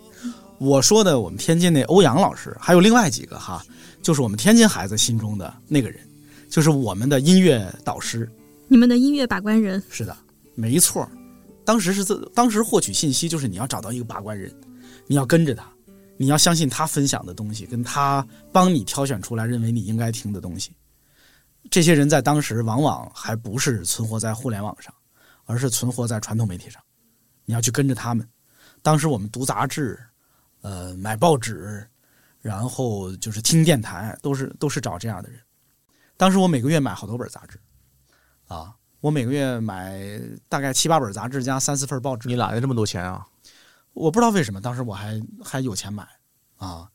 [0.59, 3.65] 我说的我们天津那欧阳老师，还有另外几个哈，
[4.03, 5.99] 就是我们天津孩子心中的那个人，
[6.49, 8.31] 就是我们的音乐导师，
[8.69, 9.83] 你们的音乐把关人。
[9.91, 10.17] 是的，
[10.55, 11.09] 没错。
[11.65, 14.53] 当时是自当时获取信息，就是你要找到一个把关人，
[15.07, 15.65] 你要跟着他，
[16.17, 20.71] 你要相信他分享的东西，跟他帮你挑选出来认为你应该听的东西。
[21.71, 24.95] 这些人在当时往往还不是存活在互联网上，
[25.45, 26.83] 而是存活在传统媒体上。
[27.45, 28.29] 你要去跟着他们。
[28.83, 29.99] 当时我们读杂志，
[30.61, 31.89] 呃，买报纸，
[32.41, 35.41] 然后就是听电台，都是都是找这样的人。
[36.17, 37.59] 当时我每个月买好多本杂志，
[38.47, 42.29] 啊，我每个月买大概七八本杂志加三四份报纸。
[42.29, 43.27] 你哪来这么多钱啊？
[43.95, 46.07] 我不知道为什么，当时我还还有钱买，
[46.57, 46.89] 啊，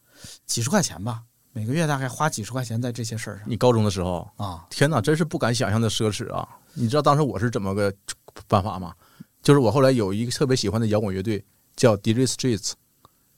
[0.45, 1.23] 几十块钱吧。
[1.59, 3.43] 每个月大概花几十块钱在这些事儿上。
[3.45, 6.47] 你高中的时候啊，天哪，真是不敢想象的奢侈啊！
[6.73, 7.93] 你知道当时我是怎么个
[8.47, 8.93] 办法吗？
[9.41, 11.43] 就是我后来有一个特别喜欢的摇滚乐队
[11.75, 12.71] 叫 Dre Streets，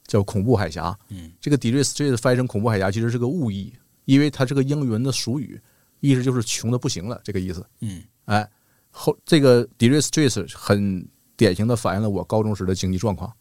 [0.05, 0.95] 叫恐怖海峡。
[1.09, 3.73] 嗯，这个 Dre Streets 翻译成恐怖海峡其实是个误译，
[4.05, 5.59] 因为它是个英文的俗语，
[5.99, 7.65] 意思就是穷的不行了这个意思。
[7.79, 8.47] 嗯，哎，
[8.91, 13.33] 后这个 Dre Streets 很典型的反映了我高中时的经济状况。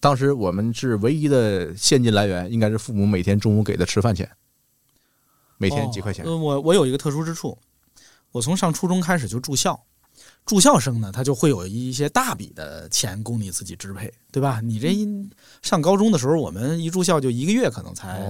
[0.00, 4.28] 当时我们是唯一的现金来源，应该是父母每天中午给的吃饭钱，
[5.58, 6.24] 每天几块钱。
[6.24, 7.56] 呃，我我有一个特殊之处，
[8.32, 9.78] 我从上初中开始就住校，
[10.46, 14.60] 住校生呢，他就会有一些大笔的钱供你自己支配，对吧？
[14.62, 15.06] 你这一
[15.60, 18.26] 上高中的时候，我们一住校就一个月可能才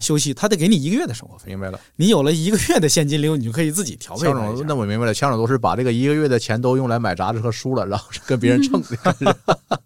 [0.00, 1.44] 休息，他得给你一个月的生活费。
[1.48, 4.24] 明白了，你有了一个月的现金流，你就可以自己调配。
[4.24, 9.82] 强总，那我明白了，强总都是把这个一个月的钱都用来买杂志和书了，然后跟别人 蹭的。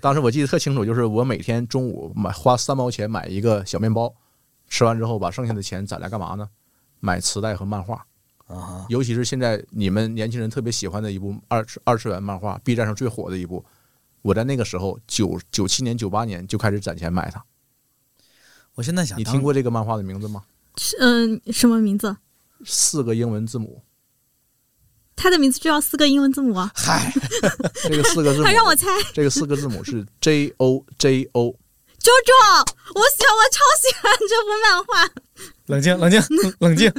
[0.00, 4.14] 当时我记得特清楚，就是我每天中午买花三毛钱买一个小面包，
[4.68, 6.48] 吃完之后把剩下的钱攒来干嘛呢？
[7.00, 8.06] 买磁带和漫画
[8.46, 13.64] 啊，尤其是现在你们年轻人特别喜欢的一部二次二次元漫画，B 站上最火的一部。
[14.22, 17.44] 我在那个时候九九七年九八年就开始攒钱买它。
[18.74, 20.44] 我现在想，你听过这个漫画的名字吗？
[20.98, 22.16] 嗯，什么名字？
[22.64, 23.82] 四个英文字母。
[25.16, 26.70] 他的名字就要四个英文字母啊！
[26.74, 27.12] 嗨，
[27.88, 31.54] 这个四个字母，他让我猜，这个四个字母是 J O J O。
[32.04, 35.10] Jojo，，我喜欢，我超喜欢这部漫画。
[35.68, 36.20] 冷静，冷静，
[36.60, 36.92] 冷静。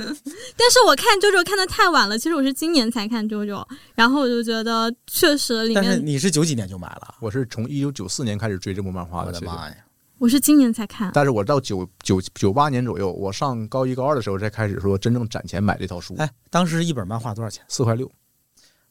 [0.58, 3.64] 但是我看 Jojo 看的太晚了，其实我是今年才看 Jojo，，
[3.94, 5.84] 然后我就觉得确实里面。
[5.84, 7.14] 但是你是九几年就买了？
[7.20, 9.28] 我是从一九九四年开始追这部漫画的。
[9.28, 9.76] 我的妈呀！
[10.18, 11.12] 我是今年才看。
[11.14, 16.16] 但是我到九九九八年左右，我上高一高二的时候才开始说真正攒钱买这套书。
[16.18, 17.64] 哎，当时一本漫画多少钱？
[17.68, 18.10] 四块六。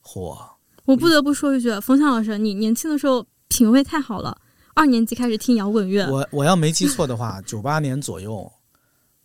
[0.02, 0.36] 嚯！
[0.84, 4.36] 我不得不说一句，冯强老师，你年轻的时候品味太好了。
[4.74, 8.52] 二年级开始听摇滚乐，我我要没记错的话，九八年左右，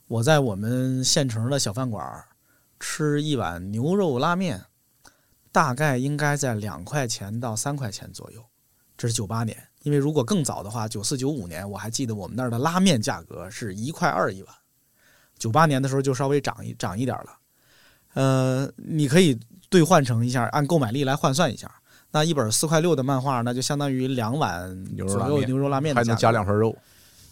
[0.07, 2.05] 我在我们县城的小饭馆
[2.79, 4.63] 吃一碗牛肉拉面，
[5.51, 8.41] 大概应该在两块钱到三块钱左右。
[8.95, 14.53] 这是九八年，因为如果更早的话，九四九五年我还记得我们那儿的拉面价格是一块二一碗，
[15.37, 17.37] 九八年的时候就稍微涨一涨一点了。
[18.13, 21.71] 呃，你可以兑换成一下，按购买力来换算一下。
[22.11, 26.75] 那一本四块六的漫画，那就相当于两碗牛肉拉面左右牛肉拉面的还能加两份肉，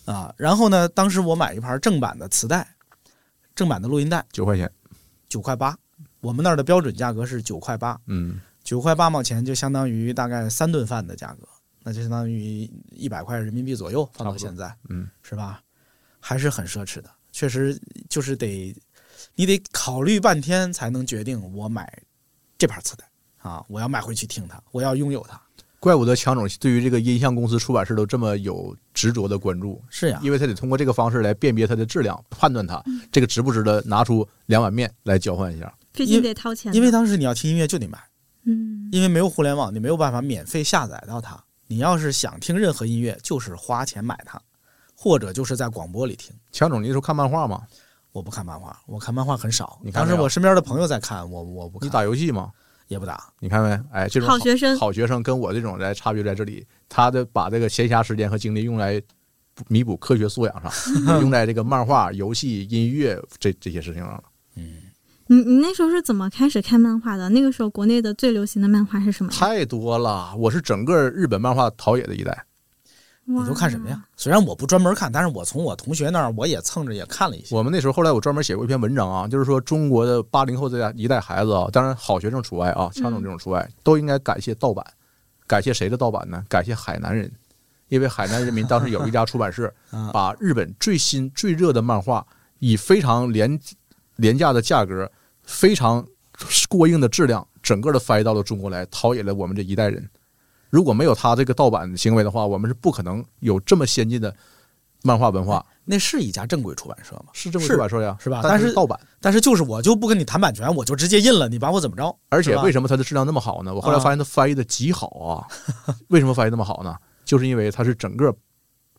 [0.05, 0.33] 啊。
[0.37, 2.75] 然后呢，当时我买一盘正版的磁带，
[3.55, 4.71] 正版的录音带，九块钱。
[5.27, 5.77] 九块八。
[6.21, 11.47] 我们那儿的标准价格是九块八，嗯，九块八毛钱就相当于大概三顿饭的价格，
[11.87, 15.61] 那就相当于一百块人民币左右，放到现在，嗯，是吧？
[16.19, 17.79] 还是很奢侈的，确实
[18.09, 18.75] 就是得
[19.35, 21.89] 你得考虑半天才能决定我买
[22.57, 25.41] 这盘磁带啊，我要买回去听它，我要拥有它。
[25.79, 35.73] 怪不得强总对于这个音像公司出版社都这么有执着的关注，是呀因为他得通过这个方式来辨别它的质量，判断它这个值不值得拿出两碗面来交换一下。
[35.93, 36.77] 毕竟得掏钱的。
[36.77, 37.97] 因为当时你要听音乐就得买，
[38.43, 41.41] 嗯，因为没有互联网，你没有办法免费下载到它。
[41.67, 44.41] 你要是想听任何音乐，就是花钱买它，
[44.95, 46.35] 或者就是在广播里听。
[46.51, 47.61] 强总，你那时候看漫画吗？
[48.13, 49.79] 我不看漫画，我看漫画很少。
[49.93, 51.87] 当时我身边的朋友在看，我我不看。
[51.87, 52.51] 你打游戏吗？
[52.87, 53.31] 也不打。
[53.39, 53.79] 你看没？
[53.91, 58.99] 哎，这种好学生好学生跟我这种在差别在这里，他的把这个闲暇时间和精力用来
[59.67, 60.71] 弥补科学素养上，
[61.21, 64.23] 用在这个漫画、游戏、音乐这这些事情上了。
[65.29, 67.27] 你你那时候是怎么开始看漫画的？
[67.29, 69.31] 那个时候国内的最流行的漫画是什么？
[69.31, 72.45] 太多了，我是整个日本漫画陶冶的一代。
[73.25, 74.01] 你都看什么呀？
[74.15, 77.53] 虽然我不专门看，但是我从我同学那儿我也蹭着也看了一些。
[77.53, 84.85] 我们那时候后来我专门写过一篇文章啊，就是说中国的八零后这一代孩子啊，当然好学生除外啊，强总这种除外，都应该感谢盗版。
[85.45, 86.41] 感谢谁的盗版呢？
[86.47, 87.29] 感谢海南人，
[87.89, 89.73] 因为海南人民当时有一家出版社，
[90.13, 92.25] 把日本最新最热的漫画
[92.59, 93.59] 以非常廉
[94.15, 95.09] 廉价的价格、
[95.47, 96.05] 非常
[96.69, 100.07] 过硬的质量，整个的翻译到了中国来，陶冶了我们这一代人。
[100.69, 104.35] 如果没有他这个盗版行为的话，我们是不可能有这么先进的
[105.01, 105.65] 漫画文化。
[105.85, 107.27] 那是一家正规出版社吗？
[107.31, 108.41] 是正规出版社呀，是吧？
[108.43, 112.13] 但但是盗版，但是就是我就不跟你谈版权，我就直接印了，你把我怎么着？
[112.27, 112.81] 而且为什？
[112.81, 113.73] 么它的质量那么好呢？
[113.73, 115.47] 我后来发现它翻译的极好啊。
[116.09, 116.93] 为什么翻译那么好呢？
[117.23, 118.35] 就是因为它是整个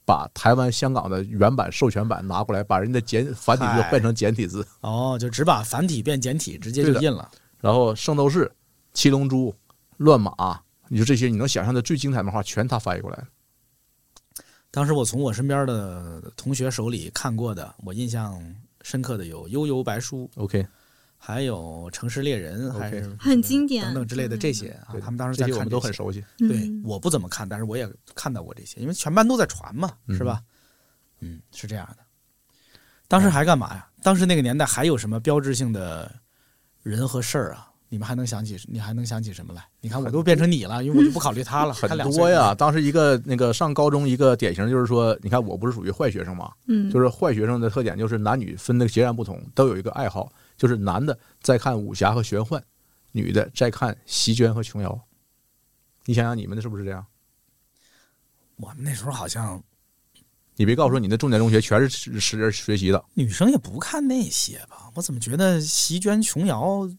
[0.08, 7.30] 把台湾、香港的原版授权版拿过来，把人的简繁体字变成简体字，哦，就只把繁体变简体，直接就印了。
[7.60, 8.44] 然后《圣斗士》
[8.94, 9.50] 《七龙珠》
[9.98, 10.30] 《乱马》，
[10.88, 13.24] 你说这些你能想象的最精彩的漫画，全他翻译过来了。
[14.70, 18.42] 当时我从我身边的同学手里看过的，我印象
[18.80, 20.66] 深刻的有《悠悠白书》OK，
[21.18, 24.94] 还有《城市猎人》，还是很经典等等之类的这些啊。
[25.02, 26.24] 他们当时在看这些我们都很熟悉。
[26.38, 30.40] 对嗯，我不怎么看，但是我也看到过这些，因为全班都在传嘛，是吧？
[31.20, 31.96] 嗯，是这样的。
[33.08, 33.86] 当时还干嘛呀？
[34.02, 36.10] 当时那个年代还有什么标志性的
[36.82, 37.64] 人和事儿啊？
[37.90, 38.60] 你们还能想起？
[38.68, 39.64] 你还能想起什么来？
[39.80, 42.54] 你看我都变成你了，因为我就不考虑他了，很多呀。
[42.54, 52.62] 当时一个那个上高中一个典型就是说，你看我不是属于坏学生嘛，嗯就是坏学生的特点就是男女分的截然不同，都有一个爱好，就是男的在看武侠和玄幻，
[53.12, 55.00] 女的在看席绢和琼瑶。
[56.04, 57.06] 你想想你们的是不是这样？
[58.56, 59.62] 我们那时候好像
[60.56, 64.90] 你别告诉我你那重点中学全是使使劲学习的，女生也不看那些吧？
[64.96, 66.90] 我怎么觉得席绢、琼瑶，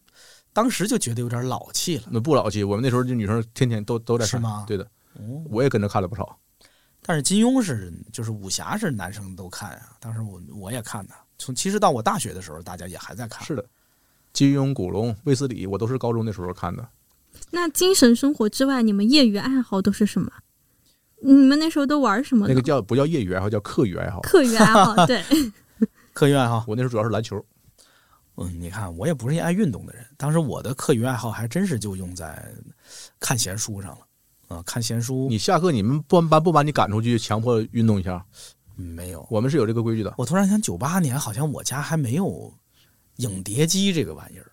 [0.54, 2.04] 当时就觉得有点老气了。
[2.10, 2.64] 那不老气。
[2.64, 4.86] 我们那时候就女生天天都都在看，是吗对的，
[5.16, 6.40] 哦，我也跟着看了不少。
[7.02, 11.14] 但是金庸是就是武侠是男生都看啊，当时我我也看的。
[11.40, 13.44] 从其实到我大学的时候，大家也还在看。
[13.44, 13.66] 是的，
[14.32, 16.88] 金庸、古龙、卫斯理，我都是高中的时候看的。
[17.50, 20.32] 那精神生活之外，你们业余爱好都是什么？
[21.22, 22.48] 你们那时候都玩什么？
[22.48, 24.20] 那个叫不叫业余爱好，叫课余爱好。
[24.22, 25.24] 课余爱好，对，
[26.14, 27.44] 课余爱好，我那时候主要是篮球。
[28.36, 32.54] 嗯，你看我也不是一爱运动的人，当时我的课余爱好还真是就用在
[33.20, 34.06] 看闲书上了。
[34.48, 38.26] 啊，看闲书，你下课你们不班不把你赶出去，强迫运动一下？
[38.80, 40.14] 嗯没有，我们是有这个规矩的。
[40.18, 42.52] 我突然想，九八年好像我家还没有
[43.18, 44.52] 影碟机这个玩意儿。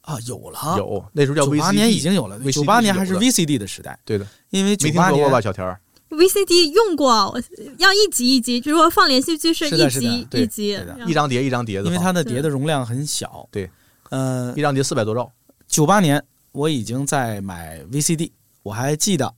[0.00, 7.38] 啊，有了，有那时候叫九八年已经有了，九八年还是 VCD 的时代，对的，因为没九八年听说过吧，小田儿？VCD 用过，
[7.78, 10.98] 要一集一集，就是说放连续剧是是的是的一集一集，对的。
[11.06, 13.70] 一张碟一张碟子，因为它的碟的容量很小，对，
[14.10, 15.30] 呃一，张碟四百多兆。
[15.68, 18.32] 九八年我已经在买 VCD，
[18.64, 19.26] 我还记得《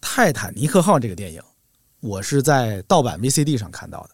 [0.00, 1.42] 泰坦尼克号》这个电影，
[2.00, 4.10] 我是在盗版 VCD 上看到的。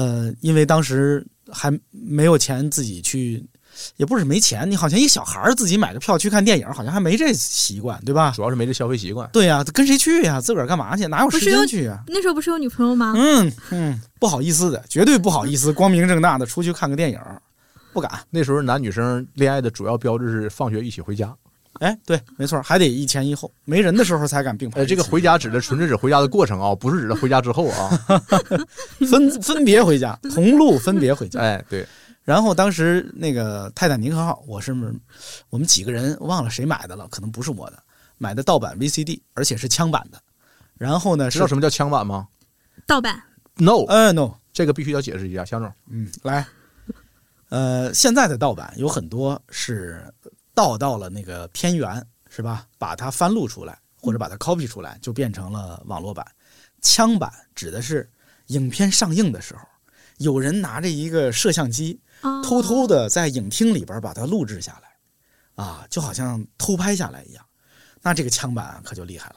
[0.00, 3.42] 呃，因为当时还没有钱自己去，
[3.96, 8.32] 也不是没钱，你好像一小孩儿自己买个票去看电影，好像还没这习惯，对吧？
[8.36, 9.28] 主要是没这消费习惯。
[9.32, 10.38] 对呀、跟谁去呀？
[10.40, 11.06] 自个儿干嘛去？
[11.06, 12.02] 哪有时间去呀？
[12.08, 13.14] 那时候不是有女朋友吗？
[13.16, 17.18] 嗯嗯，不好意思的，绝对不好意思，光明正大的出去看个电影，
[17.94, 18.20] 不敢。
[18.28, 21.34] 那时候男女生恋爱的主要标志是放学一起回家。
[21.80, 24.94] 哎，对，没错，还得一前一后，没人的时候才敢并排呃，一起。
[24.94, 27.90] 这个回家指的纯粹指回家的过程啊，不是指的回家之后啊。
[29.08, 31.40] 分分别回家， 同路分别回家。
[31.40, 31.86] 哎，对。
[32.24, 34.72] 然后当时那个泰坦尼克号，我是
[35.48, 37.78] 我们几个人忘了谁买的了，可能不是我的，
[38.18, 40.20] 买的盗版 VCD，而且是枪版的。
[40.76, 42.26] 然后呢，知道什么叫枪版吗
[42.84, 43.22] 盗版。
[43.54, 45.72] ？No，呃，no，这个必须要解释一下，香总。
[45.88, 46.46] 嗯，来，
[47.48, 50.02] 呃，现在的盗版有很多是
[50.56, 52.66] 盗到了那个片源，是吧？
[52.78, 56.26] 把它翻录出来，或者把它 copy 出来，就变成了网络版。
[56.80, 58.10] 枪版指的是
[58.46, 59.60] 影片上映的时候，
[60.16, 62.00] 有人拿着一个摄像机，
[62.42, 67.44] 偷偷的在影厅里边把它录制下来，啊，就好像偷拍下来一样。
[68.00, 69.36] 那这个枪版可就厉害了，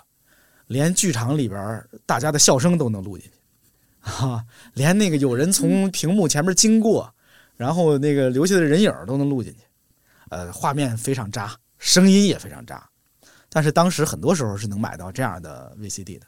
[0.68, 3.34] 连剧场里边大家的笑声都能录进去。
[4.00, 7.14] 啊，连那个有人从屏幕前面经过，
[7.58, 9.60] 然后那个留下的人影都能录进去，
[10.30, 12.88] 呃，画面非常渣，声音也非常渣。
[13.50, 16.26] 但是当时很多时候是能买到这样的 VCD 的。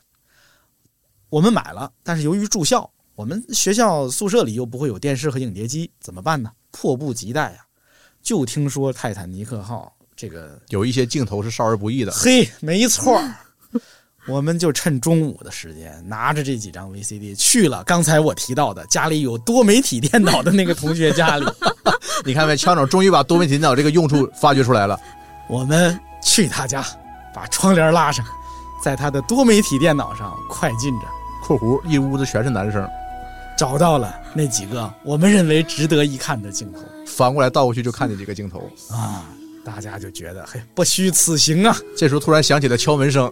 [1.30, 6.52] 我们买了，但是由于住校，我们学校宿舍里又不会有电视和影碟机，怎么办呢？
[6.72, 7.66] 迫不及待呀、
[8.22, 12.12] 就听说泰坦尼克号这个有一些镜头是少儿不宜的。
[12.12, 13.36] 嘿，没错儿，
[14.28, 21.46] 我们就趁中午的时间，拿着这几张 VCD 去了刚才我提到的家里有多媒体电脑的那个同学家里。
[22.26, 25.00] 你看没，枪手终于把多媒体电脑这个用处发掘出来了。
[25.48, 26.86] 我们去他家，
[27.34, 28.26] 把窗帘拉上，
[28.84, 31.06] 在他的多媒体电脑上快进着
[31.44, 32.88] （括弧一屋子全是男生），
[33.58, 38.60] 找到了那几个我们认为值得一看的镜头反过来倒过去就看见几个镜头。
[38.92, 39.26] 啊，
[39.66, 41.76] 大家就觉得嘿，不虚此行啊！
[41.98, 43.32] 这时候突然响起了敲门声，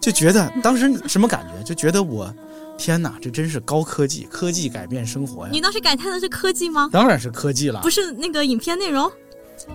[0.00, 1.62] 就觉得当时什么感觉？
[1.64, 2.32] 就觉得我
[2.78, 5.50] 天哪，这真是高科技，科技改变生活呀！
[5.52, 6.88] 你当时感叹的是科技吗？
[6.92, 9.10] 当然是科技了，不是那个影片内容。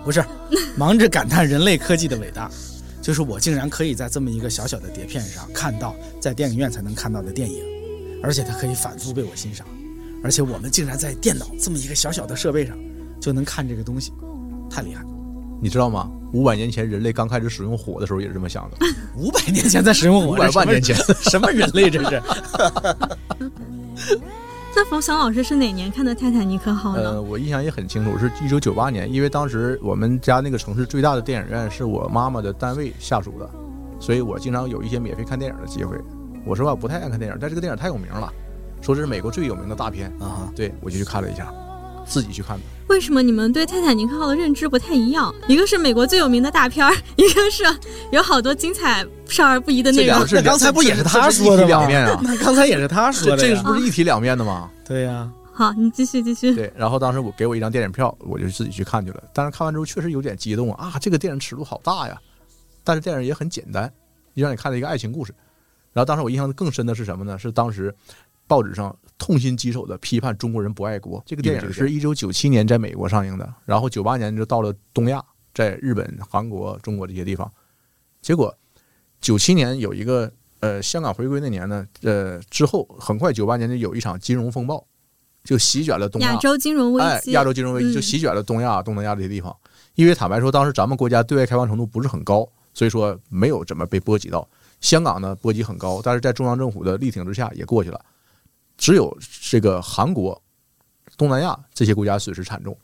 [0.02, 0.24] 不是，
[0.74, 2.50] 忙着感叹人类科技的伟大，
[3.02, 7.62] 就是我竟然可以在这么一个小小的碟片上看到在电影院才能看到的电影，
[8.22, 9.66] 而且它可以反复被我欣赏，
[10.22, 12.74] 而且我们竟然在电脑这么一个小小的设备上
[13.20, 14.12] 就能看这个东西，
[14.70, 15.08] 太厉害了！
[15.64, 16.10] 你知道吗？
[16.34, 18.76] 五百年前人类刚开始使用火的时候也是这么想的。
[19.16, 22.22] 五百年前在使用火，五百万年前，什么人类这是？
[24.76, 27.12] 那冯翔老师是哪年看的《泰坦尼克号》呢？
[27.12, 33.48] 呃，我印象也很清楚，是一九九八年，因为当时我们家那个城市最大的电影院是我妈妈的单位下属的，
[33.98, 35.96] 所以我经常有一些免费看电影的机会。
[36.44, 38.30] 我说话不太爱看电影，但这个电影太有名了，
[38.82, 41.50] 说这是美国最有名的大片啊，对我就去看了一下，
[42.06, 42.62] 自己去看的。
[42.88, 45.34] 为什么你们对《泰坦尼克号》的认知不太一样？
[45.48, 47.64] 一个是美国最有名的大片儿， 一个是
[48.12, 50.24] 有好多精彩少儿不宜的内容。
[50.32, 51.68] 那刚才不也是他说的吗？
[51.68, 54.70] 两面啊， 那刚才也是他说的，这个不是一体两面的吗？
[54.86, 55.30] 对呀。
[55.56, 56.52] 好，你继续继续。
[56.52, 59.22] 对，然后当时我给我一张电影票，我就自己去看去了。
[59.32, 62.20] 但是看完之后确实有点激动啊，这个电影尺度好大呀！
[62.82, 63.88] 但是电影也很简单，
[64.34, 65.32] 就让你看了一个爱情故事。
[65.92, 67.38] 然后当时我印象更深的是什么呢？
[67.38, 67.94] 是当时
[68.48, 68.94] 报纸上
[69.24, 71.22] 痛心疾首的批判中国人不爱国。
[71.24, 77.50] 这个电影是一九九七年在美国上映的，然后九八年就到了东亚，在日本、韩国、中国这些地方。
[78.20, 78.54] 结果
[79.22, 84.86] 九七年有一个呃香港回归那年呢，呃之后很快九八年就有一场金融风暴。
[85.42, 89.54] 就席卷了东亚，亚洲金融危机，哎，亚洲金融危机就席卷了东亚、东南亚这些地方。
[89.94, 94.48] 因为坦白说，当时咱们国家对外开放程度不是很高，所以说没有怎么被波及到。
[94.80, 98.00] 香港呢，波及很高，但是在中央政府的力挺之下也过去了。
[98.76, 100.40] 只有这个韩国、
[101.16, 102.76] 东南亚这些国家损失惨重。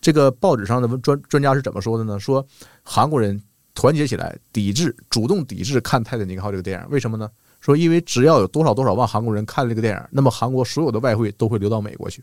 [0.00, 2.18] 这个报纸上的专专家是怎么说的呢？
[2.18, 2.46] 说
[2.82, 3.42] 韩国人
[3.74, 7.28] 团结起来，抵制，主动抵制看《泰坦尼克号》这个电影，为什么呢？
[7.60, 12.22] 说，因为只要有多少多少万韩国人看了这个电影，那么韩国所有的外汇都会流到美国去。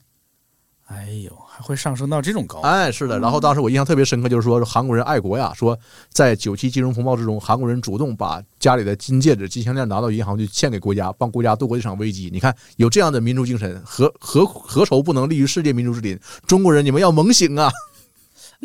[0.93, 2.59] 哎呦，还会上升到这种高？
[2.61, 3.19] 哎，是的。
[3.19, 5.77] 然后当时我印象特别深刻，就是说韩国人爱国呀，说
[6.09, 12.29] 在九七金融风暴之中，韩国人主动把家里的金戒指、金项链拿到银行去献给国家，帮国家度过这场危机。
[12.31, 16.19] 你看，有这样的民族精神，何何何愁不能立于世界民族之林？
[16.45, 17.71] 中国人，你们要猛醒啊！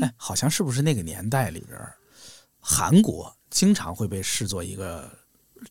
[0.01, 1.79] 哎，好像是不是那个年代里边，
[2.61, 5.11] 韩国经常会被视作一个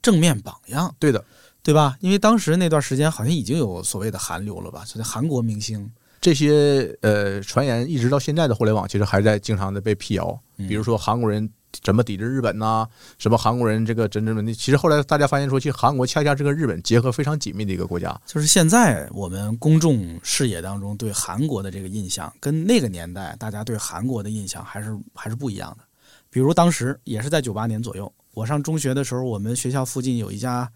[0.01, 0.93] 正面榜样？
[0.99, 1.23] 对的，
[1.63, 1.95] 对吧？
[2.01, 5.89] 因为当时那段时间好像已经有所谓的韩流了吧，所以韩国明星
[6.19, 10.39] 这些呃传言一直到现在的互联网，其实还在经常的被辟谣。
[10.55, 11.47] 比如说韩国人
[11.83, 12.87] 怎么抵制日本呐、
[13.19, 14.53] 什么韩国人这个真正问题。
[14.53, 18.19] 其实后来大家发现说，其实韩国恰恰是跟日本结合非常紧密的一个国家。
[18.25, 25.85] 就是现在我们公众视野当中对韩国的这个印象，跟那个年代大家对韩国的印象还是还是不一样的。
[26.29, 30.69] 比如当时也是在九八年左右，我上中学的时候，我们学校附近有一家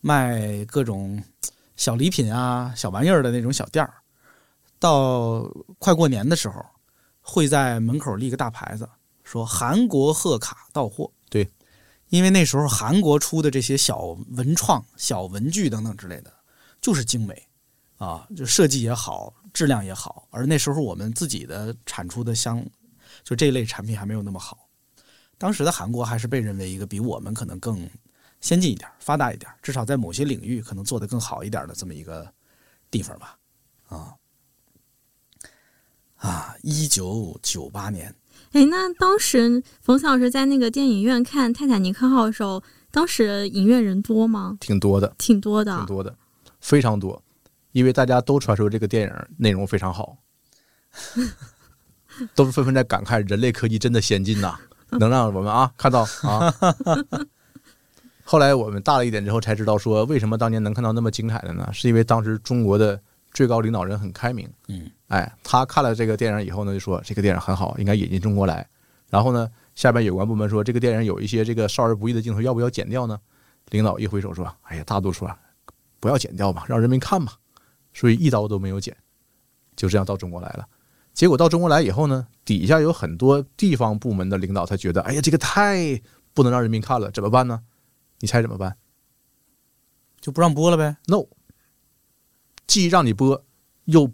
[0.00, 1.22] 卖各种
[1.76, 3.92] 小礼品啊、小玩意儿的那种小店儿。
[4.78, 5.42] 到
[5.78, 6.64] 快过年的时候，
[7.20, 8.88] 会在门口立个大牌子，
[9.24, 11.10] 说韩国贺卡到货。
[11.28, 11.48] 对，
[12.08, 16.32] 因为那时候韩国出的这些小文创、小文具等等之类的，
[16.80, 17.46] 就是精美
[17.98, 20.26] 啊，就设计也好，质量也好。
[20.30, 22.64] 而那时候我们自己的产出的相，
[23.22, 24.68] 就这类产品还没有那么好。
[25.36, 27.88] 当时的韩国还是被认为一个比我们可能更
[28.40, 32.32] 先进一点、发达一点，至少在某些领域可能做得更好一点的这么一个
[32.90, 33.36] 地方吧。
[33.88, 34.14] 啊
[36.18, 36.54] 啊！
[36.62, 38.14] 一九九八年，
[38.52, 44.56] 哎，那当时冯小老师在那个电影院看《泰坦尼克号》的时候，当时影院人多吗？
[44.60, 46.14] 挺多的，挺多的，挺多的，
[46.60, 47.22] 非常多，
[47.72, 50.16] 因为大家都传说这个电影内容非常好，
[52.34, 54.58] 都纷纷在感慨人类科技真的先进呐、
[54.98, 56.52] 能让我们啊看到啊。
[58.24, 61.68] 后来我们大了一点之后才知道，说为什么当年能看到那么精彩的呢？
[61.72, 63.00] 是因为当时中国的
[63.38, 68.68] 最高领导人很开明，嗯，哎，他看了这个电影以后呢，就说这个电影很好，应该引进中国来。
[69.08, 73.16] 然后呢，下边有关部门说这个电影有一些这个少儿不宜的镜头，要不要剪掉呢？
[73.70, 75.38] 领导一挥手说：“哎呀，大多数啊，
[76.00, 77.34] 不要剪掉吧，让人民看吧。”
[77.94, 78.96] 所以一刀都没有剪，
[79.76, 80.66] 就这样到中国来了。
[81.14, 86.02] 结果到中国来以后呢，底下有很多地方部门的领导，他觉得，哎呀，这个太
[86.34, 87.62] 不能让人民看了，怎么办呢？
[88.18, 88.76] 你猜怎么办？
[90.20, 91.24] 就不让播了呗？No，
[92.68, 93.42] 既让你播，
[93.86, 94.08] 又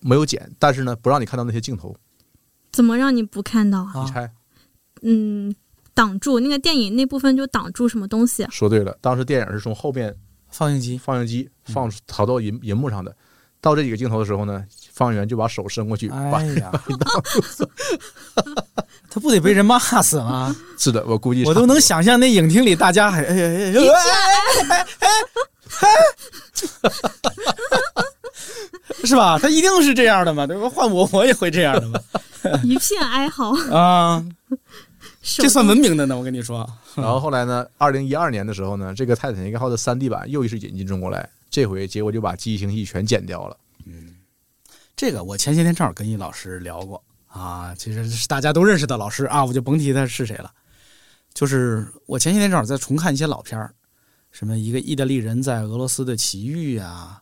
[0.00, 1.94] 没有剪，但是呢，不让你看到那些镜头。
[2.72, 3.92] 怎么让你不看到啊？
[3.94, 4.32] 你猜？
[5.02, 5.54] 嗯，
[5.94, 8.44] 挡住那个电影那部分就挡住什么东西？
[8.50, 10.16] 说对了，当时电影是从后边
[10.48, 13.14] 放映机放映机放跑到银银幕上的。
[13.60, 16.72] 到这几个镜头的时候呢，放映员就把手伸过去，把哎呀，
[19.08, 20.56] 他不得被人骂死吗？
[20.78, 23.72] 是的，我估计我都能想象那影厅里大家还哎哎哎
[24.70, 24.86] 哎
[25.80, 25.92] 哎
[29.04, 29.38] 是吧？
[29.38, 30.68] 他一定是这样的嘛，对吧？
[30.68, 32.00] 换我我也会这样的嘛，
[32.64, 34.24] 一片哀嚎啊！
[35.22, 36.68] 这算文明的呢，我跟你说。
[36.96, 43.56] 然后后来呢，二零一二年的时候呢，这个泰坦尼克号的三 D 版又一次引进中国来，这回结果就把记忆星系全剪掉了。
[43.86, 44.16] 嗯
[44.96, 50.52] 这个我前些天正好跟一老师聊过啊，其实是大家都认识的老师啊，我就甭提他是谁了。
[51.32, 53.72] 就是我前些天正好在重看一些老片儿，
[54.32, 57.21] 什么一个意大利人在俄罗斯的奇遇啊，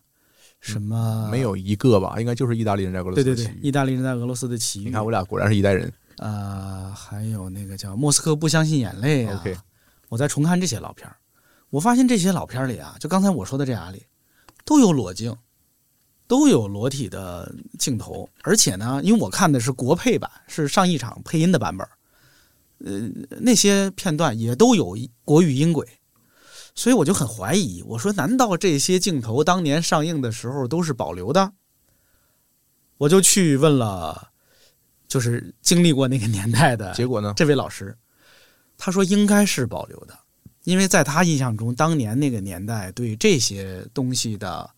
[0.61, 4.85] 什么、没有一个吧，应该就是意大利人在俄罗斯对对对，意大利人在俄罗斯的奇遇。
[4.85, 5.91] 你看我俩果然是一代人。
[6.19, 9.41] 呃，还有那个叫《莫斯科不相信眼泪》啊。
[9.41, 9.57] OK，
[10.11, 11.17] 我在重看这些老片儿，
[11.71, 14.05] 我发现这些老片儿里啊，就刚才我说的这俩里，
[14.67, 15.35] 都有裸镜，
[16.27, 21.89] 都有裸体的镜头，而且呢，因为我看的是国配版，是上一场配音的版本，
[22.85, 23.09] 呃，
[23.41, 24.95] 那些片段也都有
[25.25, 25.89] 国语音轨，
[26.81, 31.53] 所以我就很怀疑，我说难道这些镜头当年上映的时候都是保留的？
[32.97, 34.31] 我就去问了。
[35.07, 37.35] 就是经历过那个年代的，结果呢？
[37.37, 37.95] 这位老师
[38.79, 40.17] 他说应该是保留的，
[40.63, 44.71] 因为在他印象中，当年那个年代对这些东西的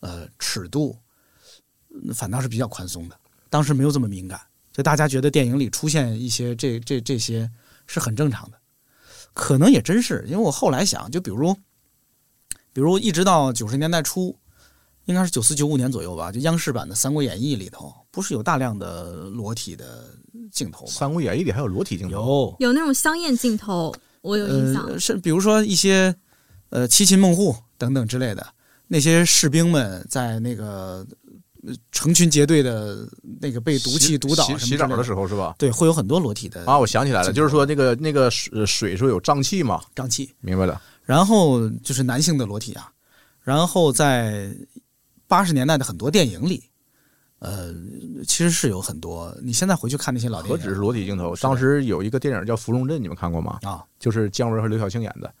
[0.00, 0.96] 呃尺度
[2.14, 3.18] 反倒是比较宽松的，
[3.48, 4.38] 当时没有这么敏感，
[4.70, 7.50] 就大家觉得电影里出现一些这这这些
[7.86, 8.59] 是很正常的，
[9.32, 11.54] 可能也真是，因为我后来想，就比如
[12.72, 14.36] 比如一直到九十年代初。
[15.06, 20.14] 应该是九四九五年左右吧，就央视版的《三国演义》里头，不是有大量的裸体的
[20.52, 20.92] 镜头吗？
[20.94, 24.84] 《三国演义》里还有裸体镜头，有有那种香艳镜头，我有印象。
[24.84, 26.14] 呃、是比如说一些
[26.68, 28.46] 呃七擒孟获等等之类的，
[28.86, 31.04] 那些士兵们在那个
[31.92, 33.08] 成群结队的
[33.40, 35.54] 那个被毒气毒倒洗澡的时候是吧？
[35.58, 36.78] 对，会有很多裸体的啊！
[36.78, 40.80] 我想起来了，就是说那个那个水水说有瘴气嘛，瘴气，明白了。
[41.02, 42.90] 然后就是男性的裸体啊，
[43.42, 44.54] 然后在。
[45.30, 46.60] 八十年代的很多电影里，
[47.38, 47.72] 呃，
[48.26, 49.32] 其实是有很多。
[49.40, 51.36] 你现在回去看那些老电影，何止是裸体镜头？
[51.36, 53.60] 当时有一个电影叫《芙蓉镇》，你们看过吗？
[53.62, 55.32] 啊，就是姜文和刘晓庆演的，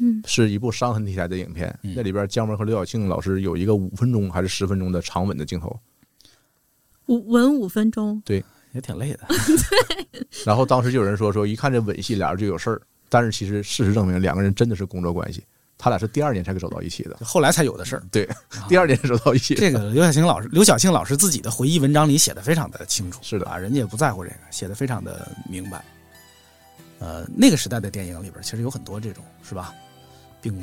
[0.00, 1.76] 嗯，是一部伤痕题材的影片。
[1.82, 5.78] 嗯、那里边姜文和刘晓庆老师有一个五分钟还是十分钟的长吻的镜头，
[7.06, 9.20] 五吻五分钟，对，也挺累的。
[10.10, 10.26] 对。
[10.44, 12.80] 然后当时就有人说说，一看这吻戏，俩人就有事儿。
[13.08, 15.42] 但是其实事实证明，两个人真的是工作关系。
[15.80, 18.02] 他俩是第二年才走到一起的，后来才有的事儿。
[18.10, 18.28] 对，
[18.68, 19.54] 第二年走到一起。
[19.54, 25.84] 这个刘晓庆老师，刘晓庆老师自己的回忆文章里写的非常的清楚，是的啊，人家也不在乎这个，写的非常的明白。
[26.98, 29.72] 呃，那个时代的电影里边其实有很多这种，是吧？
[30.40, 30.54] 并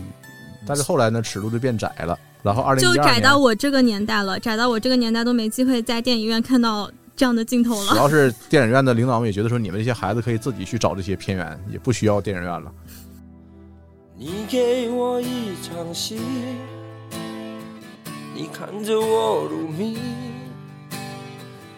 [0.68, 2.18] 但是后来呢，尺度就变窄了。
[2.42, 7.92] 然后二零就一二年，窄到我这个年代了，窄到我这个年代都没机会在电影院看到这样的镜头了。
[7.92, 12.72] 主要是电影院的领导们也觉得说，你们这些孩子可以自己去找这些片源，也不需要电影院了。
[14.18, 16.20] 你给我一场戏，
[18.34, 19.98] 你看着我入迷，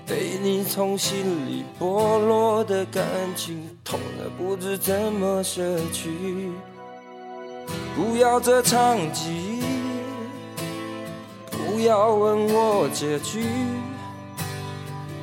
[0.06, 1.18] 被你从心
[1.48, 3.04] 里剥落的感
[3.36, 6.52] 情，痛得不知怎么舍去。
[7.96, 9.64] 不要这场记忆，
[11.52, 13.46] 不要问我结局，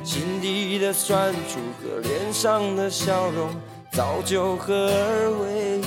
[0.03, 3.49] 心底的酸楚和脸上的笑容，
[3.91, 5.85] 早就合二为一。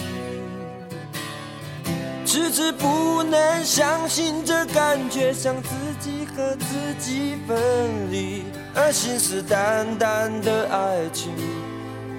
[2.24, 5.68] 迟迟不能相信这感觉像自
[5.98, 8.44] 己和自己分离，
[8.74, 11.32] 而信誓旦旦的爱情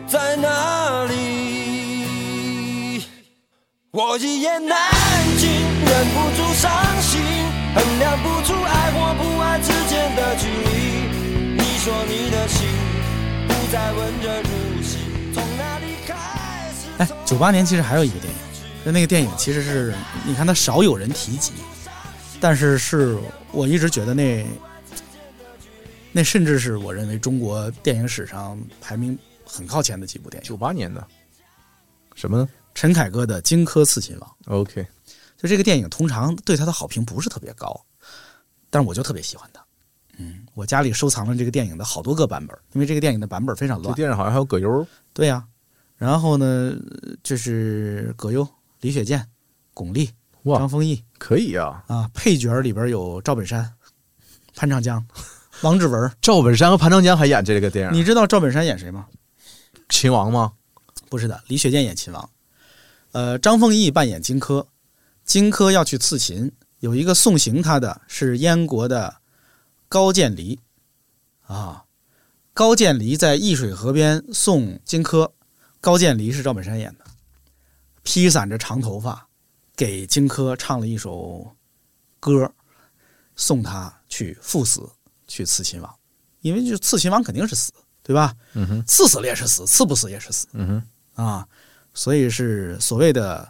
[0.08, 1.89] 在哪里？
[3.92, 4.78] 我一言难
[5.40, 6.72] 尽，忍不住伤
[7.02, 7.20] 心，
[7.74, 11.58] 衡量不出爱或不爱之间的距离。
[11.58, 12.70] 你说你的心
[13.48, 15.00] 不再温热如昔，
[15.34, 16.14] 从哪里开
[16.72, 16.88] 始？
[17.00, 18.40] 哎，九八年其实还有一个电影，
[18.86, 21.54] 就那个电影其实是你看它少有人提及，
[22.40, 23.18] 但是是
[23.52, 24.46] 我一直觉得那
[26.12, 30.48] 那甚至是我认为中国电影史上排名很靠前的几部电影。
[30.48, 31.04] 九八年的
[32.14, 32.48] 什么呢？
[32.80, 34.36] 陈凯歌的《荆轲刺秦王》。
[34.54, 34.88] OK，
[35.36, 37.78] 就这个电影通常对他的好评不是特别高，
[38.70, 39.62] 但是我就特别喜欢他。
[40.18, 43.92] 嗯，我家里收藏了这个电影的好多个版本，因为这个电影的版本非常这。
[43.96, 45.46] 电影好像还有葛优，对呀、
[45.98, 46.74] 然后呢，
[47.22, 48.48] 就是葛优、
[48.80, 49.28] 李雪健、
[49.74, 50.10] 巩俐、
[50.44, 51.84] 哇张丰毅可以啊。
[51.88, 53.70] 啊，配角里边有赵本山、
[54.56, 55.06] 潘长江、
[55.64, 56.10] 王志文。
[56.22, 59.06] 赵本山和潘长江还演这个电影，你知道赵本山演谁吗？
[59.90, 60.54] 秦王吗？
[61.10, 62.30] 不是的，李雪健演秦王，
[63.12, 64.66] 呃，张丰毅扮演荆轲，
[65.26, 69.16] 荆轲要去刺秦，有一个送行他的是燕国的
[69.88, 70.60] 高渐离，
[71.46, 71.84] 啊，
[72.54, 75.32] 高渐离在易水河边送荆轲，
[75.82, 77.06] 高渐离是赵本山演的，
[78.04, 79.28] 披散着长头发，
[79.76, 81.56] 给荆轲唱了一首
[82.20, 82.52] 歌，
[83.36, 84.88] 送他去赴死，
[85.28, 85.96] 去刺秦王，
[86.42, 87.72] 因为就刺秦王肯定是死，
[88.04, 88.36] 对吧？
[88.54, 90.48] 嗯哼，刺死了也是死，刺不死也是死。
[90.52, 90.84] 嗯
[91.16, 91.48] 哼，啊，
[92.00, 93.46] 所以是所谓的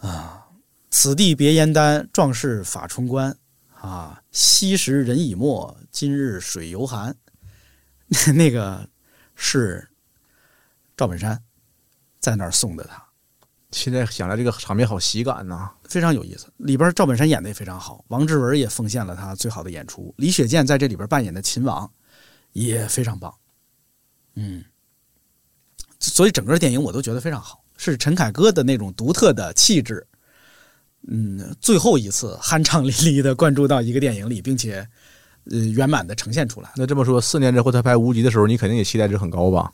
[0.00, 0.46] 啊，
[0.90, 3.34] 此地别燕丹，壮士法冲冠
[3.80, 7.16] 啊，昔时人已没，今日水犹寒。
[8.36, 8.86] 那个
[9.34, 9.88] 是
[10.94, 11.42] 赵本山
[12.20, 13.02] 在那儿送的他，
[13.70, 16.52] 现在想来这个场面好喜感呐、非常有意思。
[16.58, 21.90] 里边赵本山演的也非常好，王志文也奉献了他最好的演出，李雪健在这里边扮演的秦王
[22.52, 23.34] 也非常棒。
[24.34, 24.62] 嗯，
[26.02, 30.04] 所以整个电影我都觉得非常好，是陈凯歌的那种独特的气质。
[31.08, 34.86] 嗯，最后一次酣畅淋漓的灌注到一个电影里，并且
[35.50, 36.70] 呃圆满的呈现出来。
[36.76, 39.72] 那这么说，四年之后他拍《无极》的时候，你肯定也期待值很高吧？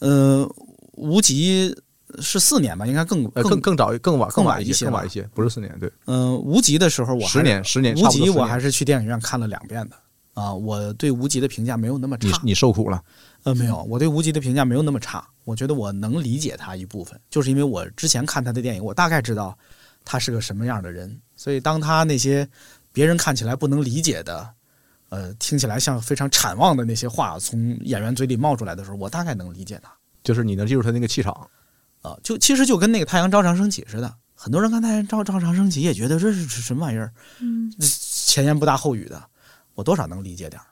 [0.00, 0.46] 呃，
[0.92, 1.74] 无极
[2.18, 5.90] 是四年吧，应该更呃，更更早、更晚、更晚一些更晚一些，不是四年，对。
[6.04, 9.96] 嗯、无极的时候我还十年十年无极我还是去电影院看了两遍的
[10.34, 10.52] 啊。
[10.52, 13.02] 我对无极的评价没有那么差你，你受苦了，
[13.44, 15.26] 呃，没有，我对无极的评价没有那么差。
[15.44, 19.56] 我觉得我能理解他一部分，就是因为我之前看他的电影，我大概知道
[20.04, 22.48] 他是个什么样的人，所以当他那些
[22.92, 24.54] 别人看起来不能理解的，
[25.08, 29.92] 呃，听起来像非常产望的那些话从演员嘴里冒出来的时候，我大概能理解他。
[30.22, 31.48] 就是你能记住他那个气场。
[32.02, 39.24] 啊，就其实就跟那个太阳照常升起似的，很多人看太阳照照常升起也觉得这是什么玩意儿，嗯，前言不搭后语的，
[39.74, 40.66] 我多少能理解点儿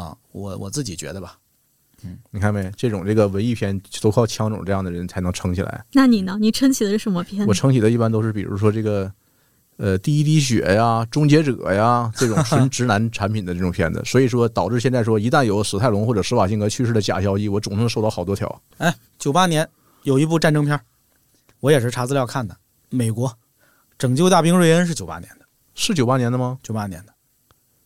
[0.00, 1.38] 啊，我我自己觉得吧。
[2.30, 2.70] 你看没？
[2.76, 5.84] 这种这个文艺片都靠枪总这样的人才能撑起来。
[5.92, 6.36] 那你呢？
[6.40, 7.46] 你撑起的是什么片？
[7.46, 9.12] 我撑起的一般都是比如说这个，
[9.76, 18.62] 呃，第一滴血呀、终结者呀这种纯直男产品的这种片子， 所以说导致现在说一旦有史泰龙或者施瓦辛格去世的假消息，我总能收到好多条。
[18.78, 19.68] 哎，九八年
[20.02, 20.78] 有一部战争片，
[21.60, 22.56] 我也是查资料看的，
[22.90, 23.28] 美国
[23.96, 26.58] 《拯救大兵瑞恩》是九八年的，是九八年的吗？
[26.62, 27.12] 九八年的。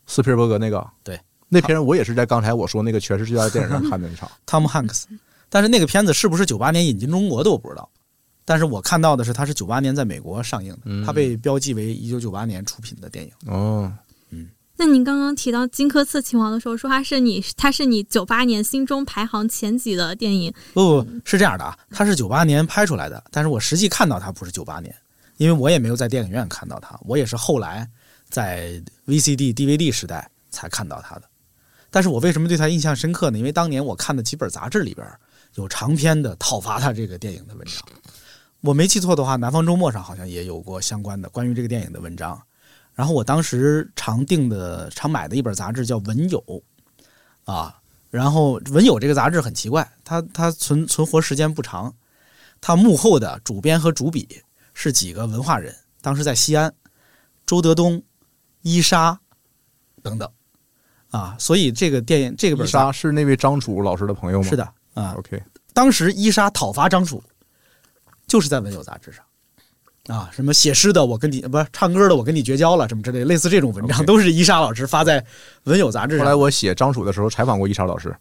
[0.07, 0.87] 斯皮尔伯格那个？
[1.03, 1.19] 对，
[1.49, 4.29] 那片我也是在刚才我说那个全世界在电影上看的那场。
[4.45, 5.07] 汤姆汉克斯，
[5.49, 7.89] 但是那个片子是不是九八年引进中国的我不知道，
[8.43, 13.31] 但是我看到的是它是九八年在美国上映的，嗯它被标记为一九九八年出品的电影。
[13.45, 13.91] 哦，
[14.29, 14.47] 嗯
[14.79, 20.53] 那您刚刚提到《荆轲刺秦王》的时候，说它是你，它是你九八年心中排行前几的电影。
[20.73, 24.93] 不不是这样的啊，它是九八年拍出来的，但是我实际看到它不是九八年，
[25.37, 27.89] 因为我也没有在电影院看到它，我也是后来
[28.29, 31.23] 在 VCD、DVD 时代才看到它的。
[31.89, 33.37] 但是我为什么对他印象深刻呢？
[33.37, 35.07] 因为当年我看的几本杂志里边
[35.55, 37.81] 有长篇的讨伐他这个电影的文章。
[38.61, 42.41] 我没记错的话，《南方周末》上好像也有过相关的关于这个电影的文章。
[42.93, 46.43] 然后我当时常订的、常买的一本杂志叫《文友》，
[47.45, 51.93] 啊，然后《文友》这个杂志很奇怪，它它存存活时间不长，
[52.59, 54.41] 它幕后的主编和主笔
[54.73, 56.73] 是几个文化人，当时在西安，
[57.45, 58.01] 周德东、
[58.63, 59.19] 伊莎
[60.01, 60.27] 等等，
[61.09, 64.49] 啊，所以这个电影这个本伊莎是那位张楚老师的朋友吗？
[64.49, 65.15] 是的啊。
[65.17, 65.41] OK，
[65.73, 67.23] 当时伊莎讨伐张楚，
[68.27, 69.23] 就是在《文友》杂志上。
[70.07, 75.21] 啊，什么写诗的我跟你不是唱歌的我跟你绝交了，什么之类，类似这种文章都是伊莎老师发在
[75.63, 76.25] 《文友》杂志上。
[76.25, 78.15] 后来我写张楚的时候采访过伊莎老师，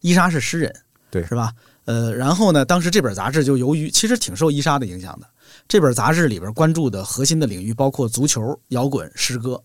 [0.00, 0.72] 伊莎是诗人，
[1.10, 1.52] 对，是吧？
[1.86, 5.26] 呃，然后呢，当时这本杂志就由于其实挺受伊莎的影响的，
[5.66, 9.60] 这本杂志里边关注的核心的领域包括足球、摇滚、诗歌。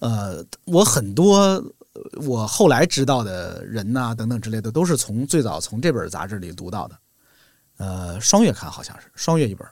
[0.00, 1.62] 呃，我很多
[2.26, 6.98] 我后来知道的人呐、等等之类的，都是从最早从这本杂志里读到的。
[7.76, 9.66] 呃，双月刊好像是双月一本。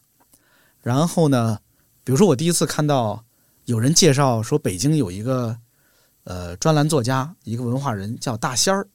[0.80, 1.58] 然后呢，
[2.04, 3.22] 比如说我第一次看到
[3.64, 5.54] 有人介绍说北京有一个
[6.24, 8.86] 呃专栏作家，一个文化人叫大仙儿，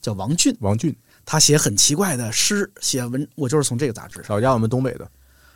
[0.00, 0.56] 叫王俊。
[0.60, 4.24] 王俊，他写很奇怪的诗，写文，我就是从这个杂志。
[4.28, 5.10] 老家我们东北的。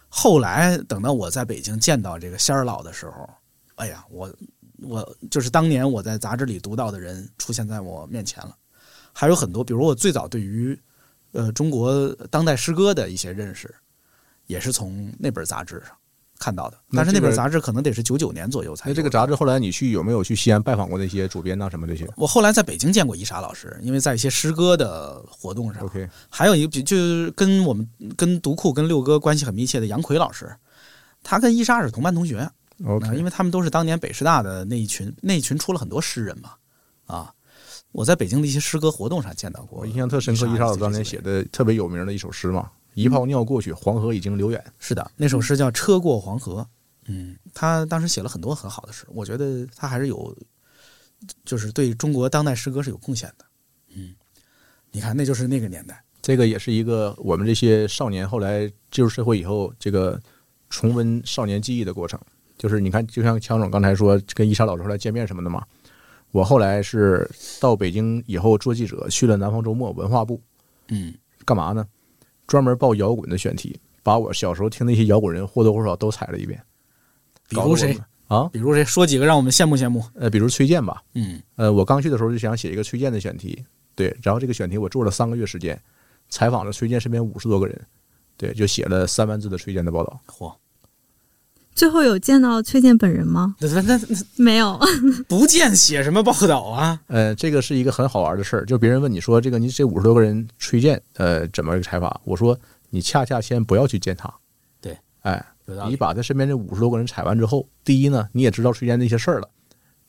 [0.09, 3.28] 后来等到我在北京见到这个仙儿老的时候，
[3.76, 4.30] 哎呀，我
[4.84, 8.56] 我就是当年我在杂志里读到的人出现在我面前了，
[9.12, 10.78] 还有很多，比如我最早对于
[11.32, 13.74] 呃中国当代诗歌的一些认识，
[14.46, 15.96] 也是从那本杂志上
[16.38, 16.76] 看到的。
[16.92, 18.90] 但是那本杂志可能得是九九年左右才。
[18.90, 25.84] 那这个杂志后来你去有没有去西安拜访过那些主编呐、什么这些我后来在北京见过伊莎老师，因为在一些诗歌的活动上。
[25.84, 30.52] ？OK，还有一个比就是跟我们跟读库跟六哥关系很密切的杨奎老师，
[31.22, 32.50] 他跟伊莎是同班同学。
[33.16, 36.54] 因为他们都是当年北师大的那一群，那一群出了很多诗人嘛，
[37.06, 37.32] 啊，
[37.92, 39.80] 我在北京的一些诗歌活动上见到过。
[39.80, 44.62] 我印象特深刻，伊莎老师当年写的特别有名的一首诗嘛，“一泡尿过去，黄河已经流远。
[44.78, 46.60] 是的，那首诗叫《车过黄河》。
[47.06, 50.36] 嗯，他当时写了很多很好的诗，我觉得他还是有，
[51.44, 53.44] 就是对中国当代诗歌是有贡献的。
[53.94, 54.14] 嗯，
[54.90, 56.02] 你看，那就是那个年代。
[56.20, 60.20] 这个也是一个我们这些少年后来进入社会以后，这个
[60.70, 62.18] 重温少年记忆的过程。
[62.62, 65.64] 就是你看，就像强总刚才说，跟伊莎老师后来见面什么的嘛。
[66.30, 67.28] 我后来是
[67.60, 70.40] 到北京以后做记者，去了南方周末文化部，
[70.86, 71.12] 嗯，
[71.44, 71.84] 干嘛呢？
[72.47, 76.62] 专门报摇滚的选题，把我小时候听那些摇滚人或多或少都踩了一遍。
[77.48, 77.98] 比如谁
[78.28, 78.48] 啊？
[78.52, 78.84] 比如谁？
[78.84, 80.01] 说几个让我们羡慕羡慕。
[80.14, 81.02] 呃，比如崔健吧。
[81.14, 83.60] 嗯，呃，我刚去的时候就想写一个崔健的选题，
[83.97, 85.76] 对，然后这个选题我做了三个月时间，
[86.28, 87.76] 采访了崔健身边五十多个人，
[88.36, 90.20] 对，就写了三万字的崔健的报道。
[90.28, 90.55] 嚯！
[91.74, 93.56] 最后有见到崔健本人吗？
[93.60, 94.00] 那那那
[94.36, 94.78] 没有，
[95.26, 97.00] 不见写什么报道啊？
[97.08, 102.20] 呃，这个是一个很好玩的事儿，就别人问你说这个你这五十多个人崔健，呃，怎么个采访？
[102.24, 102.58] 我说
[102.90, 104.32] 你恰恰先不要去见他，
[104.80, 105.44] 对，哎
[105.88, 109.48] 你把他身边这五十多个人采完之后，第一呢，你也知道崔健那些事儿了，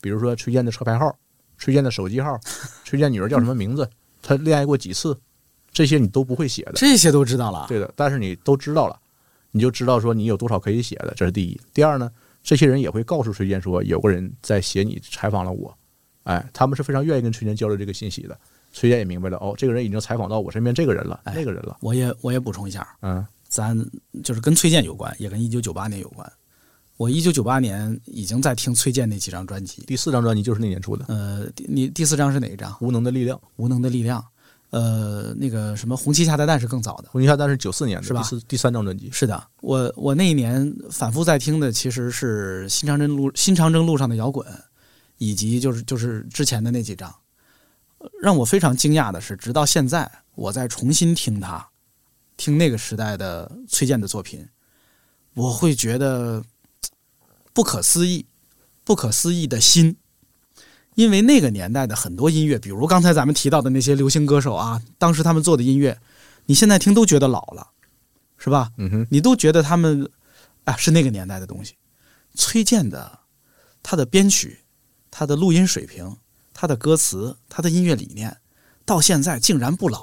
[0.00, 1.16] 比如说崔健的车牌号、
[1.58, 2.38] 崔健的手机号、
[2.84, 3.88] 崔健女儿叫什么名字，
[4.22, 5.16] 他恋爱过几次，
[5.72, 7.64] 这些你都不会写的，这些都知道了。
[7.68, 8.96] 对的，但是你都知道了，
[9.56, 11.60] 你就知道说你有多少可以写的，这是第一。
[11.72, 12.10] 第二呢，
[12.42, 15.72] 这些人也会告诉崔健说，有个人在写你采访了我，
[16.24, 18.36] 哎，他们是非常愿意跟崔健交流这个信息的。
[18.72, 21.76] 崔健也明白了，哦，这个人已经采访到我身边这个人了，那个人了。
[21.80, 23.78] 我也我也补充一下，嗯，咱
[24.24, 26.30] 就是跟崔健有关，也跟一九九八年有关。
[26.96, 31.04] 我一九九八年已经在听崔健那几张专辑，第四张专辑就是那年出的。
[31.06, 32.76] 呃，第你第四张是哪一张？
[32.80, 33.40] 无能的力量。
[33.54, 34.24] 无能的力量。
[34.74, 39.08] 呃，那个什么红旗下的蛋是更早的，红旗下蛋是九四年的，是吧第四第三张专辑。
[39.12, 44.44] 是的，我我那一年反复在听的其实是新长征路新长征路上的摇滚，
[45.18, 47.08] 以及就是就是之前的那几张。
[47.98, 51.64] 呃让我非常惊讶的是，直到现在我在重新听他，
[52.36, 54.44] 听那个时代的崔健的作品，
[55.34, 56.42] 我会觉得
[57.52, 58.26] 不可思议，
[58.82, 59.96] 不可思议的新。
[60.94, 65.98] 因为那个年代的很多音乐，比如刚才咱们提到的那些流行歌手啊，当时他们做的音乐，
[66.46, 67.68] 你现在听都觉得老了，
[68.38, 68.70] 是吧？
[68.78, 70.08] 嗯哼，你都觉得他们
[70.64, 71.74] 啊是那个年代的东西。
[72.34, 73.20] 崔健的
[73.82, 74.60] 他的编曲、
[75.10, 76.16] 他的录音水平、
[76.52, 78.36] 他的歌词、他的音乐理念，
[78.84, 80.00] 到现在竟然不老。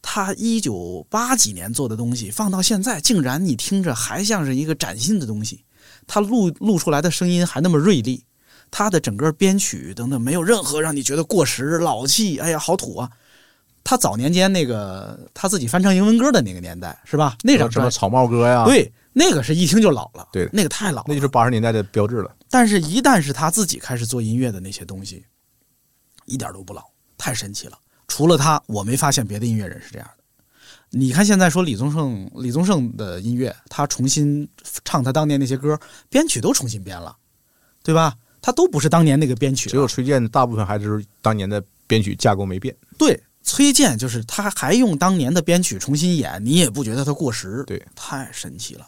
[0.00, 5.64] 他一九八几年做的东西，放到现在，竟然你听着还像是一个崭新的东西。
[6.08, 8.24] 他录录出来的声音还那么锐利，
[8.72, 13.08] 他的整个编曲等等，没有任何让你觉得过时、老气，哎呀，好土啊！
[13.84, 17.36] 他早年间那个他自己翻唱英文歌的那个年代，是吧？
[17.42, 21.06] 那张什么草帽歌呀？，对，那个是一听就老了，对那个太老了。
[21.08, 22.34] 那就是八十年代的标志了。
[22.48, 25.24] 但是，一旦是他自己开始做音乐的那些东西，
[26.24, 26.82] 一点都不老，
[27.18, 27.78] 太神奇了。
[28.08, 30.24] 除了他，我没发现别的音乐人是这样的。
[30.90, 34.48] 你看现在说李宗盛，李宗盛的音乐，他重新
[34.84, 35.78] 唱他当年那些歌，
[36.08, 37.16] 编曲都重新编了，
[37.82, 38.14] 对吧？
[38.42, 42.76] 他都不是当年那个编曲了，只有崔健大部分还是当年的编曲架构没变。
[42.98, 48.86] 对，崔健就是他还用当年的编曲重新演，你也不觉得他过时，对，太神奇了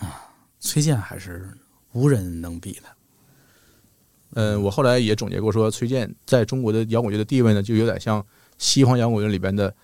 [0.00, 0.32] 啊！
[0.60, 1.48] 崔健还是
[1.92, 2.82] 无人能比的。
[4.34, 8.24] 嗯，我后来也总结过说，崔健在中国的摇滚乐的地位呢，就有点像
[8.56, 9.74] 西方摇滚乐里边的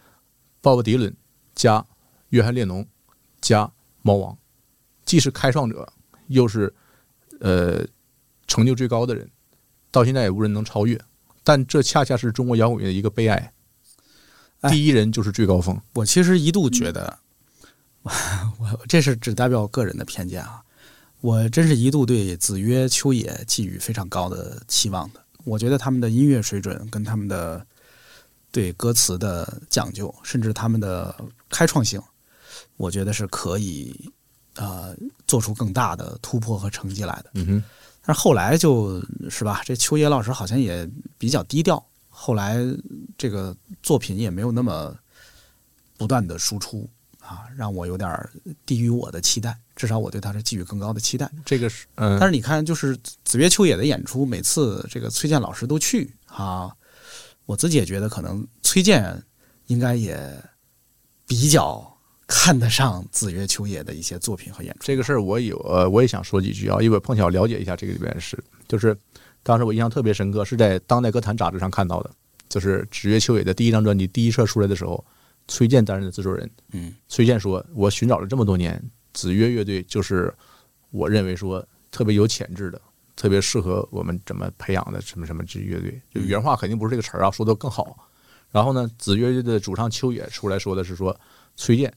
[0.60, 1.14] 鲍勃迪伦
[1.54, 1.84] 加
[2.30, 2.86] 约翰列侬
[3.40, 3.70] 加
[4.02, 4.36] 猫王，
[5.04, 5.90] 既是开创者，
[6.28, 6.72] 又是
[7.40, 7.86] 呃
[8.46, 9.28] 成就最高的人，
[9.90, 11.00] 到现在也无人能超越。
[11.42, 13.52] 但这恰恰是中国摇滚乐的一个悲哀。
[14.70, 15.78] 第一人就是最高峰。
[15.92, 17.18] 我其实一度觉得，
[18.02, 20.62] 我这是只代表我个人的偏见啊。
[21.20, 25.22] 我真是一度对子曰、秋野寄予非常高的期望的。
[25.44, 27.66] 我觉得他们的音乐水准跟他们的
[28.50, 31.14] 对歌词的讲究，甚至他们的
[31.50, 32.00] 开创性，
[32.78, 34.10] 我觉得是可以
[34.54, 34.96] 呃
[35.26, 37.30] 做出更大的突破和成绩来的。
[37.34, 37.64] 嗯哼。
[38.06, 42.58] 但是后来就是吧，这秋野老师好像也比较低调，后来
[43.16, 44.94] 这个作品也没有那么
[45.96, 46.88] 不断的输出
[47.20, 48.28] 啊，让我有点
[48.66, 49.58] 低于我的期待。
[49.74, 51.28] 至少我对他是寄予更高的期待。
[51.44, 56.72] 这个是，嗯，但是你看，就是子曰秋野的演出，每次这个崔健老师都去啊，
[57.46, 59.20] 我自己也觉得可能崔健
[59.66, 60.40] 应该也
[61.26, 61.93] 比较
[62.26, 64.80] 看得上子曰秋野的一些作品和演出。
[64.80, 68.96] 这个事儿我有，呃，我也想说几句啊，因为我碰巧了解一下这个里边是，就是
[69.42, 72.10] 当时我印象特别深刻，是在《当代歌坛》杂志上看到的，
[72.48, 75.04] 就是子曰秋野的第一张专辑第一册出来的时候，
[75.48, 76.50] 崔健担任的制作人。
[76.72, 78.82] 嗯，崔健说：“我寻找了这么多年。”
[79.12, 80.32] 子曰乐队就是
[80.90, 82.80] 我认为说特别有潜质的，
[83.14, 86.00] 特别适合我们怎么培养的什么什么支乐队。
[86.12, 88.08] 就原话肯定不是这个词儿啊，说的更好。
[88.50, 91.16] 然后呢，子曰乐队的主唱秋野出来说的是说，
[91.54, 91.92] 崔健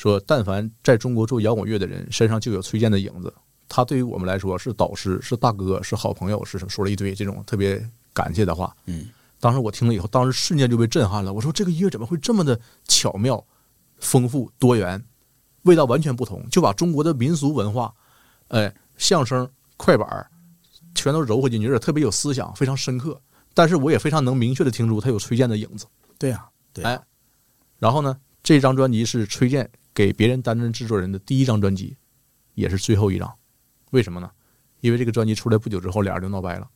[0.00, 3.32] 说，但凡在中国做摇滚乐的人身上就有崔健的影子。
[3.68, 6.70] 他对于我们来说是导师，是大哥，是好朋友，是什么？
[6.70, 8.74] 说了一堆这种特别感谢的话。
[8.86, 11.32] 嗯，当时我听了以后，当时瞬间就被震撼了。
[11.32, 12.58] 我说这个音乐怎么会这么的
[12.88, 13.44] 巧妙、
[13.98, 15.04] 丰富、多元？
[15.64, 17.92] 味道完全不同，就把中国的民俗文化，
[18.48, 19.46] 哎，相声、
[19.76, 20.26] 快板
[20.94, 23.20] 全都揉合进去，而且特别有思想，非常深刻。
[23.52, 25.84] 但是我也非常能明确的听出他有崔健的影子。
[26.18, 26.82] 对呀，对。
[26.82, 26.98] 哎，
[27.78, 31.96] 然后呢，这张专辑是崔健给别人担任制作人的第一张专辑，
[32.54, 33.32] 也是最后一张。
[33.90, 34.30] 为什么呢？
[34.80, 36.68] 因为这个专辑出来不久之后，俩人就闹掰了。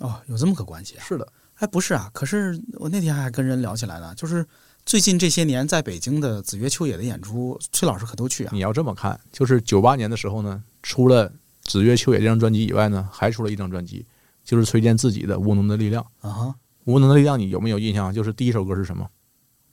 [0.00, 1.04] 哦，有这么个关系啊？
[1.04, 1.32] 是的。
[1.56, 4.46] 哎，不是啊，可是我那天还跟人聊起来呢，就是。
[4.84, 8.50] 最近这些年，在北京的子曰秋野的演出，崔老师可都去啊。
[8.52, 14.04] 你要这么看，就是九八年的时候呢，除了子曰秋野这张专辑以外呢，还出了一张专辑，
[14.42, 16.52] 就是崔健自己的《无能的力量》啊。
[16.82, 18.12] 无能的力量，你有没有印象？
[18.12, 19.08] 就是第一首歌是什么？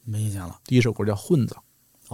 [0.03, 0.59] 没印象了。
[0.65, 1.55] 第一首歌叫《混子》。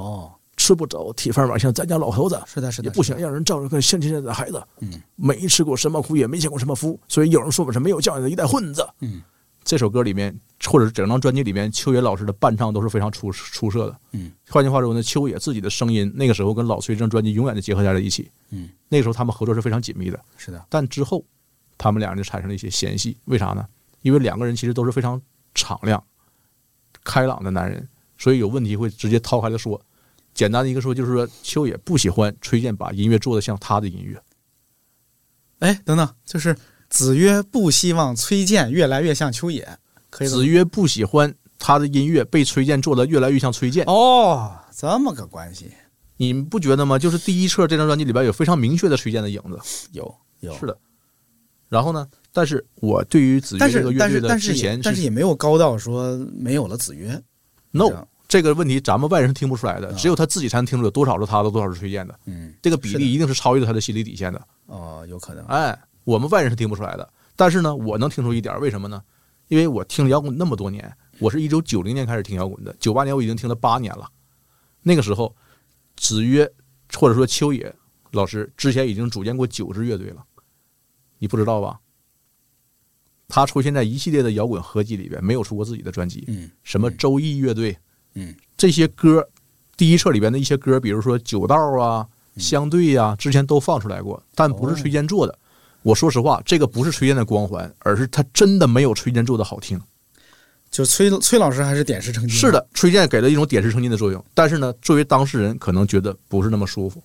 [0.02, 0.34] 哦，
[0.66, 2.42] 吃不着铁饭碗，像咱家老头子。
[2.48, 2.88] 是的，是的。
[2.88, 4.60] 也不想让人照着个像现在的孩子。
[4.80, 5.00] 嗯。
[5.16, 8.84] 没吃过什么苦，也没见过什么福，所以有人说我是没有教养的一代混子。
[9.02, 9.22] 嗯。
[9.64, 10.36] 这首歌里面，
[10.66, 13.96] 或者是整张专辑里面，秋野老师的伴唱都是非常出出色的。
[14.14, 18.32] 嗯，换句话说呢，秋野自己的声音那个时候跟老崔这张专辑永远的结合在了一起。
[18.50, 20.20] 嗯，那个时候他们合作是非常紧密的。
[20.36, 20.66] 是的。
[20.68, 21.24] 但之后，
[21.78, 23.16] 他们两人就产生了一些嫌隙。
[23.26, 23.64] 为啥呢？
[24.02, 25.22] 因为两个人其实都是非常
[25.54, 26.04] 敞亮、
[27.04, 27.88] 开朗的男人，
[28.18, 29.80] 所以有问题会直接掏开了说。
[30.36, 34.22] 简单的一个说，就是说秋野不喜欢崔健把音乐做的像他的音乐。
[35.58, 36.56] 哎，等等，就是。
[36.88, 39.68] 子曰不希望崔健越来越像秋野，
[40.12, 40.28] 可以。
[40.28, 43.84] 子曰不喜欢他的音乐被崔健做的越来越像崔健。
[43.88, 45.72] 哦，这么个关系，
[46.16, 46.98] 你们不觉得吗？
[46.98, 50.78] 就是第一册这张专辑里边有非常明确的崔健的影子，有有是的。
[51.68, 52.08] 然后呢？
[52.32, 57.20] 但是我对于子曰这个乐队的之前，但是也没有高到说没有了子曰。
[57.72, 62.20] No，这个问题咱们外人是听不出来的，只有他自己才能听出有多少是他的，多少是崔健的。
[62.26, 64.48] 嗯，这个比例一定是超越了他的心理底线的。
[64.68, 65.46] 哦，有可能。
[65.46, 65.78] 哎。
[66.06, 69.02] 我们外人是听不出来的，但是呢，我能听出一点，为什么呢？
[69.48, 74.08] 因为我听摇滚那么多年，我是一九九零年开始听摇滚的，九八年我已经听了八年了。
[74.84, 75.36] 那个时候，
[75.98, 76.48] 子曰
[76.94, 77.76] 或者说秋野
[78.12, 80.24] 老师之前已经组建过九支乐队了，
[81.18, 81.80] 你不知道吧？
[83.28, 86.24] 他出现在一系列的摇滚合集里边，没有出过自己的专辑。
[86.28, 87.76] 嗯，什么周易乐队，
[88.16, 89.26] 嗯，这些歌，
[89.78, 95.38] 第一册里边的一些歌，比如说九道啊、相对呀，之前都放出来过，但不是崔健做的。
[95.84, 99.80] 我说实话，这个不是崔健的光环，而是他真的没有崔健做的好听。
[100.72, 102.36] 就崔崔老师还是点石成金。
[102.36, 107.02] 是的，崔健给了一种点石成金的作用，但是呢，作为当事人可能觉得不是那么舒服，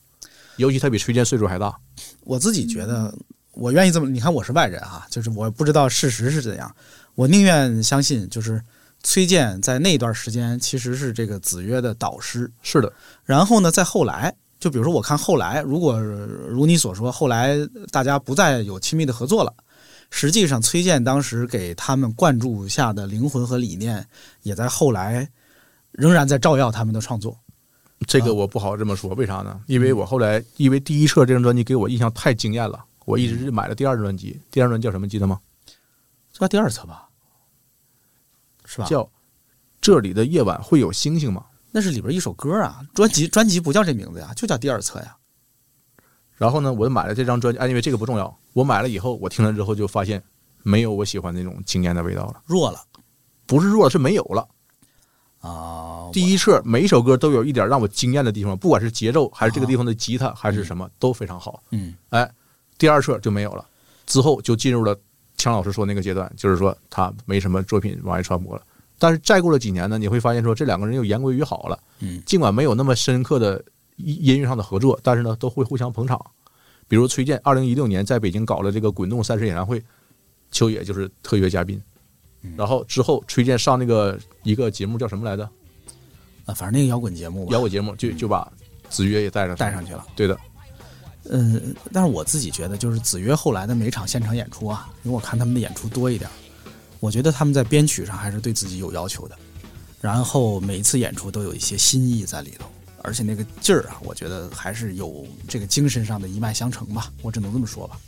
[0.56, 1.76] 尤其他比崔健岁数还大。
[2.24, 3.14] 我自己觉得，
[3.52, 6.74] 我愿意这么，你看我是外人啊，就是我不知道事实是怎样，
[7.14, 8.60] 我宁愿相信就是
[9.02, 12.50] 崔健在那段时间其实是这个子曰的导师。
[12.62, 12.92] 是的，
[13.24, 17.56] 然后呢，在后来，就比如说我看后来，如果如你所说，后来
[17.90, 19.52] 大家不再有亲密的合作了，
[20.10, 24.06] 实际上崔健当时给他们灌注下的灵魂和理念，
[24.42, 25.28] 也在后来
[25.92, 27.36] 仍然在照耀他们的创作。
[28.06, 29.60] 这个我不好这么说，为啥呢？
[29.66, 35.38] 因为我后来因为第一册这张专辑给我印象太惊艳了，我一直买了第二张专辑，第二张专辑叫什么记得吗？
[36.32, 37.09] 叫第二册吧，
[38.70, 38.86] 是吧？
[38.86, 39.10] 叫
[39.80, 41.44] 这里的夜晚会有星星吗？
[41.72, 45.16] 那是里边一首歌啊，专辑专辑不叫这名字呀，就叫第二册呀。
[46.36, 48.32] 然后呢，我就买了这张专辑，哎，因为这个不重要。
[48.52, 50.22] 我买了以后，我听了之后就发现
[50.62, 52.80] 没有我喜欢那种惊艳的味道了，弱了，
[53.46, 54.48] 不是弱了，是没有了。
[55.40, 61.60] 啊，第一册每一首歌都有一点让我惊艳的地方，不管是节奏还是这个地方的吉他还是什么，都非常好。
[61.70, 62.30] 嗯，哎，
[62.78, 63.66] 第二册就没有了，
[64.06, 64.96] 之后就进入了
[65.40, 68.62] 强老师说那个阶段，就是说他没什么作品往外传播了。
[68.98, 71.78] 但是再过了几年呢，你会发现说这两个人又言归于好了。
[72.00, 73.64] 嗯，尽管没有那么深刻的
[73.96, 76.20] 音音乐上的合作，但是呢都会互相捧场。
[76.86, 79.82] 比如崔健，二零一六年在北京搞了这个滚动三十演唱会，
[80.50, 81.80] 秋野就是特约嘉宾。
[82.56, 85.44] 然后之后崔健上那个一个节目叫什么来着？
[86.44, 88.50] 啊，反正那个摇滚节目吧，摇滚节目就就把
[88.88, 90.06] 子曰也带上带上去了。
[90.16, 90.38] 对的，
[91.28, 96.28] 嗯，但是我自己觉得，就是子曰后来的每场现场演出啊，因为我看他们的演出多一点，
[96.98, 99.36] 我觉得他们在编曲上还是对自己有要求的，
[100.00, 102.66] 然后每一次演出都有一些新意在里头，
[103.02, 107.98] 而且那个劲儿啊，我觉得还是有这个精神上的一脉相承吧，我只能这么说吧。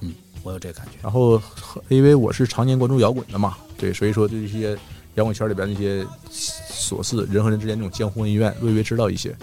[0.00, 0.92] 嗯，我有这个感觉。
[1.02, 1.40] 然后
[1.88, 4.78] 因为我是常年关注摇滚的嘛，对，所以说对这些
[5.14, 9.34] 摇滚圈里边那些琐事，人和人之间那种江湖恩怨，略微知道一些。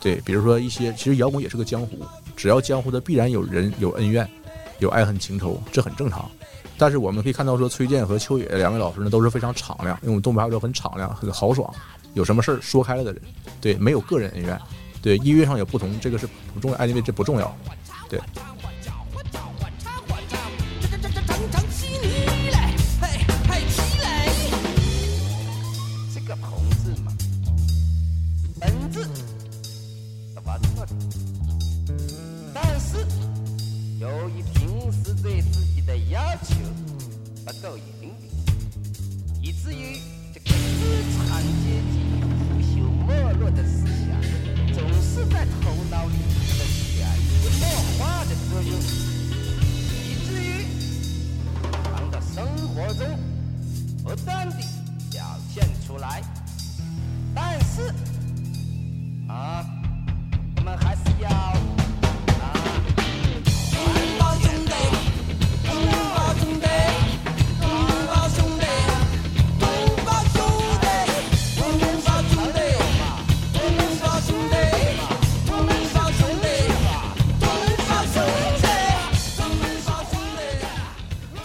[0.00, 2.04] 对，比如说一些，其实摇滚也是个江湖，
[2.36, 4.28] 只要江湖的必然有人有恩怨，
[4.78, 6.30] 有爱恨情仇，这很正常。
[6.76, 11.72] 但是我们可以看到说，崔健和秋野两位老师呢都是非常敞亮，因为我们东北话说很敞亮、很豪爽，
[12.14, 13.22] 有什么事儿说开了的人。
[13.60, 14.60] 对，没有个人恩怨。
[15.00, 17.56] 对，音乐上有不同，这个是不重要，哎，因为这不重要。
[18.08, 18.18] 对。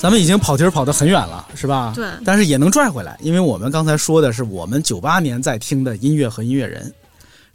[0.09, 1.93] 咱们已经跑题儿跑得很远了，是吧？
[1.95, 6.91] 对但是也能拽回来，因为我们刚才说的是我们九八年在听的音乐和音乐人，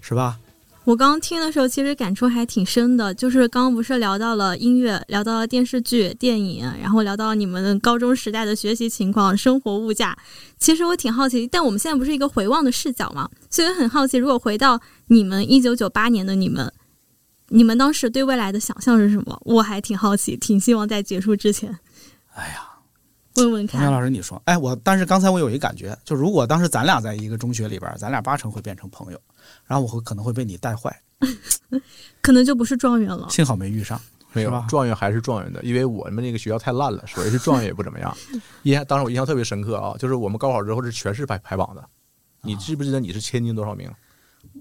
[0.00, 0.38] 是吧？
[0.84, 3.12] 我刚刚听的时候，其实感触还挺深的。
[3.12, 10.16] 就是刚刚不是聊到了音乐，聊到了电视剧、电影，然后聊到你们高中时代的学习情况、生活物价。
[10.56, 16.72] 其实我挺好奇，但我们现在不是一个回望的视角嘛，所以很好奇，如果回到你们一九九八年的你们，
[17.48, 19.36] 你们当时对未来的想象是什么？
[19.44, 21.76] 我还挺好奇，挺希望在结束之前，
[22.34, 22.68] 哎呀，
[23.36, 23.90] 问问看。
[23.90, 29.20] 老师，你说，哎，我但是刚才我有一感觉，就如果当时咱俩在一个中学里边，咱俩八成会变成朋友，
[29.66, 30.94] 然后我会可能会被你带坏，
[32.20, 33.28] 可能就不是状元了。
[33.30, 34.00] 幸好没遇上，
[34.32, 38.16] 没有吧状元还是状元的，因为我们那个学校太烂了， 所以是状元也不怎么样。
[38.64, 41.84] 印象当时我印象特别深刻啊，就是我们高考之后是全市排排榜的，
[42.42, 43.88] 你记不记得你是千金多少名？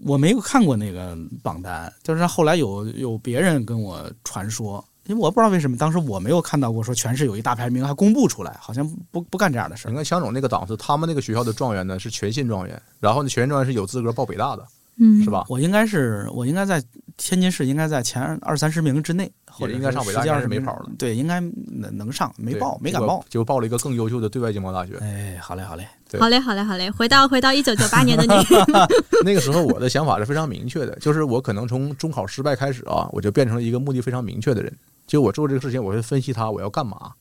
[0.05, 9.91] 我没有看过那个榜单，就是后来有有别人跟我传说，因为我不知道为什么当时我没有看到过说全市有一大排名还公布出来，好像不不干这样的事儿。
[9.91, 14.65] 你看强总那个档次，他们那个学校的状元呢是全县状元，然后呢全县状元是有资格报北大的，
[14.97, 15.45] 嗯是吧？
[15.49, 16.81] 我应该是我应该在
[17.17, 23.23] 天津市应该在前二三十名之内，或者应该上北大十几二十应该是没跑了对，应该能能上，没报，没敢报。
[23.29, 24.97] 就报了一个更优秀的对外经贸大学。
[25.01, 25.85] 哎，好嘞，好嘞。
[26.19, 28.33] 好嘞，好嘞，好嘞，回到回到一九九八年的你，
[29.25, 34.71] 那个时候我的想法是非常明确的，就是我可能从中考失败开始啊，我就变成了一个目的非常明确的人。
[35.05, 37.13] 就我做这个事情，我会分析它我要干嘛。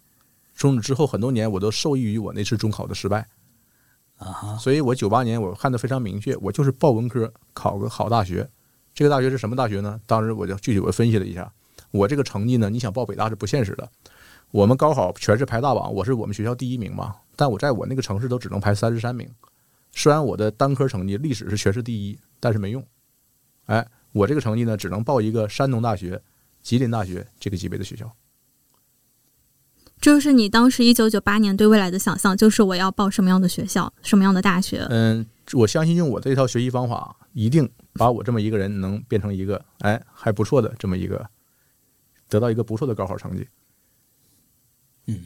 [0.54, 3.26] 从此之后很多年，我都受益于我那次中考的失败
[4.18, 4.56] 啊哈。
[4.58, 8.48] 所以我九八年我看的非常明确，我就是报文科考个好大学。
[8.94, 9.98] 这个大学是什么大学呢？
[10.06, 11.50] 当时我就具体我分析了一下，
[11.90, 13.88] 我这个成绩呢，你想报北大是不现实的。
[14.50, 19.26] 我们高考全是排大榜，我是我们学校第一名嘛，但我在我那个城市都只能排三十三名，
[19.92, 22.86] 虽然我的单科成绩历史是全市第一，但是没用。
[23.64, 26.22] 哎，我这个成绩呢，只能报一个山东大学、
[26.62, 28.10] 吉林大学这个级别的学校。
[30.00, 34.84] 这就是你当时一九九八年对未来的想象，就是我要报什么样的学校，什么样的大学。
[34.90, 41.30] 嗯，我相信用我这套学习方法，一定把我这么一个人能变成一个哎还不错的这么一个，
[42.28, 43.46] 得到一个不错的高考成绩。
[45.06, 45.24] 嗯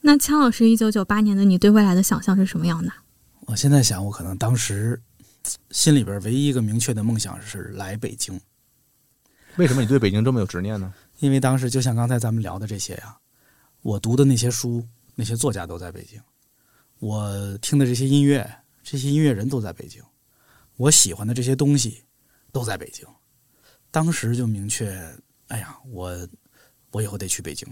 [0.00, 2.92] 那枪老师一九九八年的你对未来的想象是什么样的？
[3.40, 5.02] 我现在想，我可能当时
[5.72, 8.40] 心里边唯一一个明确的梦想是来北京。
[9.56, 10.92] 为什么你对北京这么有执念呢？
[11.18, 13.16] 因为当时就像刚才咱们聊的这些呀，
[13.82, 16.20] 我读的那些书，那些作家都在北京，
[16.98, 18.48] 我听的这些音乐，
[18.82, 20.02] 这些音乐人都在北京，
[20.76, 22.02] 我喜欢的这些东西
[22.52, 23.06] 都在北京。
[23.90, 24.96] 当时就明确，
[25.48, 26.28] 哎呀，我
[26.92, 27.68] 我以后得去北京，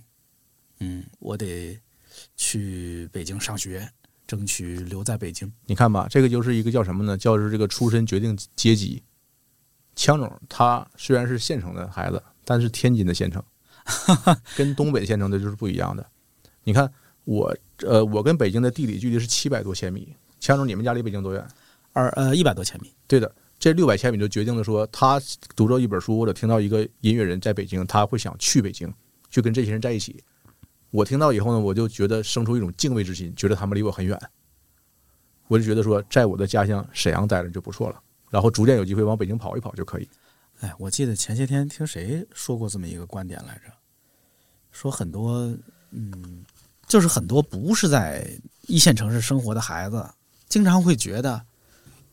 [0.80, 1.78] 嗯，我得
[2.36, 3.88] 去北京上学，
[4.26, 5.50] 争取留在北京。
[5.64, 7.16] 你看吧，这个就是一个叫什么呢？
[7.16, 9.02] 叫是这个出身决定阶级。
[9.98, 13.42] 枪总他虽然是县城的孩子，但是天津的县城，
[14.56, 16.06] 跟东北县城的就是不一样的。
[16.62, 16.88] 你看
[17.24, 20.14] 我，呃，我跟北京的地理距离是七百多千米。
[20.38, 21.44] 枪总，你们家离北京多远？
[21.92, 22.94] 二呃一百多千米。
[23.08, 25.20] 对的，这六百千米就决定了说，他
[25.56, 28.88] 读到一本书或者听到一个音乐人在北京，他会想去北京，
[29.30, 30.22] 去跟这些人在一起。
[30.92, 34.16] 我听到以后呢，我就觉得生出一种敬畏之心，觉得他们离我很远。
[35.48, 38.00] 我就觉得说，在我的家乡沈阳待着就不错了，
[38.30, 40.08] 然后逐渐有机会往北京跑一跑就可以。
[40.60, 43.72] 哎，我记得前些天听谁说过这么一个观点来着，
[44.72, 45.56] 说很多，
[45.90, 46.44] 嗯，
[46.88, 48.28] 就是很多不是在
[48.62, 50.04] 一线城市生活的孩子，
[50.48, 51.40] 经常会觉得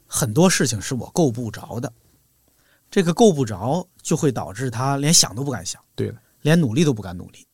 [0.05, 1.91] 很多事情是我够不着的，
[2.91, 7.47] 这个够不着就会导致他连想都不敢想，对的，连努力都不敢努力。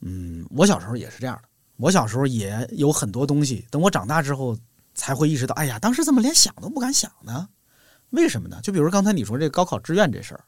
[0.00, 1.48] 嗯，我小时候也是这样的，
[1.78, 4.54] 我小时候也有很多东西，等我长大之后
[4.94, 7.48] 才会意识到，哎呀，当时怎么连想都不敢想呢？
[8.10, 8.60] 为什么呢？
[8.62, 10.44] 就比如刚才你说这高考志愿这事儿，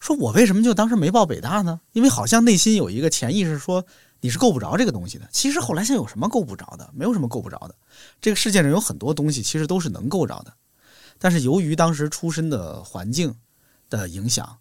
[0.00, 1.80] 说我为什么就当时没报北大呢？
[1.92, 3.84] 因为好像内心有一个潜意识说
[4.20, 5.28] 你是够不着这个东西的。
[5.32, 6.90] 其实后来想有什么够不着的？
[6.92, 7.74] 没有什么够不着的。
[8.20, 10.52] 这个世界上有很多东西其实都是能够着的，
[11.18, 13.34] 但是由于当时出身的环境
[13.88, 14.56] 的影响，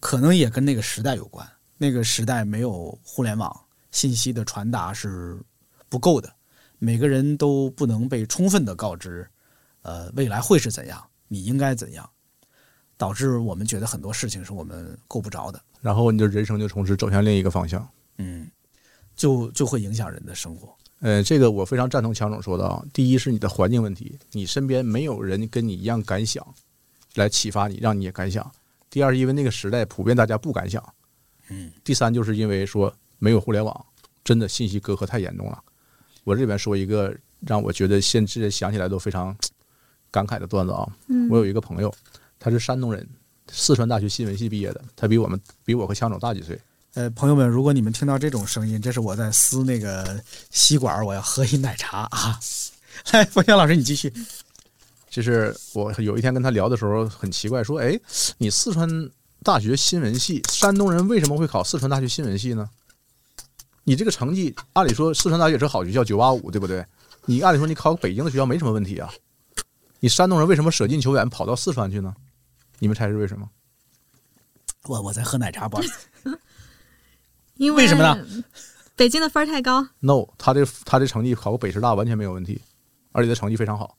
[0.00, 1.46] 可能也跟那个时代有关。
[1.78, 3.58] 那个时代没有互联网，
[3.90, 5.40] 信息的传达是
[5.88, 6.32] 不够的，
[6.78, 9.28] 每个人都不能被充分的告知，
[9.82, 11.04] 呃，未来会是怎样。
[11.32, 12.06] 你应该怎样，
[12.98, 17.88] 导致我们觉得很多事情是我们够不着的，然后你的人生就从此走向另一个方向。
[18.18, 18.46] 嗯，
[19.16, 20.76] 就就会影响人的生活。
[21.00, 22.84] 呃，这个我非常赞同强总说的啊。
[22.92, 26.46] 第一是你的环境问题，你身边没有人跟你一样敢想，
[27.14, 28.52] 来启发你，让你也敢想。
[28.90, 30.84] 第二是因为那个时代普遍大家不敢想。
[31.48, 31.72] 嗯。
[31.82, 33.86] 第三就是因为说没有互联网，
[34.22, 35.58] 真的信息隔阂太严重了。
[36.24, 39.34] 我这边说一个让我觉得现在想起来都非常。
[40.12, 40.86] 感慨的段子啊！
[41.30, 41.92] 我有一个朋友，
[42.38, 43.04] 他是山东人，
[43.50, 46.60] 四川大学新闻系毕业的，他比我们比我和强总大几岁。
[46.94, 52.38] 呃，朋友们，如果你们听到这种声音，这是我在撕那个吸管，我要喝一奶茶啊！
[53.12, 54.12] 来，冯强老师，你继续。
[55.08, 57.98] 就是我有一天跟他聊的时候，很奇怪，说：“哎，
[58.36, 58.88] 你四川
[59.42, 62.68] 大学新闻系，山东人为什么会考四川大学新闻系呢？
[63.84, 66.84] 你这个成绩，按理说四川大学是好学校，九八五，对不对？
[67.24, 69.10] 你按理说你考北京的学校没什么问题啊。”
[70.02, 72.12] 你山东人为什么舍近求远跑到四川去呢？
[72.80, 73.48] 你们猜是为什么？
[74.86, 76.08] 我我在喝奶茶，不好意思。
[77.54, 78.26] 因为为什么呢？
[78.96, 79.86] 北京的分儿太高。
[80.00, 82.60] No，他这他这成绩考个北师大完全没有问题，
[83.12, 83.96] 而且他成绩非常好。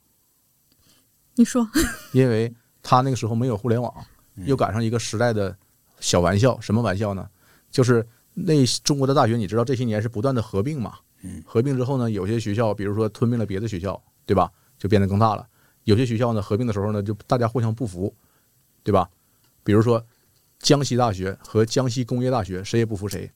[1.36, 1.66] 你说？
[2.12, 4.06] 因为他那个时候没有互联网，
[4.44, 5.56] 又赶上一个时代的
[6.00, 7.26] 小玩笑，什么玩笑呢？
[7.70, 10.98] 就是那中国的大学，你知道这些年是不断的合并嘛？
[11.46, 14.52] 合并之后呢，有些学校比如说吞并了别的学校，对吧？
[14.76, 15.48] 就变得更大了。
[15.84, 18.14] 有些学校呢，合并的时候呢，就大家互相不服，
[18.82, 19.08] 对吧？
[19.62, 20.04] 比如说
[20.58, 23.30] 江西大学和江西工业大学，谁也不服谁，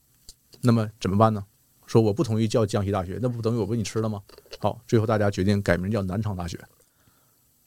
[0.60, 1.44] 那么怎么办呢？
[1.86, 4.22] 说我不同意叫江西大学，那不等于我喂你吃了吗？
[4.58, 6.58] 好，最后大家决定改名叫南昌大学。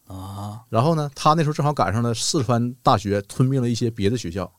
[0.08, 4.52] 啊，然后呢，他那时候正好赶上了四川大学吞并了一些别的学校，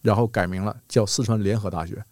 [0.00, 2.04] 然后改名了叫四川联合大学。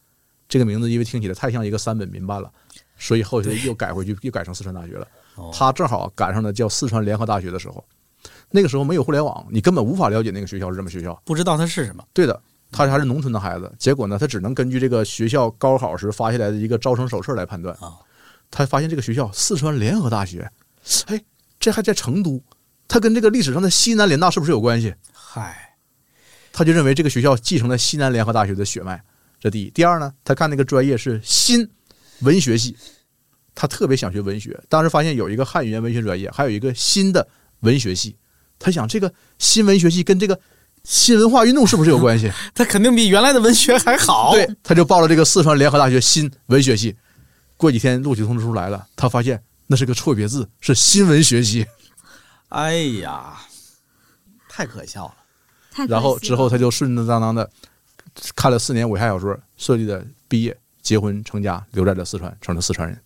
[0.48, 2.52] 这个名字因为听起来太像一个三本民办了，
[3.00, 5.08] 所以后续又改回去，又改成四川大学了。
[5.52, 7.82] 他正好赶上了叫四川联合大学的时候，
[8.50, 12.04] 那个时候没有互联网，你根本无法了解那个学校是什么学校，不知道它是什么。
[12.12, 12.40] 对的，
[12.70, 17.74] 他还是农村的孩子，结果呢，他只能根据这个学校高考时发下来的一个招生手册来判断。
[18.50, 20.50] 他发现这个学校四川联合大学，
[21.06, 21.18] 哎，
[21.58, 22.42] 这还在成都，
[22.86, 24.94] 他跟这个历史上的西南联大是不是有关系？
[25.12, 25.74] 嗨，
[26.52, 29.02] 他就认为这个学校继承了西南联合大学的血脉，
[29.38, 29.70] 这第一。
[29.70, 31.66] 第二呢，他看那个专业是新
[32.20, 32.76] 文学系。
[33.54, 34.58] 他特别想学文学。
[34.68, 37.26] 当时发现有一个汉语言文学专业，还有一个新的
[37.60, 38.16] 文学系，
[38.58, 40.38] 他想这个新文学系跟这个
[40.84, 42.30] 新文化运动是不是有关系？
[42.54, 44.32] 他肯定比原来的文学还好。
[44.32, 46.96] 对，他就报了这个四川联合大学新文学系。
[47.56, 51.66] 过几天录取通知书来了，他发现那是个错别字，是新文学系。
[52.48, 53.36] 哎呀，
[54.48, 55.86] 太可笑了。
[55.86, 57.50] 然后之后他就顺顺当当的
[58.34, 63.02] 看了四年武侠小说，顺利的毕业、结婚、成家，留在了四川，成了四川人。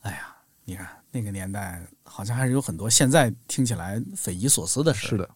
[0.00, 5.08] 哎呀你看那个年代，好像还是有很多现在听起来匪夷所思的事。
[5.08, 5.28] 是的，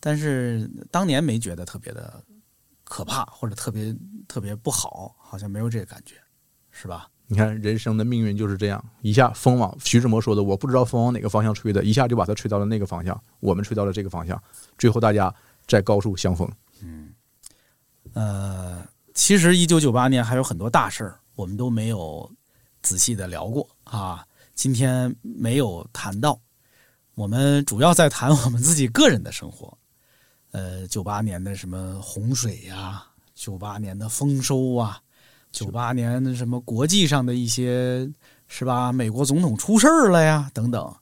[0.00, 2.22] 但是当年没觉得特别的
[2.84, 3.94] 可怕，或者特别
[4.26, 6.16] 特别不好，好像没有这个感觉，
[6.70, 7.08] 是吧？
[7.26, 14.40] 你看人生的命运就是这样，一下风往徐志摩说的，我不知道风往哪个方向吹的，一下就把它吹到了那个方向，我们吹到了这个方向，
[14.76, 15.34] 最后大家
[15.66, 16.46] 在高处相逢。
[16.82, 17.14] 嗯
[18.12, 22.30] 呃，其实一九九八年还有很多大事儿，我们都没有
[22.82, 24.26] 仔细的聊过啊。
[24.54, 26.38] 今天没有谈到，
[27.14, 29.76] 我们主要在谈我们自己个人的生活。
[30.50, 33.04] 呃，九八年的什么洪水呀，
[33.34, 35.00] 九八年的丰收啊，
[35.50, 38.08] 九八年的什么国际上的一些
[38.46, 38.92] 是吧？
[38.92, 40.94] 美国总统出事儿了呀，等等，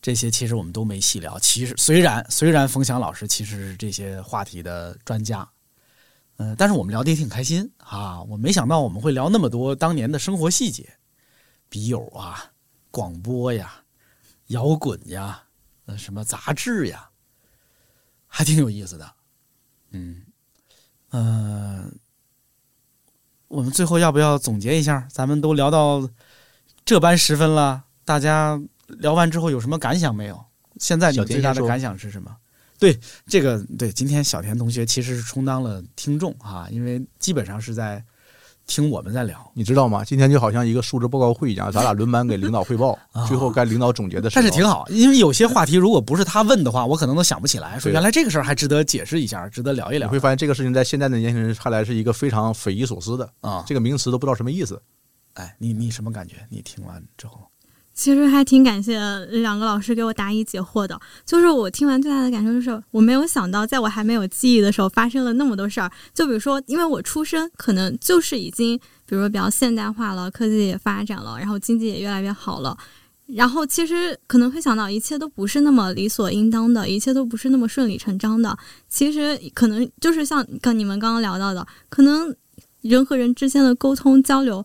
[0.00, 1.38] 这些其实我们都没细聊。
[1.38, 5.46] 其实虽然虽然冯翔老师其实是这些话题的专家，
[6.42, 8.22] 嗯、但是我们聊的也挺开心啊！
[8.22, 10.96] 我没想到我们会聊那么多当年的生活细节，
[11.68, 12.52] 笔友啊，
[12.90, 13.84] 广播呀，
[14.46, 15.42] 摇滚呀，
[15.84, 17.10] 呃，什么杂志呀，
[18.26, 19.12] 还挺有意思的。
[19.90, 20.22] 嗯，
[21.10, 21.90] 呃，
[23.48, 25.06] 我们最后要不要总结一下？
[25.12, 26.08] 咱们都聊到
[26.86, 30.42] 这般时分了，大家聊完之后有什么感想没有？
[30.78, 32.34] 现在你最大的感想是什么？
[32.80, 38.02] 对这个，对今天小田同学其实是充当了听众啊，因为基本上是在
[38.66, 39.52] 听我们在聊。
[39.54, 40.04] 你知道吗？
[40.04, 42.98] 今天就好像一个述职报告会一样，咱俩轮班给领导汇报，
[43.28, 47.78] 最后该领导总结的时候，啊但是挺好，因为有些话题如果不是他问的话，我可能都想不起来。
[47.78, 50.08] 说原来这个事儿还值得解释一下，值得聊一聊。
[50.08, 54.80] 你会发现这个事情在现在的年轻人看来是一个非常匪夷所思的啊，这个名词都不知道什么意思。
[55.34, 56.36] 哎，你你什么感觉？
[56.48, 57.40] 你听完之后，
[58.00, 60.98] 其实还挺感谢两个老师给我答疑解惑的。
[61.26, 65.92] 就是我听完最大的感受就是，我没有想到，在我还没有记忆的时候，发生了那么多事儿。
[66.14, 68.74] 就比如说，因为我出生可能就是已经，
[69.04, 72.74] 比如说比较现代化了，科技也发展了，然后经济也越来越好了。
[73.26, 78.56] 然后其实可能会想到，一切都不是那么理所应当的，一切都不是那么顺理成章的。
[78.88, 82.34] 其实可能就是像跟你们刚刚聊到的，可能
[82.80, 84.64] 人和人之间的沟通交流。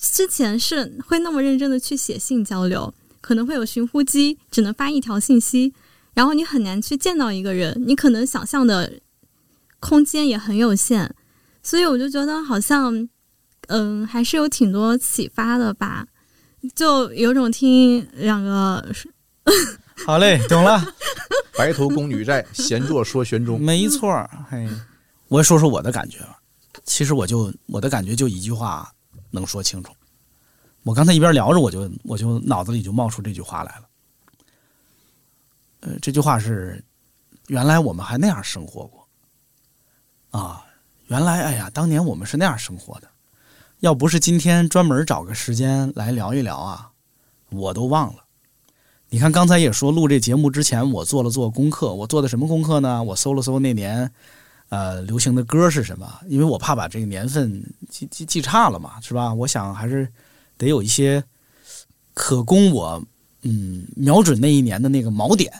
[0.00, 5.72] 之前是会那么认真的去写信交流，可能会有寻呼机，只能发一条信息，
[6.14, 9.00] 然后你很难去见到一个人，你可能想象的
[9.80, 11.14] 空间也很有限，
[11.62, 13.08] 所以我就觉得好像，
[13.68, 16.06] 嗯，还是有挺多启发的吧，
[16.74, 18.84] 就有种听两个
[20.04, 20.82] 好嘞，懂了。
[21.56, 23.60] 白头宫女在，闲坐说玄宗。
[23.60, 24.68] 没错儿，嘿，
[25.26, 26.38] 我说说我的感觉吧。
[26.84, 28.88] 其实我就我的感觉就一句话
[29.30, 29.92] 能说清楚。
[30.84, 33.88] 我刚才一边聊着，我就我就脑子里就冒出这句话来了。
[35.80, 36.82] 呃，这句话是：
[37.48, 39.06] 原来我们还那样生活过
[40.30, 40.64] 啊！
[41.06, 43.08] 原来，哎呀，当年我们是那样生活的。
[43.80, 46.90] 要不是今天专门找个时间来聊一聊啊，
[47.50, 48.24] 我都忘了。
[49.08, 51.94] 你看，刚才也说录这节目之前，我做了做功课。
[51.94, 53.02] 我做的什么功课呢？
[53.02, 54.12] 我搜了搜那年，
[54.68, 56.20] 呃，流行的歌是什么？
[56.26, 59.32] 因为我怕把这个年份记记记差了嘛，是吧？
[59.32, 60.06] 我想还是
[60.56, 61.22] 得有一些
[62.12, 63.02] 可供我
[63.42, 65.52] 嗯瞄准那一年的那个锚点。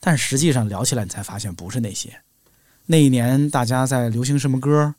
[0.00, 2.12] 但实际上聊起来，你才发现不是那些。
[2.86, 4.92] 那一年大家在流行什么歌？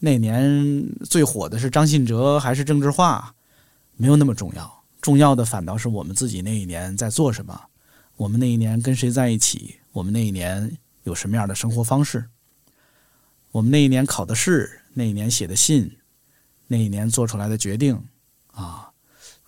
[0.00, 3.32] 那年最火的是张信哲还是郑智化？
[3.96, 4.82] 没有那么重要。
[5.00, 7.60] 重要的反倒是我们自己那一年在做什么，
[8.16, 12.24] 我们那一年跟谁在一起，我们那一年有什么样的生活方式，
[13.50, 15.90] 我们那一年考的试，那一年写的信，
[16.66, 17.98] 那一年做出来的决定，
[18.52, 18.90] 啊，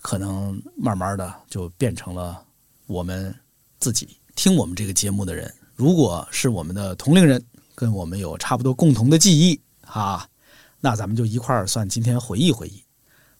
[0.00, 2.44] 可能慢慢的就变成了
[2.86, 3.34] 我们
[3.78, 7.44] 自己听我们这个节目的人，如果是我们的同龄人，
[7.74, 10.26] 跟我们有差不多共同的记忆啊，
[10.80, 12.82] 那咱们就一块儿算今天回忆回忆。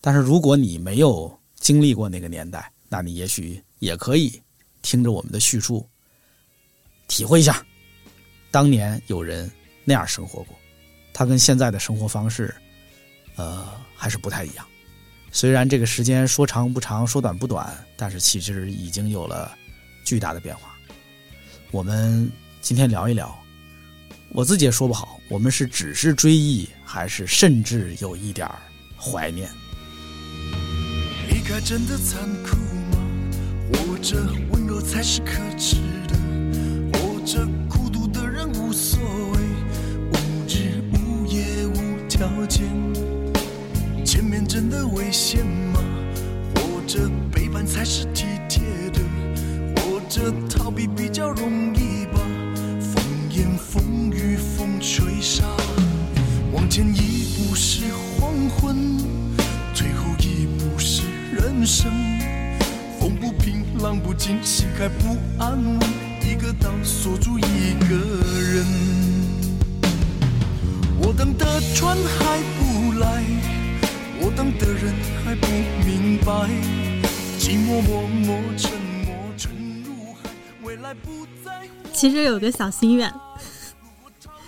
[0.01, 4.41] 但是如果你没有经历过那个年代，那你也许也可以
[4.82, 5.89] 听着我们的叙述，
[7.09, 7.65] 体会一下，
[8.51, 9.51] 当年有人
[9.90, 10.56] 那样生活过，
[11.12, 12.54] 他跟现在的生活方式，
[13.34, 14.64] 呃，还是不太一样。
[15.32, 19.52] 虽然这个时间说长不长，说短不短，但是其实已经有了
[20.04, 20.76] 巨大的变化。
[21.72, 22.30] 我们
[22.60, 23.36] 今天聊一聊，
[24.28, 28.48] 我自己也说不好，我们是只是追忆，还是甚至有一点
[28.96, 29.50] 怀念。
[31.28, 32.56] 离开真的残酷
[32.92, 32.96] 吗？
[33.72, 35.74] 或者温柔才是可耻
[36.06, 36.16] 的？
[36.92, 37.44] 或者
[42.20, 42.68] 条件？
[44.05, 45.42] 见面真的危险
[45.72, 45.80] 吗？
[46.55, 48.60] 或者背叛才是体贴
[48.92, 49.01] 的？
[49.76, 52.20] 或者逃避比较容易吧？
[52.78, 55.47] 风言风语风吹沙，
[56.52, 57.84] 往前一步是
[58.18, 58.98] 黄昏，
[59.74, 61.90] 退后一步是人生。
[62.98, 65.80] 风不平，浪不静，心还不安稳，
[66.20, 69.10] 一个岛锁住一个人。
[71.02, 73.24] 我等的船还不来，
[74.20, 74.94] 我等的人
[75.24, 75.47] 还不
[75.82, 76.32] 明白，
[77.39, 78.70] 寂寞默默沉
[79.06, 79.51] 默沉
[79.82, 80.28] 入海，
[80.62, 81.66] 未来不在。
[81.94, 83.10] 其实有个小心愿，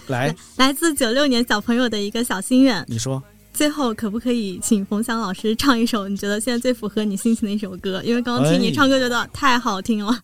[0.09, 2.85] 来，来自九六年小朋友的一个小心愿。
[2.87, 3.23] 你说，
[3.55, 8.03] 最后可不可以请冯翔老师唱一首你觉得现在最符合你心情的一首歌？
[8.05, 10.21] 因为刚刚听你唱歌觉得太好听了。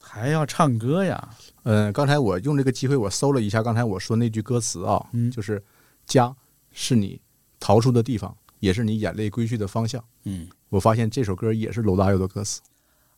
[0.00, 1.28] 还要唱歌呀？
[1.68, 5.60] 嗯，刚才我用这个机会，我搜了一下刚才我说那句歌词啊，嗯就是
[6.06, 6.32] “家
[6.70, 7.20] 是你
[7.58, 10.02] 逃出的地方，也是你眼泪归去的方向”。
[10.22, 12.60] 嗯，我发现这首歌也是罗大佑的歌词。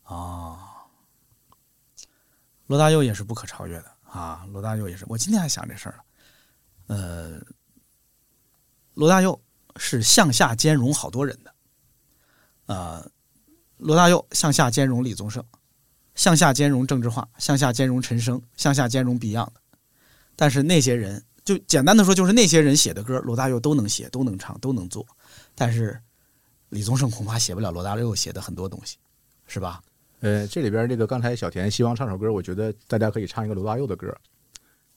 [0.05, 0.57] 啊，
[2.69, 4.47] 罗大佑也是不可超越的啊！
[4.51, 6.97] 罗大佑也是，我今天还想这事儿呢。
[6.97, 7.41] 呃，
[8.95, 9.39] 罗大佑
[9.77, 11.55] 是向下兼容好多人的。
[12.65, 13.11] 呃，
[13.77, 15.45] 罗大佑向下兼容李宗盛，
[16.19, 19.51] 向下兼容政治化，向下兼容陈升，向下兼容 Beyond。
[20.35, 25.07] 但是那些人，就简单的说，就是那些人写的歌，罗大佑都能写，都能唱，都能做。
[25.55, 25.97] 但是
[26.71, 28.97] 李宗盛恐怕写不了罗大佑写的很多东西，
[29.47, 29.81] 是吧？
[30.19, 34.13] 呃，这里边这个刚才小田希望唱首歌，我觉得大家可以唱一个罗大佑的歌，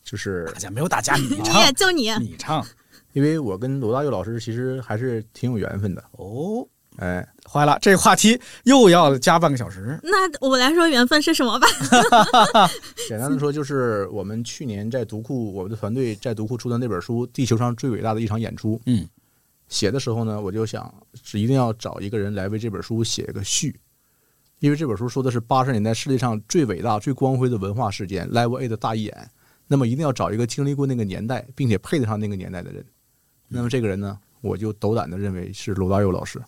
[0.03, 2.65] 就是大家没有大家，你你唱，就你，你唱
[3.13, 6.03] 因为我跟罗大佑老师其实还是挺有缘分的。
[6.13, 6.67] 哦。
[6.97, 9.99] 哎，坏了，这个话题又要加半个小时。
[10.03, 11.67] 那我来说缘分是什么吧。
[13.07, 18.75] 简单的说，就是我们去年在读库，我们的团队在读库出的那本书《地球上最伟大的一场演出》。
[18.85, 19.07] 嗯，
[19.69, 20.93] 写的时候呢，我就想
[21.23, 23.79] 是一定要找一个人来为这本书写个序，
[24.59, 29.31] 因为这本书说的是八十年代世界上最伟大、最光辉的文化事件 Live A 的大义演，
[29.65, 32.85] 那么一定要找一个经历过那个年代，并且配得上那个年代的人。
[33.47, 36.39] 那么这个人呢，我就斗胆的认为是罗大佑老师。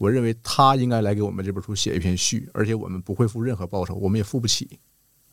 [0.00, 4.66] 我认为他应该来给我们这本书写一篇序，而且我们不会付任何报酬，我们也付不起，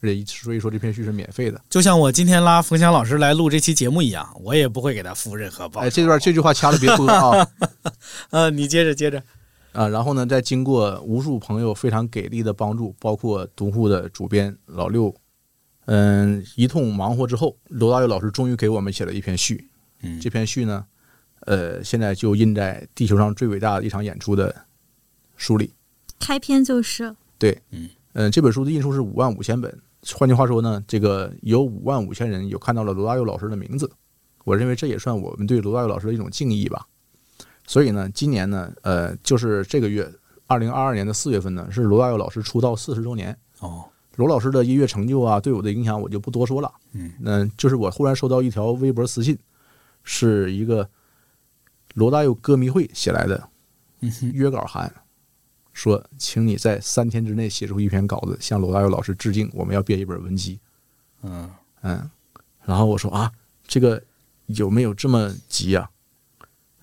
[0.01, 1.61] 而且所以说这篇序是免费的。
[1.69, 5.87] 就像我今天拉冯翔老师来录这期节目一样，我也不会给他付任何报酬。
[5.87, 7.47] 哎，这段这句话掐了别播啊！
[8.31, 9.23] 呃，你接着接着
[9.71, 15.15] 啊，然后呢，在经过无数朋友非常给力的帮助，包括读库的主编老六，
[15.85, 19.69] 嗯，一通忙活之后，罗大佑老师终于给我们写了一篇序。
[20.01, 20.85] 嗯，这篇序呢，
[21.47, 24.53] 呃，现在就印在《地球上最伟大的一场演出》的
[25.37, 25.73] 书里。
[26.19, 29.81] 开篇就是对，嗯嗯，这本书的印数是五万五千本，
[30.13, 33.89] 换句话说呢，这个有五万五千人有看到了罗大佑老师的名字，
[34.43, 36.85] 我认为这也算我们对罗大佑老师的一种敬意吧。
[37.65, 40.05] 所以呢，今年呢，呃，就是这个月，
[40.47, 43.37] 二零二二年的四月份呢，是罗大佑老师出道四十周年。
[43.59, 43.85] 哦，
[44.17, 46.69] 罗老师的音乐成就啊，对我的影响我就不多说了。
[46.91, 49.37] 嗯，那就是我忽然收到一条微博私信，
[50.03, 50.89] 是一个
[51.93, 53.49] 罗大佑歌迷会写来的
[54.33, 54.93] 约稿函，
[55.73, 59.49] 说请你在三天之内写出一篇稿子，向罗大佑老师致敬。
[59.53, 60.59] 我们要编一本文集。
[61.23, 61.49] 嗯
[61.81, 62.09] 嗯，
[62.63, 63.31] 然后我说啊，
[63.65, 64.01] 这个
[64.45, 65.89] 有没有这么急呀、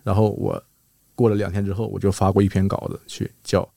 [0.02, 0.62] 然后我
[1.14, 3.62] 过了两天之后，我就发过一篇稿子去，叫《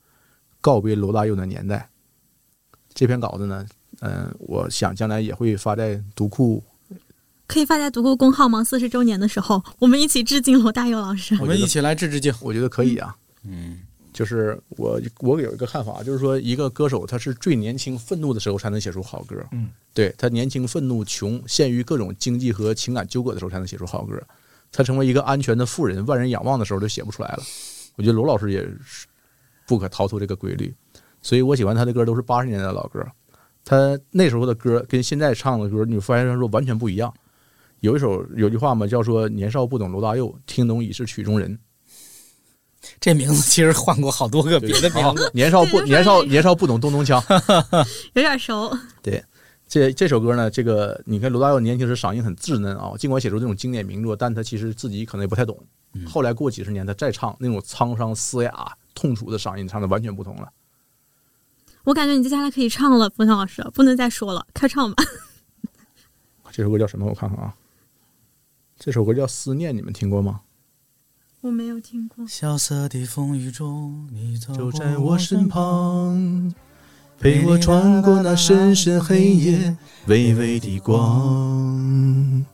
[0.59, 1.89] 告别罗大佑的年代》。
[2.93, 3.67] 这篇稿子呢，
[3.99, 6.63] 嗯、我想将来也会发在读库。
[7.47, 8.63] 可以发在独库公号吗？
[8.63, 11.35] 四十周年的时候，我们一起致敬罗大佑老师。
[11.39, 12.33] 我们一起来致致敬。
[12.41, 13.15] 我觉得可以啊。
[13.43, 13.79] 嗯，
[14.11, 19.35] 就是我我有一个看法，就是说一个歌手他是最年轻、愤怒的时候才能写出好歌。
[19.53, 24.21] 嗯，对他年轻、愤怒、穷，陷于各种经济和情感纠葛的时候才能写出好歌。
[24.71, 27.43] 他成为一个安全的富人、万人仰望的时候就写不出来了。
[27.95, 29.07] 我觉得罗老师也是
[29.65, 30.75] 不可逃脱这个规律，
[31.21, 33.05] 所以我喜欢他的歌都是八十年代的老歌。
[33.63, 37.13] 他那时候的歌跟现在唱的歌，你发现说完全不一样。
[37.81, 41.57] 有一首有句话嘛，叫说“年少不懂罗大佑，听懂已是曲中人”。
[42.99, 45.29] 这名字其实换过好多个别的名字。
[45.33, 47.21] 年少不 年少年少不懂咚咚锵，
[48.13, 48.71] 有点熟。
[49.01, 49.23] 对，
[49.67, 55.61] 这这首歌呢，这个你看罗大佑年轻时嗓音很稚嫩啊，尽管写出这种经典名作，但他其实自己可能也不太懂。
[56.05, 60.47] 后来过几十年，他再唱那种沧桑嘶哑、痛楚的嗓音，唱的完全不同了。
[61.83, 65.03] 我感觉你接下来可以唱了，冯强老师，不能再说了，开唱吧。
[66.51, 67.05] 这首歌叫什么？
[67.05, 67.53] 我看看啊，
[68.79, 70.41] 这首歌叫《思念》，你们听过吗？
[71.41, 72.27] 我没有听过。
[72.27, 76.53] 萧瑟的风雨中，你走在我身旁，
[77.19, 79.75] 陪我穿过那深深黑夜，
[80.05, 82.45] 微微的光。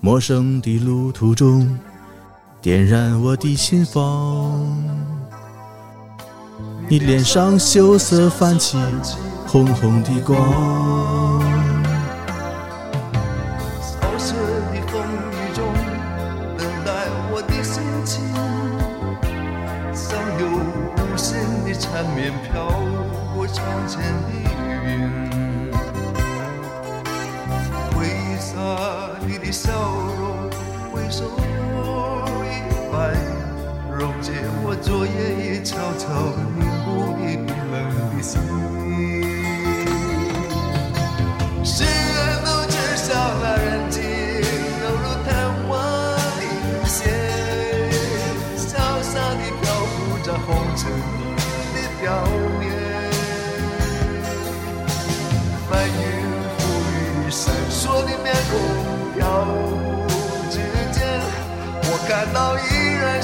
[0.00, 1.78] 陌生的路途中，
[2.62, 4.66] 点燃我的心房。
[6.88, 8.78] 你脸上羞涩泛起
[9.46, 11.55] 红红的光。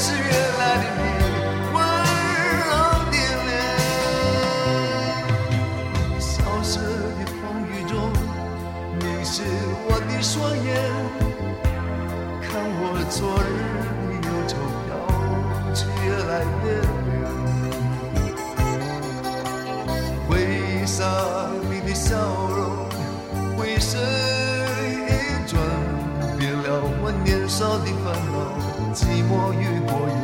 [0.04, 0.26] 是原
[0.58, 1.00] 来的你，
[1.72, 1.76] 温
[2.66, 2.70] 柔
[3.12, 3.14] 的
[3.46, 3.50] 脸。
[6.18, 6.26] 萧
[6.64, 7.94] 瑟的风雨中，
[8.98, 9.44] 凝视
[9.86, 10.34] 我的双
[10.64, 10.68] 眼，
[12.42, 12.50] 看
[12.80, 13.14] 我昨
[13.46, 13.48] 日
[14.02, 14.50] 的忧愁
[14.82, 14.90] 飘
[15.72, 16.32] 去越来
[16.64, 16.66] 越
[17.06, 17.14] 远。
[20.26, 20.30] 回
[20.66, 20.98] 忆上
[21.70, 22.10] 你的笑
[22.50, 22.60] 容，
[23.56, 23.96] 回首
[24.82, 25.08] 一
[25.46, 25.54] 转，
[26.36, 26.66] 变了
[27.00, 28.34] 我年少的烦恼。
[28.94, 30.21] 寂寞越过越